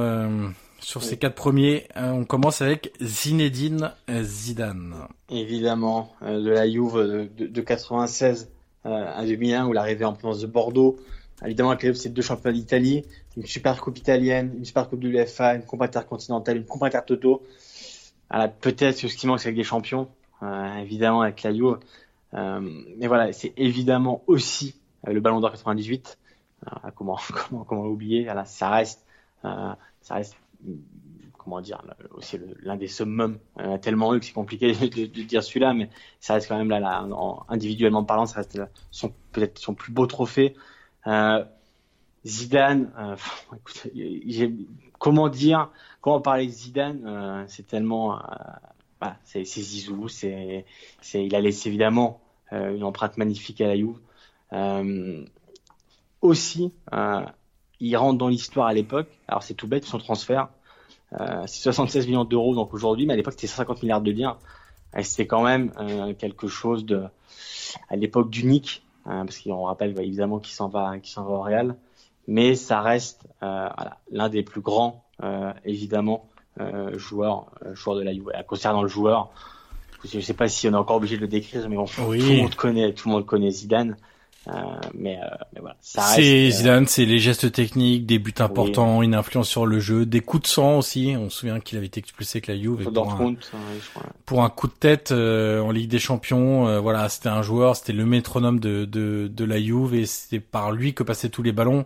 sur 0.81 1.03
ces 1.03 1.17
quatre 1.17 1.35
premiers, 1.35 1.87
euh, 1.97 2.11
on 2.11 2.25
commence 2.25 2.61
avec 2.61 2.93
Zinedine 3.01 3.91
Zidane. 4.21 4.95
Évidemment, 5.29 6.13
euh, 6.21 6.41
de 6.41 6.49
la 6.49 6.69
Juve 6.69 7.29
de, 7.37 7.47
de, 7.47 7.61
96 7.61 8.49
euh, 8.85 8.89
à 8.89 9.25
2001 9.25 9.67
où 9.67 9.73
l'arrivée 9.73 10.05
en 10.05 10.13
province 10.13 10.41
de 10.41 10.47
Bordeaux. 10.47 10.97
Évidemment, 11.45 11.71
avec 11.71 11.95
c'est 11.95 12.09
deux 12.09 12.21
championnats 12.21 12.57
d'Italie, 12.57 13.05
une 13.37 13.45
super 13.45 13.79
coupe 13.79 13.97
italienne, 13.97 14.53
une 14.57 14.65
super 14.65 14.89
coupe 14.89 14.99
de 14.99 15.07
l'UEFA, 15.07 15.55
une 15.55 15.63
coupe 15.63 15.81
intercontinentale, 15.81 16.57
une 16.57 16.65
coupe 16.65 16.83
intertoto. 16.83 17.43
Peut-être 18.61 18.97
ce 18.97 19.07
qui 19.07 19.25
manque, 19.25 19.39
c'est 19.39 19.47
avec 19.47 19.55
des 19.55 19.63
champions, 19.63 20.09
évidemment 20.81 21.21
avec 21.21 21.41
la 21.43 21.53
Juve. 21.53 21.79
mais 22.33 23.07
voilà, 23.07 23.31
c'est 23.31 23.53
évidemment 23.55 24.21
aussi 24.27 24.75
le 25.07 25.21
Ballon 25.21 25.39
d'Or 25.39 25.51
98. 25.51 26.17
comment, 26.95 27.17
comment, 27.49 27.63
comment 27.63 27.85
l'oublier? 27.85 28.25
Voilà, 28.25 28.43
ça 28.43 28.69
reste 28.69 29.05
ça 29.41 30.15
reste 30.15 30.35
comment 31.37 31.61
dire, 31.61 31.81
aussi 32.11 32.39
l'un 32.61 32.75
des 32.75 32.87
summums, 32.87 33.39
tellement 33.81 34.13
eux 34.13 34.19
que 34.19 34.25
c'est 34.25 34.33
compliqué 34.33 34.73
de, 34.73 35.05
dire 35.23 35.43
celui-là, 35.43 35.73
mais 35.73 35.89
ça 36.19 36.33
reste 36.35 36.47
quand 36.47 36.57
même 36.57 36.69
là, 36.69 37.07
individuellement 37.47 38.03
parlant, 38.03 38.25
ça 38.25 38.41
reste 38.41 38.59
peut-être 39.31 39.57
son 39.57 39.73
plus 39.73 39.91
beau 39.91 40.05
trophée. 40.05 40.55
Euh, 41.07 41.43
Zidane, 42.25 42.91
euh, 42.97 43.15
comment 44.99 45.29
dire, 45.29 45.71
comment 46.01 46.21
parler 46.21 46.47
de 46.47 46.51
Zidane, 46.51 47.03
euh, 47.05 47.43
c'est 47.47 47.65
tellement, 47.65 48.19
voilà, 48.99 49.17
c'est 49.23 49.43
Zizou, 49.43 50.07
c'est, 50.07 50.65
il 51.13 51.35
a 51.35 51.41
laissé 51.41 51.69
évidemment 51.69 52.21
une 52.51 52.83
empreinte 52.83 53.17
magnifique 53.17 53.61
à 53.61 53.67
la 53.67 53.77
Juve. 53.77 53.99
aussi, 56.21 56.73
il 57.79 57.95
rentre 57.97 58.17
dans 58.17 58.27
l'histoire 58.27 58.67
à 58.67 58.73
l'époque. 58.73 59.07
Alors 59.27 59.43
c'est 59.43 59.53
tout 59.53 59.67
bête 59.67 59.85
son 59.85 59.97
transfert, 59.97 60.49
c'est 61.11 61.61
76 61.61 62.07
millions 62.07 62.25
d'euros 62.25 62.55
donc 62.55 62.73
aujourd'hui, 62.73 63.05
mais 63.05 63.13
à 63.13 63.15
l'époque 63.15 63.33
c'était 63.33 63.47
150 63.47 63.81
milliards 63.83 64.01
de 64.01 64.11
liens. 64.11 64.37
C'était 65.01 65.27
quand 65.27 65.43
même 65.43 65.71
quelque 66.17 66.47
chose 66.47 66.85
de, 66.85 67.03
à 67.89 67.95
l'époque 67.95 68.29
d'unique, 68.29 68.83
hein, 69.05 69.25
parce 69.25 69.39
qu'on 69.39 69.63
rappelle 69.63 69.93
bah, 69.93 70.03
évidemment 70.03 70.39
qu'il 70.39 70.53
s'en 70.53 70.67
va, 70.67 70.97
qu'il 70.99 71.11
s'en 71.11 71.23
va 71.23 71.31
au 71.31 71.41
Real 71.41 71.75
mais 72.29 72.53
ça 72.53 72.81
reste 72.81 73.27
euh, 73.41 73.67
l'un 74.11 74.29
des 74.29 74.43
plus 74.43 74.61
grands, 74.61 75.03
euh, 75.23 75.51
évidemment, 75.65 76.29
euh, 76.59 76.95
joueurs, 76.95 77.47
joueurs 77.73 77.97
de 77.97 78.03
la 78.03 78.13
Juve. 78.13 78.31
Concernant 78.47 78.83
le 78.83 78.87
joueur, 78.87 79.31
je 80.05 80.17
ne 80.17 80.21
sais 80.21 80.35
pas 80.35 80.47
si 80.47 80.67
on 80.67 80.73
est 80.73 80.75
encore 80.75 80.97
obligé 80.97 81.15
de 81.15 81.21
le 81.21 81.27
décrire, 81.27 81.67
mais 81.67 81.75
bon, 81.75 81.85
tout 81.85 82.11
le 82.11 82.41
monde 82.43 82.53
connaît, 82.53 82.93
tout 82.93 83.09
le 83.09 83.15
monde 83.15 83.25
connaît 83.25 83.49
Zidane. 83.49 83.97
Euh, 84.47 84.51
mais, 84.95 85.17
euh, 85.17 85.27
mais, 85.53 85.59
voilà, 85.59 85.75
C'est 85.81 86.49
Zidane, 86.49 86.87
c'est 86.87 87.05
les 87.05 87.19
gestes 87.19 87.51
techniques, 87.51 88.05
des 88.05 88.19
buts 88.19 88.33
importants, 88.39 89.01
une 89.03 89.13
influence 89.13 89.49
sur 89.49 89.65
le 89.65 89.79
jeu, 89.79 90.05
des 90.05 90.21
coups 90.21 90.43
de 90.43 90.47
sang 90.47 90.77
aussi. 90.77 91.13
On 91.17 91.29
se 91.29 91.39
souvient 91.39 91.59
qu'il 91.59 91.77
avait 91.77 91.87
été 91.87 91.99
expulsé 91.99 92.37
avec 92.37 92.47
la 92.47 92.57
Juve. 92.57 92.89
Pour 92.91 93.11
un, 93.11 93.35
pour 94.25 94.43
un 94.43 94.49
coup 94.49 94.67
de 94.67 94.73
tête 94.73 95.11
en 95.11 95.71
Ligue 95.71 95.89
des 95.89 95.99
Champions, 95.99 96.79
voilà, 96.81 97.09
c'était 97.09 97.29
un 97.29 97.41
joueur, 97.41 97.75
c'était 97.75 97.93
le 97.93 98.05
métronome 98.05 98.59
de, 98.59 98.85
de, 98.85 99.29
de 99.31 99.45
la 99.45 99.61
Juve 99.61 99.93
et 99.93 100.05
c'était 100.05 100.39
par 100.39 100.71
lui 100.71 100.93
que 100.93 101.03
passaient 101.03 101.29
tous 101.29 101.43
les 101.43 101.51
ballons. 101.51 101.85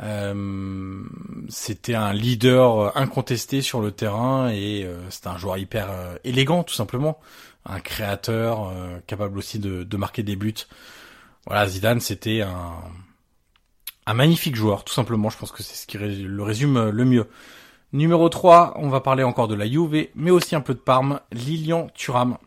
Euh, 0.00 1.04
c'était 1.48 1.94
un 1.94 2.12
leader 2.12 2.96
incontesté 2.96 3.60
sur 3.60 3.80
le 3.80 3.92
terrain 3.92 4.48
et 4.48 4.84
euh, 4.84 4.98
c'était 5.10 5.28
un 5.28 5.38
joueur 5.38 5.58
hyper 5.58 5.90
euh, 5.90 6.16
élégant 6.24 6.64
tout 6.64 6.74
simplement, 6.74 7.20
un 7.66 7.78
créateur 7.78 8.72
capable 9.06 9.38
aussi 9.38 9.58
de, 9.58 9.84
de, 9.84 9.96
marquer 9.96 10.22
des 10.22 10.36
buts. 10.36 10.54
Voilà, 11.46 11.66
Zidane 11.66 12.00
c'était 12.00 12.42
un, 12.42 14.14
magnifique 14.14 14.56
joueur 14.56 14.84
tout 14.84 14.94
simplement, 14.94 15.30
je 15.30 15.38
pense 15.38 15.52
que 15.52 15.62
c'est 15.62 15.74
ce 15.74 15.86
qui 15.86 15.98
le 15.98 16.42
résume 16.42 16.90
le 16.90 17.04
mieux. 17.04 17.28
Numéro 17.92 18.28
3, 18.28 18.74
on 18.76 18.88
va 18.88 19.00
parler 19.00 19.22
encore 19.22 19.48
de 19.48 19.54
la 19.54 19.66
Juve, 19.66 20.08
mais 20.14 20.30
aussi 20.30 20.56
un 20.56 20.62
peu 20.62 20.72
de 20.72 20.78
Parme, 20.78 21.20
Lilian 21.30 21.88
Thuram, 21.94 22.38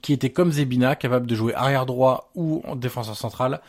qui 0.00 0.14
était 0.14 0.30
comme 0.30 0.50
Zebina, 0.50 0.96
capable 0.96 1.26
de 1.26 1.34
jouer 1.34 1.54
arrière 1.54 1.84
droit 1.84 2.30
ou 2.34 2.62
en 2.64 2.74
défenseur 2.74 3.16
central. 3.16 3.60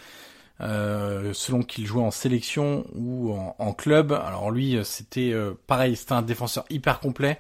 Euh, 0.60 1.34
selon 1.34 1.62
qu'il 1.62 1.86
jouait 1.86 2.02
en 2.02 2.10
sélection 2.10 2.88
ou 2.96 3.32
en, 3.60 3.74
club. 3.74 4.12
Alors 4.12 4.50
lui, 4.50 4.80
c'était 4.84 5.32
euh, 5.32 5.54
pareil, 5.68 5.96
c'était 5.96 6.14
un 6.14 6.24
défenseur 6.24 6.66
hyper 6.72 7.00
complet. 7.00 7.40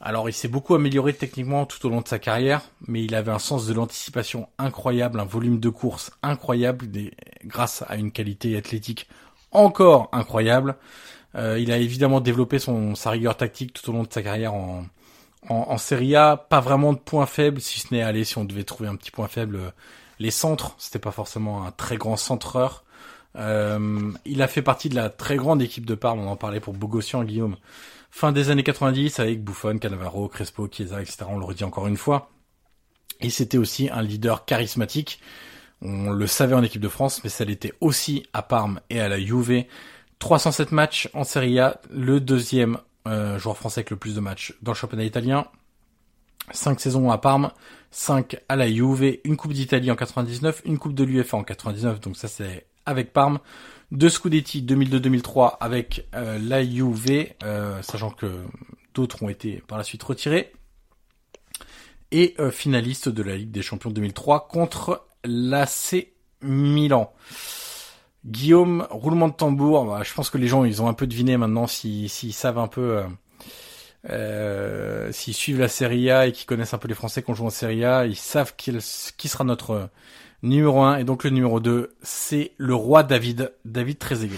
Alors 0.00 0.28
il 0.28 0.32
s'est 0.32 0.48
beaucoup 0.48 0.74
amélioré 0.74 1.12
techniquement 1.12 1.66
tout 1.66 1.84
au 1.86 1.90
long 1.90 2.00
de 2.00 2.08
sa 2.08 2.18
carrière, 2.18 2.62
mais 2.86 3.04
il 3.04 3.14
avait 3.14 3.32
un 3.32 3.40
sens 3.40 3.66
de 3.66 3.74
l'anticipation 3.74 4.48
incroyable, 4.58 5.18
un 5.18 5.24
volume 5.24 5.58
de 5.58 5.68
course 5.68 6.12
incroyable, 6.22 6.88
grâce 7.44 7.82
à 7.88 7.96
une 7.96 8.12
qualité 8.12 8.56
athlétique 8.56 9.08
encore 9.50 10.08
incroyable. 10.12 10.76
Euh, 11.34 11.58
il 11.58 11.72
a 11.72 11.78
évidemment 11.78 12.20
développé 12.20 12.58
son, 12.58 12.94
sa 12.94 13.10
rigueur 13.10 13.36
tactique 13.36 13.72
tout 13.72 13.90
au 13.90 13.92
long 13.92 14.04
de 14.04 14.12
sa 14.12 14.22
carrière 14.22 14.54
en, 14.54 14.86
en, 15.48 15.54
en 15.54 15.78
Serie 15.78 16.14
A. 16.16 16.36
Pas 16.36 16.60
vraiment 16.60 16.92
de 16.92 16.98
points 16.98 17.26
faibles, 17.26 17.60
si 17.60 17.80
ce 17.80 17.92
n'est 17.92 18.02
aller 18.02 18.24
si 18.24 18.38
on 18.38 18.44
devait 18.44 18.64
trouver 18.64 18.88
un 18.88 18.96
petit 18.96 19.10
point 19.10 19.28
faible 19.28 19.72
les 20.18 20.30
centres, 20.30 20.74
c'était 20.78 20.98
pas 20.98 21.12
forcément 21.12 21.64
un 21.66 21.70
très 21.70 21.96
grand 21.96 22.16
centreur. 22.16 22.84
Euh, 23.36 24.10
il 24.24 24.42
a 24.42 24.48
fait 24.48 24.62
partie 24.62 24.88
de 24.88 24.94
la 24.94 25.10
très 25.10 25.36
grande 25.36 25.62
équipe 25.62 25.86
de 25.86 25.94
Parme, 25.94 26.20
on 26.20 26.28
en 26.28 26.36
parlait 26.36 26.60
pour 26.60 26.74
Bogossian, 26.74 27.24
Guillaume. 27.24 27.56
Fin 28.10 28.32
des 28.32 28.50
années 28.50 28.62
90 28.62 29.20
avec 29.20 29.44
Buffon, 29.44 29.78
Cannavaro, 29.78 30.28
Crespo, 30.28 30.68
Chiesa, 30.70 31.00
etc. 31.00 31.26
On 31.28 31.38
le 31.38 31.44
redit 31.44 31.64
encore 31.64 31.86
une 31.86 31.96
fois. 31.96 32.30
Et 33.20 33.30
c'était 33.30 33.58
aussi 33.58 33.90
un 33.90 34.02
leader 34.02 34.44
charismatique. 34.44 35.20
On 35.82 36.10
le 36.10 36.26
savait 36.26 36.54
en 36.54 36.62
équipe 36.62 36.80
de 36.80 36.88
France, 36.88 37.22
mais 37.22 37.30
ça 37.30 37.44
l'était 37.44 37.74
aussi 37.80 38.24
à 38.32 38.42
Parme 38.42 38.80
et 38.90 39.00
à 39.00 39.08
la 39.08 39.20
Juve. 39.20 39.64
307 40.18 40.72
matchs 40.72 41.08
en 41.14 41.24
Serie 41.24 41.60
A, 41.60 41.80
le 41.90 42.20
deuxième 42.20 42.78
euh, 43.06 43.38
joueur 43.38 43.56
français 43.56 43.80
avec 43.80 43.90
le 43.90 43.96
plus 43.96 44.14
de 44.14 44.20
matchs 44.20 44.54
dans 44.62 44.72
le 44.72 44.76
championnat 44.76 45.04
italien. 45.04 45.46
5 46.50 46.80
saisons 46.80 47.10
à 47.10 47.18
Parme, 47.18 47.52
5 47.90 48.36
à 48.48 48.56
la 48.56 48.68
Juve, 48.68 49.18
une 49.24 49.36
Coupe 49.36 49.52
d'Italie 49.52 49.90
en 49.90 49.96
99, 49.96 50.62
une 50.64 50.78
Coupe 50.78 50.94
de 50.94 51.04
l'UEFA 51.04 51.36
en 51.36 51.44
99, 51.44 52.00
donc 52.00 52.16
ça 52.16 52.26
c'est 52.26 52.66
avec 52.86 53.12
Parme, 53.12 53.38
deux 53.90 54.08
Scudetti 54.08 54.62
2002-2003 54.62 55.56
avec 55.60 56.06
euh, 56.14 56.38
la 56.40 56.64
Juve, 56.64 57.28
euh, 57.42 57.80
sachant 57.82 58.10
que 58.10 58.44
d'autres 58.94 59.22
ont 59.22 59.28
été 59.28 59.62
par 59.66 59.78
la 59.78 59.84
suite 59.84 60.02
retirés, 60.02 60.52
et 62.10 62.34
euh, 62.38 62.50
finaliste 62.50 63.08
de 63.08 63.22
la 63.22 63.36
Ligue 63.36 63.50
des 63.50 63.62
Champions 63.62 63.90
2003 63.90 64.48
contre 64.48 65.06
l'AC 65.24 66.08
Milan. 66.42 67.12
Guillaume, 68.24 68.86
roulement 68.90 69.28
de 69.28 69.34
tambour, 69.34 69.86
bah, 69.86 70.02
je 70.04 70.12
pense 70.12 70.28
que 70.28 70.38
les 70.38 70.48
gens 70.48 70.64
ils 70.64 70.82
ont 70.82 70.88
un 70.88 70.94
peu 70.94 71.06
deviné 71.06 71.36
maintenant 71.36 71.66
s'ils 71.66 72.10
savent 72.10 72.58
un 72.58 72.68
peu 72.68 73.02
euh, 74.10 75.12
s'ils 75.12 75.34
suivent 75.34 75.60
la 75.60 75.68
Serie 75.68 76.10
A 76.10 76.26
et 76.26 76.32
qui 76.32 76.44
connaissent 76.44 76.74
un 76.74 76.78
peu 76.78 76.88
les 76.88 76.94
Français 76.94 77.22
qu'on 77.22 77.34
joue 77.34 77.46
en 77.46 77.50
Serie 77.50 77.84
A, 77.84 78.06
ils 78.06 78.16
savent 78.16 78.54
qui, 78.56 78.72
qui 79.16 79.28
sera 79.28 79.44
notre 79.44 79.90
numéro 80.42 80.82
1 80.82 80.98
et 80.98 81.04
donc 81.04 81.24
le 81.24 81.30
numéro 81.30 81.60
2, 81.60 81.94
c'est 82.02 82.52
le 82.56 82.74
roi 82.74 83.02
David, 83.02 83.52
David 83.64 83.98
Trezeguet. 83.98 84.36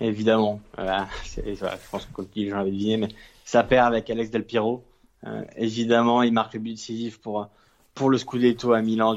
Évidemment, 0.00 0.60
voilà, 0.76 1.08
je 1.24 1.90
pense 1.90 2.06
que 2.06 2.22
les 2.34 2.50
gens 2.50 2.58
avaient 2.58 2.70
deviné, 2.70 2.96
mais 2.96 3.08
ça 3.44 3.62
perd 3.62 3.86
avec 3.86 4.10
Alex 4.10 4.30
Del 4.30 4.44
Piero. 4.44 4.84
Euh, 5.26 5.42
évidemment, 5.56 6.22
il 6.22 6.32
marque 6.32 6.54
le 6.54 6.60
but 6.60 6.72
décisif 6.72 7.18
pour 7.18 7.48
pour 7.94 8.10
le 8.10 8.18
Scudetto 8.18 8.74
à 8.74 8.82
Milan 8.82 9.16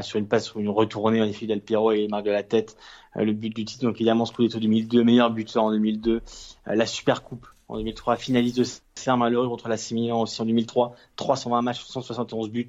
sur 0.00 0.18
une 0.18 0.26
passe 0.26 0.46
sur 0.46 0.58
une 0.58 0.70
retournée 0.70 1.20
en 1.20 1.26
effet 1.26 1.44
Del 1.44 1.60
Piero 1.60 1.92
et 1.92 2.00
il 2.00 2.08
marque 2.08 2.24
de 2.24 2.30
la 2.30 2.42
tête 2.42 2.78
euh, 3.18 3.24
le 3.24 3.34
but 3.34 3.54
du 3.54 3.66
titre 3.66 3.84
donc 3.84 3.96
évidemment 3.96 4.24
Scudetto 4.24 4.58
2002 4.58 5.04
meilleur 5.04 5.30
buteur 5.30 5.64
en 5.64 5.70
2002 5.70 6.22
la 6.64 6.86
Super 6.86 7.22
Coupe 7.22 7.46
en 7.72 7.78
2003, 7.78 8.16
finaliste 8.16 8.58
de 8.58 8.64
CR 8.94 9.16
malheureux 9.16 9.48
contre 9.48 9.68
la 9.68 9.76
Milan 9.92 10.20
aussi 10.20 10.40
en 10.42 10.44
2003, 10.44 10.94
320 11.16 11.62
matchs, 11.62 11.82
171 11.84 12.50
buts. 12.50 12.68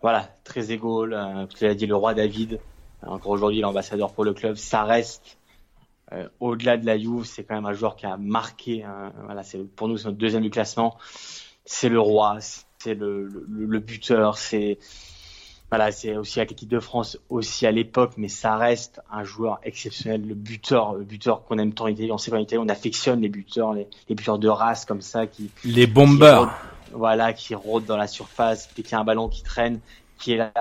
Voilà, 0.00 0.28
très 0.44 0.70
égaux, 0.70 1.04
euh, 1.04 1.46
tu 1.46 1.64
l'as 1.64 1.74
dit, 1.74 1.86
le 1.86 1.96
roi 1.96 2.14
David, 2.14 2.60
encore 3.02 3.32
aujourd'hui 3.32 3.60
l'ambassadeur 3.60 4.12
pour 4.12 4.24
le 4.24 4.32
club, 4.32 4.56
ça 4.56 4.84
reste 4.84 5.38
euh, 6.12 6.28
au-delà 6.40 6.76
de 6.76 6.86
la 6.86 6.96
Juve, 6.96 7.24
c'est 7.24 7.44
quand 7.44 7.54
même 7.54 7.66
un 7.66 7.72
joueur 7.72 7.96
qui 7.96 8.06
a 8.06 8.16
marqué. 8.16 8.84
Hein, 8.84 9.12
voilà, 9.24 9.42
c'est 9.42 9.58
pour 9.58 9.88
nous 9.88 9.98
c'est 9.98 10.06
notre 10.06 10.18
deuxième 10.18 10.42
du 10.42 10.50
classement. 10.50 10.96
C'est 11.64 11.88
le 11.88 12.00
roi, 12.00 12.38
c'est 12.78 12.94
le, 12.94 13.26
le, 13.26 13.44
le, 13.48 13.78
buteur, 13.78 14.38
c'est 14.38 14.78
voilà, 15.70 15.92
c'est 15.92 16.16
aussi 16.16 16.38
avec 16.40 16.50
l'équipe 16.50 16.68
de 16.68 16.80
France 16.80 17.18
aussi 17.28 17.66
à 17.66 17.70
l'époque, 17.70 18.12
mais 18.16 18.28
ça 18.28 18.56
reste 18.56 19.02
un 19.10 19.22
joueur 19.22 19.58
exceptionnel, 19.64 20.26
le 20.26 20.34
buteur, 20.34 20.94
le 20.94 21.04
buteur 21.04 21.44
qu'on 21.44 21.58
aime 21.58 21.74
tant 21.74 21.84
en 21.84 21.88
Italie. 21.88 22.10
On 22.10 22.16
sait 22.16 22.30
qu'en 22.30 22.38
Italie, 22.38 22.62
on 22.64 22.70
affectionne 22.70 23.20
les 23.20 23.28
buteurs, 23.28 23.74
les, 23.74 23.86
les, 24.08 24.14
buteurs 24.14 24.38
de 24.38 24.48
race 24.48 24.86
comme 24.86 25.02
ça, 25.02 25.26
qui 25.26 25.50
les 25.64 25.86
bombeurs, 25.86 26.54
voilà, 26.92 27.32
qui 27.32 27.54
rôdent 27.54 27.86
dans 27.86 27.96
la 27.96 28.06
surface, 28.06 28.68
qui 28.68 28.94
a 28.94 28.98
un 28.98 29.04
ballon 29.04 29.28
qui 29.28 29.42
traîne, 29.42 29.80
qui 30.18 30.32
est 30.32 30.36
là. 30.36 30.52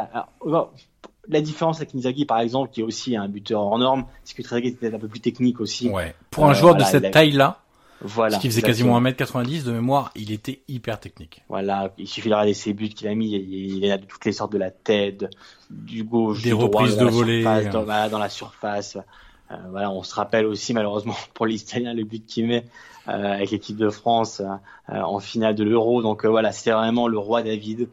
la 1.27 1.41
différence 1.41 1.77
avec 1.77 1.93
Inzaghi, 1.95 2.25
par 2.25 2.39
exemple, 2.39 2.71
qui 2.71 2.81
est 2.81 2.83
aussi 2.83 3.15
un 3.15 3.27
buteur 3.27 3.61
hors 3.61 3.77
norme, 3.77 4.05
c'est 4.23 4.35
que 4.35 4.41
Trezeguet 4.41 4.69
était 4.69 4.93
un 4.93 4.99
peu 4.99 5.07
plus 5.07 5.19
technique 5.19 5.59
aussi. 5.59 5.89
Ouais. 5.89 6.15
Pour 6.31 6.45
un 6.45 6.51
euh, 6.51 6.53
joueur 6.53 6.75
de 6.75 6.83
cette 6.83 7.11
taille-là, 7.11 7.59
voilà. 8.01 8.37
Qu'il 8.37 8.51
faisait 8.51 8.61
quasiment 8.61 8.99
1m90 9.01 9.63
de 9.63 9.71
mémoire, 9.71 10.11
il 10.15 10.31
était 10.31 10.61
hyper 10.67 10.99
technique. 10.99 11.43
Voilà, 11.49 11.93
il 11.97 12.07
suffit 12.07 12.29
de 12.29 12.33
regarder 12.33 12.53
ses 12.53 12.73
buts 12.73 12.89
qu'il 12.89 13.07
a 13.07 13.15
mis, 13.15 13.31
il 13.31 13.83
y 13.83 13.91
a 13.91 13.97
de 13.97 14.05
toutes 14.05 14.23
les 14.25 14.33
sortes 14.33 14.51
de 14.51 14.57
la 14.57 14.69
tête, 14.69 15.25
du 15.69 16.03
gauche, 16.03 16.43
des 16.43 16.49
du 16.49 16.53
reprises 16.53 16.95
droit, 16.95 17.05
de 17.05 17.09
volée, 17.09 17.43
dans, 17.43 18.09
dans, 18.09 18.19
la 18.19 18.29
surface. 18.29 18.97
Euh, 19.51 19.55
voilà, 19.69 19.91
on 19.91 20.03
se 20.03 20.13
rappelle 20.13 20.45
aussi 20.45 20.73
malheureusement 20.73 21.15
pour 21.33 21.45
l'Italien 21.45 21.93
le 21.93 22.03
but 22.03 22.25
qu'il 22.25 22.47
met 22.47 22.65
euh, 23.07 23.35
avec 23.35 23.51
l'équipe 23.51 23.77
de 23.77 23.89
France 23.89 24.41
euh, 24.89 25.01
en 25.01 25.19
finale 25.19 25.55
de 25.55 25.63
l'Euro. 25.63 26.01
Donc 26.01 26.25
euh, 26.25 26.29
voilà, 26.29 26.51
c'est 26.51 26.71
vraiment 26.71 27.07
le 27.07 27.17
roi 27.17 27.43
David. 27.43 27.87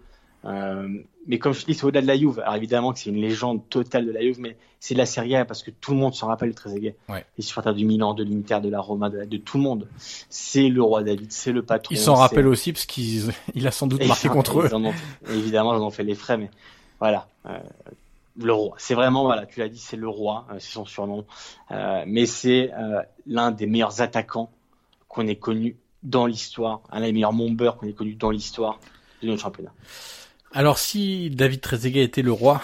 Euh, 0.44 0.88
mais 1.26 1.38
comme 1.38 1.54
je 1.54 1.64
dis, 1.64 1.74
c'est 1.74 1.84
au-delà 1.84 2.02
de 2.02 2.06
la 2.06 2.16
Juve. 2.16 2.40
Alors 2.40 2.56
évidemment 2.56 2.92
que 2.92 2.98
c'est 2.98 3.10
une 3.10 3.20
légende 3.20 3.68
totale 3.70 4.06
de 4.06 4.10
la 4.12 4.20
Juve, 4.20 4.40
mais 4.40 4.56
c'est 4.78 4.94
de 4.94 4.98
la 4.98 5.06
Serie 5.06 5.36
A 5.36 5.44
parce 5.44 5.62
que 5.62 5.70
tout 5.70 5.92
le 5.92 5.98
monde 5.98 6.14
s'en 6.14 6.26
rappelle 6.26 6.54
très 6.54 6.70
Trezeguet. 6.70 6.96
Ouais. 7.08 7.24
Les 7.38 7.44
supporters 7.44 7.74
du 7.74 7.86
Milan, 7.86 8.12
de 8.12 8.24
l'Inter, 8.24 8.60
de 8.60 8.68
la 8.68 8.80
Roma, 8.80 9.08
de, 9.08 9.36
tout 9.38 9.56
le 9.56 9.62
monde. 9.62 9.88
C'est 10.28 10.68
le 10.68 10.82
roi 10.82 11.02
David, 11.02 11.32
c'est 11.32 11.52
le 11.52 11.62
patron. 11.62 11.94
Ils 11.94 11.98
s'en 11.98 12.14
rappellent 12.14 12.48
aussi 12.48 12.72
parce 12.72 12.84
qu'il 12.84 13.32
a 13.66 13.70
sans 13.70 13.86
doute 13.86 14.06
marqué 14.06 14.28
contre 14.28 14.60
eux. 14.60 14.70
évidemment, 15.30 15.74
ils 15.74 15.80
en 15.80 15.86
ont 15.86 15.90
fait 15.90 16.04
les 16.04 16.14
frais, 16.14 16.36
mais 16.36 16.50
voilà. 17.00 17.26
Euh, 18.40 18.44
le 18.44 18.52
roi. 18.52 18.74
C'est 18.78 18.94
vraiment, 18.94 19.24
voilà, 19.24 19.46
tu 19.46 19.60
l'as 19.60 19.68
dit, 19.68 19.78
c'est 19.78 19.96
le 19.96 20.08
roi, 20.08 20.46
c'est 20.58 20.72
son 20.72 20.84
surnom. 20.84 21.24
mais 21.70 22.26
c'est 22.26 22.70
l'un 23.26 23.50
des 23.50 23.66
meilleurs 23.66 24.00
attaquants 24.00 24.50
qu'on 25.08 25.26
ait 25.26 25.36
connu 25.36 25.76
dans 26.02 26.26
l'histoire, 26.26 26.82
un 26.90 27.00
des 27.00 27.12
meilleurs 27.12 27.32
mombeurs 27.32 27.76
qu'on 27.76 27.86
ait 27.86 27.92
connu 27.92 28.14
dans 28.14 28.30
l'histoire 28.30 28.78
de 29.22 29.28
notre 29.28 29.42
championnat. 29.42 29.72
Alors 30.52 30.78
si 30.78 31.30
David 31.30 31.60
Trezeguet 31.60 32.04
était 32.04 32.22
le 32.22 32.32
roi, 32.32 32.60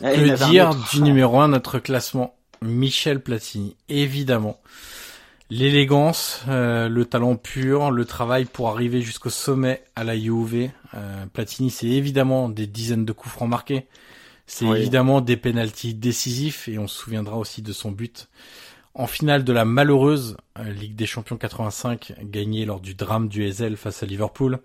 que 0.00 0.46
dire 0.48 0.70
du 0.92 1.02
numéro 1.02 1.40
1 1.40 1.48
notre 1.48 1.78
classement 1.78 2.36
Michel 2.62 3.20
Platini, 3.20 3.76
évidemment. 3.88 4.60
L'élégance, 5.48 6.42
euh, 6.48 6.88
le 6.88 7.04
talent 7.04 7.36
pur, 7.36 7.92
le 7.92 8.04
travail 8.04 8.46
pour 8.46 8.68
arriver 8.68 9.00
jusqu'au 9.00 9.30
sommet 9.30 9.84
à 9.94 10.02
la 10.02 10.18
Juve. 10.18 10.70
Euh, 10.94 11.26
Platini, 11.32 11.70
c'est 11.70 11.86
évidemment 11.86 12.48
des 12.48 12.66
dizaines 12.66 13.04
de 13.04 13.12
coups 13.12 13.32
francs 13.32 13.48
marqués. 13.48 13.86
C'est 14.46 14.66
évidemment 14.66 15.20
des 15.20 15.36
pénalties 15.36 15.94
décisifs 15.94 16.68
et 16.68 16.78
on 16.78 16.86
se 16.86 16.96
souviendra 16.96 17.36
aussi 17.36 17.62
de 17.62 17.72
son 17.72 17.90
but 17.90 18.28
en 18.94 19.06
finale 19.06 19.44
de 19.44 19.52
la 19.52 19.64
malheureuse 19.64 20.36
euh, 20.58 20.70
Ligue 20.70 20.94
des 20.94 21.06
Champions 21.06 21.36
85 21.36 22.14
gagnée 22.22 22.64
lors 22.64 22.80
du 22.80 22.94
drame 22.94 23.28
du 23.28 23.44
Ezel 23.44 23.76
face 23.76 24.02
à 24.02 24.06
Liverpool. 24.06 24.60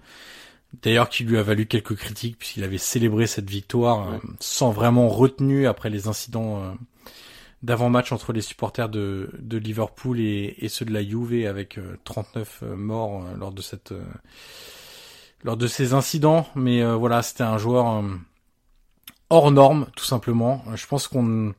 D'ailleurs, 0.84 1.09
qui 1.09 1.25
lui 1.25 1.38
a 1.38 1.43
valu 1.43 1.65
quelques 1.65 1.95
critiques 1.95 2.38
puisqu'il 2.38 2.63
avait 2.63 2.77
célébré 2.77 3.27
cette 3.27 3.49
victoire 3.49 4.21
sans 4.39 4.71
vraiment 4.71 5.09
retenue 5.09 5.67
après 5.67 5.89
les 5.89 6.07
incidents 6.07 6.75
d'avant-match 7.63 8.11
entre 8.11 8.34
les 8.34 8.41
supporters 8.41 8.89
de, 8.89 9.29
de 9.39 9.57
Liverpool 9.57 10.19
et, 10.19 10.55
et, 10.59 10.69
ceux 10.69 10.86
de 10.86 10.93
la 10.93 11.03
Juve 11.03 11.45
avec 11.47 11.79
39 12.03 12.59
euh, 12.63 12.65
euh, 12.65 12.75
morts 12.75 13.23
euh, 13.23 13.38
lors 13.38 13.51
de 13.51 13.61
cette 13.61 13.93
lors 15.43 15.57
de 15.57 15.67
ces 15.67 15.93
incidents. 15.93 16.47
Mais 16.55 16.84
voilà, 16.93 17.23
c'était 17.23 17.43
un 17.43 17.57
joueur 17.57 18.03
hors 19.32 19.51
norme, 19.51 19.88
tout 19.95 20.05
simplement. 20.05 20.63
Je 20.75 20.86
pense 20.86 21.07
qu'on 21.07 21.53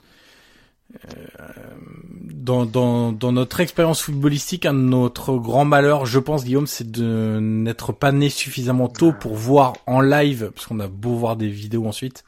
dans, 2.33 2.67
dans, 2.67 3.13
dans 3.13 3.33
notre 3.33 3.61
expérience 3.61 4.03
footballistique, 4.03 4.67
un 4.67 4.75
de 4.75 4.79
notre 4.79 5.37
grand 5.37 5.65
malheur, 5.65 6.07
je 6.07 6.19
pense, 6.19 6.45
Guillaume, 6.45 6.67
c'est 6.67 6.91
de 6.91 7.39
n'être 7.41 7.93
pas 7.93 8.13
né 8.13 8.29
suffisamment 8.29 8.89
tôt 8.89 9.13
pour 9.13 9.35
voir 9.35 9.75
en 9.87 10.01
live, 10.01 10.51
parce 10.55 10.67
qu'on 10.67 10.81
a 10.81 10.89
beau 10.89 11.15
voir 11.15 11.37
des 11.37 11.49
vidéos 11.49 11.87
ensuite, 11.87 12.25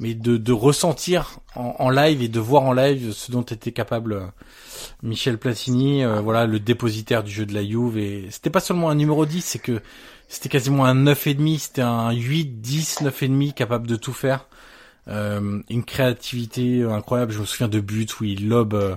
mais 0.00 0.14
de, 0.14 0.36
de 0.36 0.52
ressentir 0.52 1.38
en, 1.54 1.76
en, 1.78 1.90
live 1.90 2.22
et 2.22 2.28
de 2.28 2.40
voir 2.40 2.62
en 2.62 2.72
live 2.72 3.12
ce 3.12 3.30
dont 3.30 3.42
était 3.42 3.72
capable 3.72 4.12
euh, 4.14 4.26
Michel 5.02 5.38
Platini, 5.38 6.04
euh, 6.04 6.20
voilà 6.20 6.46
le 6.46 6.58
dépositaire 6.58 7.22
du 7.22 7.30
jeu 7.30 7.46
de 7.46 7.54
la 7.54 7.64
Juve. 7.64 7.98
Et 7.98 8.26
c'était 8.30 8.50
pas 8.50 8.60
seulement 8.60 8.90
un 8.90 8.96
numéro 8.96 9.24
10, 9.24 9.40
c'est 9.40 9.58
que 9.60 9.80
c'était 10.28 10.48
quasiment 10.48 10.84
un 10.84 10.94
9,5, 10.94 11.58
c'était 11.58 11.82
un 11.82 12.12
8, 12.12 12.60
10, 12.60 13.02
9,5 13.02 13.54
capable 13.54 13.86
de 13.86 13.96
tout 13.96 14.12
faire. 14.12 14.46
Euh, 15.08 15.60
une 15.68 15.84
créativité 15.84 16.82
incroyable. 16.82 17.32
Je 17.32 17.40
me 17.40 17.44
souviens 17.44 17.68
de 17.68 17.80
buts 17.80 18.06
où 18.20 18.24
il 18.24 18.48
lobe 18.48 18.74
euh, 18.74 18.96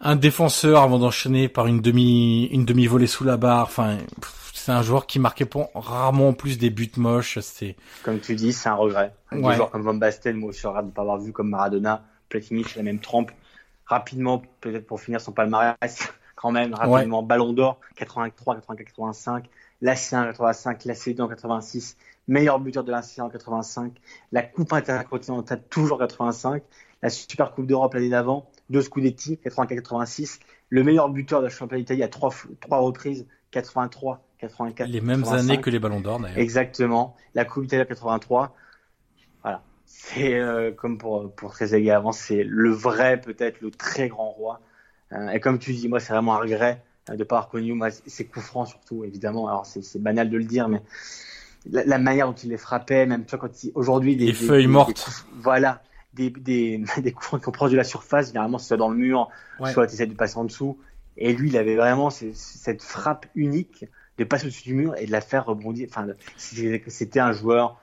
un 0.00 0.16
défenseur 0.16 0.82
avant 0.82 0.98
d'enchaîner 0.98 1.48
par 1.48 1.66
une 1.66 1.80
demi 1.80 2.46
une 2.46 2.64
demi 2.64 2.86
volée 2.86 3.06
sous 3.06 3.24
la 3.24 3.36
barre. 3.36 3.66
Enfin, 3.66 3.98
c'est 4.52 4.72
un 4.72 4.82
joueur 4.82 5.06
qui 5.06 5.18
marquait 5.18 5.48
rarement 5.74 6.32
plus 6.32 6.58
des 6.58 6.70
buts 6.70 6.90
moches. 6.96 7.38
C'est 7.40 7.76
comme 8.02 8.20
tu 8.20 8.34
dis, 8.34 8.52
c'est 8.52 8.68
un 8.68 8.74
regret. 8.74 9.14
Un 9.30 9.54
joueur 9.54 9.70
comme 9.70 9.82
Van 9.82 9.94
Basten, 9.94 10.36
moi, 10.36 10.50
je 10.52 10.58
suis 10.58 10.68
de 10.68 10.86
ne 10.86 10.90
pas 10.90 11.02
avoir 11.02 11.18
vu 11.18 11.32
comme 11.32 11.50
Maradona, 11.50 12.04
Platini, 12.28 12.64
c'est 12.64 12.76
la 12.76 12.82
même 12.82 13.00
trempe. 13.00 13.30
Rapidement, 13.86 14.42
peut-être 14.60 14.86
pour 14.86 15.00
finir 15.00 15.20
son 15.20 15.32
palmarès, 15.32 15.76
quand 16.36 16.52
même, 16.52 16.74
rapidement, 16.74 17.22
Ballon 17.22 17.52
d'Or, 17.52 17.80
83, 17.96 18.56
84, 18.56 18.84
85, 18.84 19.44
la 19.80 19.94
C1 19.94 20.26
85, 20.26 20.84
la 20.84 20.94
C2 20.94 21.22
en 21.22 21.28
86, 21.28 21.96
meilleur 22.28 22.60
buteur 22.60 22.84
de 22.84 22.90
la 22.90 23.00
C1 23.00 23.22
en 23.22 23.28
85, 23.28 23.92
la 24.32 24.42
Coupe 24.42 24.72
intercontinentale 24.72 25.62
toujours 25.68 25.98
85, 25.98 26.62
la 27.02 27.10
Super 27.10 27.52
Coupe 27.52 27.66
d'Europe 27.66 27.94
l'année 27.94 28.10
d'avant, 28.10 28.50
deux 28.68 28.82
Scudetti, 28.82 29.38
84-86, 29.44 30.40
le 30.68 30.84
meilleur 30.84 31.08
buteur 31.08 31.40
de 31.40 31.46
la 31.46 31.50
championnat 31.50 31.80
d'Italie 31.80 32.02
à 32.02 32.08
trois, 32.08 32.32
trois 32.60 32.78
reprises, 32.78 33.26
83, 33.50 34.22
84. 34.38 34.88
Les 34.88 35.00
mêmes 35.00 35.24
années 35.24 35.60
que 35.60 35.70
les 35.70 35.78
Ballons 35.78 36.00
d'Or 36.00 36.20
d'ailleurs. 36.20 36.38
Exactement. 36.38 37.16
La 37.34 37.44
Coupe 37.44 37.64
d'Italie 37.64 37.86
83. 37.86 38.54
Voilà. 39.42 39.62
C'est 39.86 40.34
euh, 40.34 40.70
comme 40.70 40.98
pour 40.98 41.32
pour 41.34 41.52
Trezeguet 41.52 41.90
avant, 41.90 42.12
c'est 42.12 42.44
le 42.44 42.70
vrai 42.70 43.20
peut-être 43.20 43.60
le 43.60 43.70
très 43.70 44.08
grand 44.08 44.30
roi. 44.30 44.60
Euh, 45.12 45.30
et 45.30 45.40
comme 45.40 45.58
tu 45.58 45.72
dis, 45.72 45.88
moi 45.88 45.98
c'est 45.98 46.12
vraiment 46.12 46.36
un 46.36 46.38
regret 46.38 46.82
de 47.08 47.24
pas 47.24 47.36
avoir 47.36 47.50
connu 47.50 47.72
moi 47.72 47.90
ses 47.90 48.26
coups 48.26 48.44
francs 48.44 48.68
surtout 48.68 49.04
évidemment. 49.04 49.48
Alors 49.48 49.66
c'est 49.66 50.02
banal 50.02 50.30
de 50.30 50.36
le 50.36 50.44
dire, 50.44 50.68
mais 50.68 50.82
la, 51.70 51.98
manière 51.98 52.26
dont 52.26 52.34
il 52.34 52.50
les 52.50 52.56
frappait, 52.56 53.06
même 53.06 53.24
tu 53.24 53.36
vois 53.36 53.48
quand 53.48 53.70
aujourd'hui 53.74 54.16
des, 54.16 54.26
des, 54.26 54.32
feuilles 54.32 54.66
mortes. 54.66 55.26
voilà 55.40 55.82
des, 56.14 56.30
des, 56.30 56.82
des 57.02 57.12
coups 57.12 57.26
francs 57.26 57.44
qui 57.44 57.70
de 57.70 57.76
la 57.76 57.84
surface, 57.84 58.28
généralement 58.28 58.58
c'est 58.58 58.68
soit 58.68 58.76
dans 58.76 58.90
le 58.90 58.96
mur, 58.96 59.28
soit 59.72 59.86
tu 59.86 59.94
essaies 59.94 60.06
de 60.06 60.14
passer 60.14 60.38
en 60.38 60.44
dessous. 60.44 60.78
Et 61.16 61.32
lui, 61.34 61.48
il 61.48 61.56
avait 61.56 61.76
vraiment 61.76 62.08
cette 62.10 62.82
frappe 62.82 63.26
unique 63.34 63.84
de 64.16 64.24
passer 64.24 64.46
au-dessus 64.46 64.64
du 64.64 64.74
mur 64.74 64.94
et 64.96 65.06
de 65.06 65.12
la 65.12 65.20
faire 65.20 65.44
rebondir. 65.46 65.88
Enfin, 65.90 66.06
c'était 66.36 67.20
un 67.20 67.32
joueur 67.32 67.78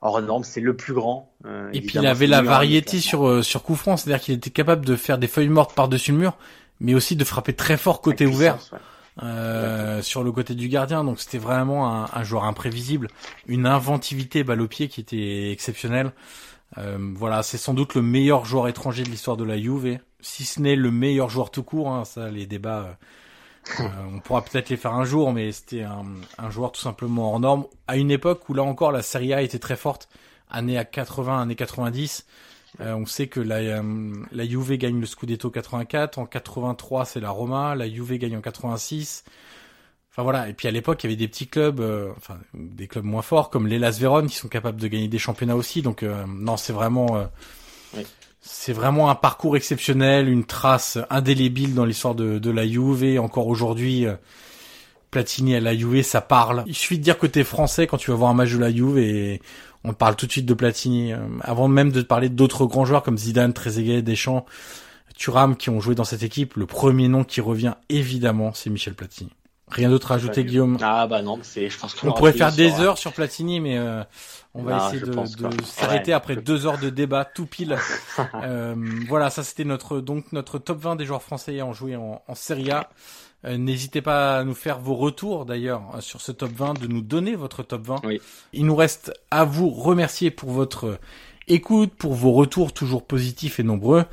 hors 0.00 0.22
norme, 0.22 0.44
c'est 0.44 0.60
le 0.60 0.76
plus 0.76 0.94
grand. 0.94 1.32
Euh, 1.44 1.70
et 1.72 1.80
puis 1.80 1.98
il 1.98 2.06
avait 2.06 2.26
la 2.28 2.42
variété 2.42 3.00
sur 3.00 3.26
euh, 3.26 3.42
sur 3.42 3.62
coup 3.62 3.74
franc, 3.74 3.96
c'est-à-dire 3.96 4.22
qu'il 4.22 4.34
était 4.34 4.50
capable 4.50 4.84
de 4.84 4.94
faire 4.94 5.18
des 5.18 5.26
feuilles 5.26 5.48
mortes 5.48 5.74
par-dessus 5.74 6.12
le 6.12 6.18
mur, 6.18 6.36
mais 6.80 6.94
aussi 6.94 7.16
de 7.16 7.24
frapper 7.24 7.54
très 7.54 7.76
fort 7.76 8.00
côté 8.00 8.26
ouvert. 8.26 8.58
Euh, 9.20 10.00
sur 10.00 10.22
le 10.22 10.30
côté 10.30 10.54
du 10.54 10.68
gardien, 10.68 11.02
donc 11.02 11.18
c'était 11.18 11.38
vraiment 11.38 11.92
un, 11.92 12.08
un, 12.12 12.22
joueur 12.22 12.44
imprévisible, 12.44 13.08
une 13.48 13.66
inventivité 13.66 14.44
balle 14.44 14.60
au 14.60 14.68
pied 14.68 14.86
qui 14.86 15.00
était 15.00 15.50
exceptionnelle. 15.50 16.12
Euh, 16.76 16.98
voilà, 17.14 17.42
c'est 17.42 17.58
sans 17.58 17.74
doute 17.74 17.94
le 17.94 18.02
meilleur 18.02 18.44
joueur 18.44 18.68
étranger 18.68 19.02
de 19.02 19.08
l'histoire 19.08 19.36
de 19.36 19.44
la 19.44 19.58
Juve, 19.58 19.98
si 20.20 20.44
ce 20.44 20.60
n'est 20.60 20.76
le 20.76 20.90
meilleur 20.90 21.30
joueur 21.30 21.50
tout 21.50 21.62
court. 21.62 21.90
Hein, 21.90 22.04
ça, 22.04 22.30
les 22.30 22.46
débats, 22.46 22.98
euh, 23.80 23.80
euh, 23.84 23.88
on 24.14 24.20
pourra 24.20 24.42
peut-être 24.42 24.68
les 24.68 24.76
faire 24.76 24.94
un 24.94 25.04
jour, 25.04 25.32
mais 25.32 25.50
c'était 25.52 25.82
un, 25.82 26.04
un, 26.38 26.50
joueur 26.50 26.72
tout 26.72 26.80
simplement 26.80 27.32
hors 27.32 27.40
norme. 27.40 27.64
À 27.86 27.96
une 27.96 28.10
époque 28.10 28.48
où 28.48 28.54
là 28.54 28.62
encore 28.62 28.92
la 28.92 29.02
Serie 29.02 29.32
A 29.32 29.42
était 29.42 29.58
très 29.58 29.76
forte, 29.76 30.08
années 30.50 30.78
à 30.78 30.84
80, 30.84 31.42
années 31.42 31.56
90. 31.56 32.26
Euh, 32.80 32.94
on 32.94 33.06
sait 33.06 33.26
que 33.26 33.40
la, 33.40 33.82
la 34.32 34.46
Juve 34.46 34.76
gagne 34.76 35.00
le 35.00 35.06
Scudetto 35.06 35.50
84, 35.50 36.18
en 36.18 36.26
83 36.26 37.04
c'est 37.04 37.20
la 37.20 37.30
Roma, 37.30 37.74
la 37.74 37.88
Juve 37.88 38.16
gagne 38.18 38.36
en 38.36 38.40
86. 38.40 39.24
Enfin 40.10 40.22
voilà, 40.22 40.48
et 40.48 40.52
puis 40.52 40.68
à 40.68 40.70
l'époque 40.70 41.02
il 41.02 41.06
y 41.06 41.08
avait 41.08 41.16
des 41.16 41.28
petits 41.28 41.48
clubs, 41.48 41.80
enfin 42.16 42.38
des 42.54 42.86
clubs 42.86 43.04
moins 43.04 43.22
forts 43.22 43.50
comme 43.50 43.66
l'Elas 43.66 43.98
Vérone 44.00 44.26
qui 44.26 44.36
sont 44.36 44.48
capables 44.48 44.80
de 44.80 44.88
gagner 44.88 45.08
des 45.08 45.18
championnats 45.18 45.56
aussi. 45.56 45.82
Donc 45.82 46.02
non, 46.02 46.56
c'est 46.56 46.72
vraiment 46.72 47.28
c'est 48.40 48.72
vraiment 48.72 49.10
un 49.10 49.14
parcours 49.14 49.56
exceptionnel, 49.56 50.28
une 50.28 50.44
trace 50.44 50.98
indélébile 51.10 51.74
dans 51.74 51.84
l'histoire 51.84 52.14
de, 52.14 52.38
de 52.38 52.50
la 52.50 52.66
Juve. 52.66 53.18
Encore 53.20 53.46
aujourd'hui, 53.46 54.06
euh, 54.06 54.14
Platini 55.10 55.54
à 55.54 55.60
la 55.60 55.76
Juve, 55.76 56.02
ça 56.02 56.20
parle. 56.20 56.64
Il 56.66 56.74
suffit 56.74 56.98
de 56.98 57.02
dire 57.02 57.18
que 57.18 57.26
t'es 57.26 57.44
français 57.44 57.86
quand 57.86 57.98
tu 57.98 58.10
vas 58.10 58.16
voir 58.16 58.30
un 58.30 58.34
match 58.34 58.52
de 58.52 58.58
la 58.58 58.72
Juve 58.72 58.98
et 58.98 59.42
on 59.88 59.92
parle 59.94 60.16
tout 60.16 60.26
de 60.26 60.32
suite 60.32 60.46
de 60.46 60.54
Platini. 60.54 61.12
Euh, 61.12 61.18
avant 61.40 61.68
même 61.68 61.90
de 61.90 62.02
parler 62.02 62.28
d'autres 62.28 62.66
grands 62.66 62.84
joueurs 62.84 63.02
comme 63.02 63.18
Zidane, 63.18 63.52
Trezeguet, 63.52 64.02
Deschamps, 64.02 64.44
Thuram 65.16 65.56
qui 65.56 65.70
ont 65.70 65.80
joué 65.80 65.94
dans 65.94 66.04
cette 66.04 66.22
équipe, 66.22 66.54
le 66.56 66.66
premier 66.66 67.08
nom 67.08 67.24
qui 67.24 67.40
revient 67.40 67.74
évidemment, 67.88 68.52
c'est 68.54 68.70
Michel 68.70 68.94
Platini. 68.94 69.30
Rien 69.70 69.90
d'autre 69.90 70.12
à 70.12 70.14
ajouter, 70.14 70.44
Guillaume? 70.44 70.78
Ah 70.80 71.06
bah 71.06 71.20
non, 71.20 71.38
c'est. 71.42 71.68
Je 71.68 71.78
pense 71.78 71.94
qu'on 71.94 72.12
pourrait 72.12 72.32
faire 72.32 72.52
des 72.52 72.80
heures 72.80 72.96
sur 72.96 73.12
Platini, 73.12 73.60
mais 73.60 73.76
euh, 73.76 74.02
on 74.54 74.62
va 74.62 74.86
essayer 74.86 75.00
de, 75.00 75.10
de 75.12 75.64
s'arrêter 75.64 76.14
après 76.14 76.36
deux 76.36 76.66
heures 76.66 76.78
de 76.78 76.88
débat 76.88 77.26
tout 77.26 77.44
pile. 77.44 77.76
euh, 78.34 78.74
voilà, 79.08 79.28
ça 79.28 79.44
c'était 79.44 79.64
notre 79.64 80.00
donc 80.00 80.32
notre 80.32 80.58
top 80.58 80.78
20 80.78 80.96
des 80.96 81.04
joueurs 81.04 81.22
français 81.22 81.52
ayant 81.52 81.74
joué 81.74 81.96
en, 81.96 82.22
en 82.26 82.34
Serie 82.34 82.70
A. 82.70 82.88
Euh, 83.44 83.56
n'hésitez 83.56 84.02
pas 84.02 84.38
à 84.38 84.44
nous 84.44 84.54
faire 84.54 84.80
vos 84.80 84.94
retours 84.94 85.44
d'ailleurs 85.46 85.96
sur 86.00 86.20
ce 86.20 86.32
top 86.32 86.50
20, 86.50 86.80
de 86.80 86.86
nous 86.86 87.02
donner 87.02 87.36
votre 87.36 87.62
top 87.62 87.82
20. 87.86 88.00
Oui. 88.04 88.20
Il 88.52 88.66
nous 88.66 88.76
reste 88.76 89.12
à 89.30 89.44
vous 89.44 89.70
remercier 89.70 90.30
pour 90.30 90.50
votre 90.50 90.98
écoute, 91.46 91.92
pour 91.94 92.14
vos 92.14 92.32
retours 92.32 92.72
toujours 92.72 93.04
positifs 93.04 93.60
et 93.60 93.62
nombreux. 93.62 94.04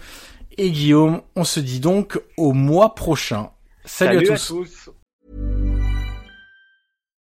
Et 0.58 0.72
Guillaume, 0.72 1.22
on 1.36 1.44
se 1.44 1.60
dit 1.60 1.80
donc 1.80 2.22
au 2.38 2.54
mois 2.54 2.96
prochain. 2.96 3.50
Salut, 3.84 4.30
À 4.30 4.38
tous. 4.38 4.90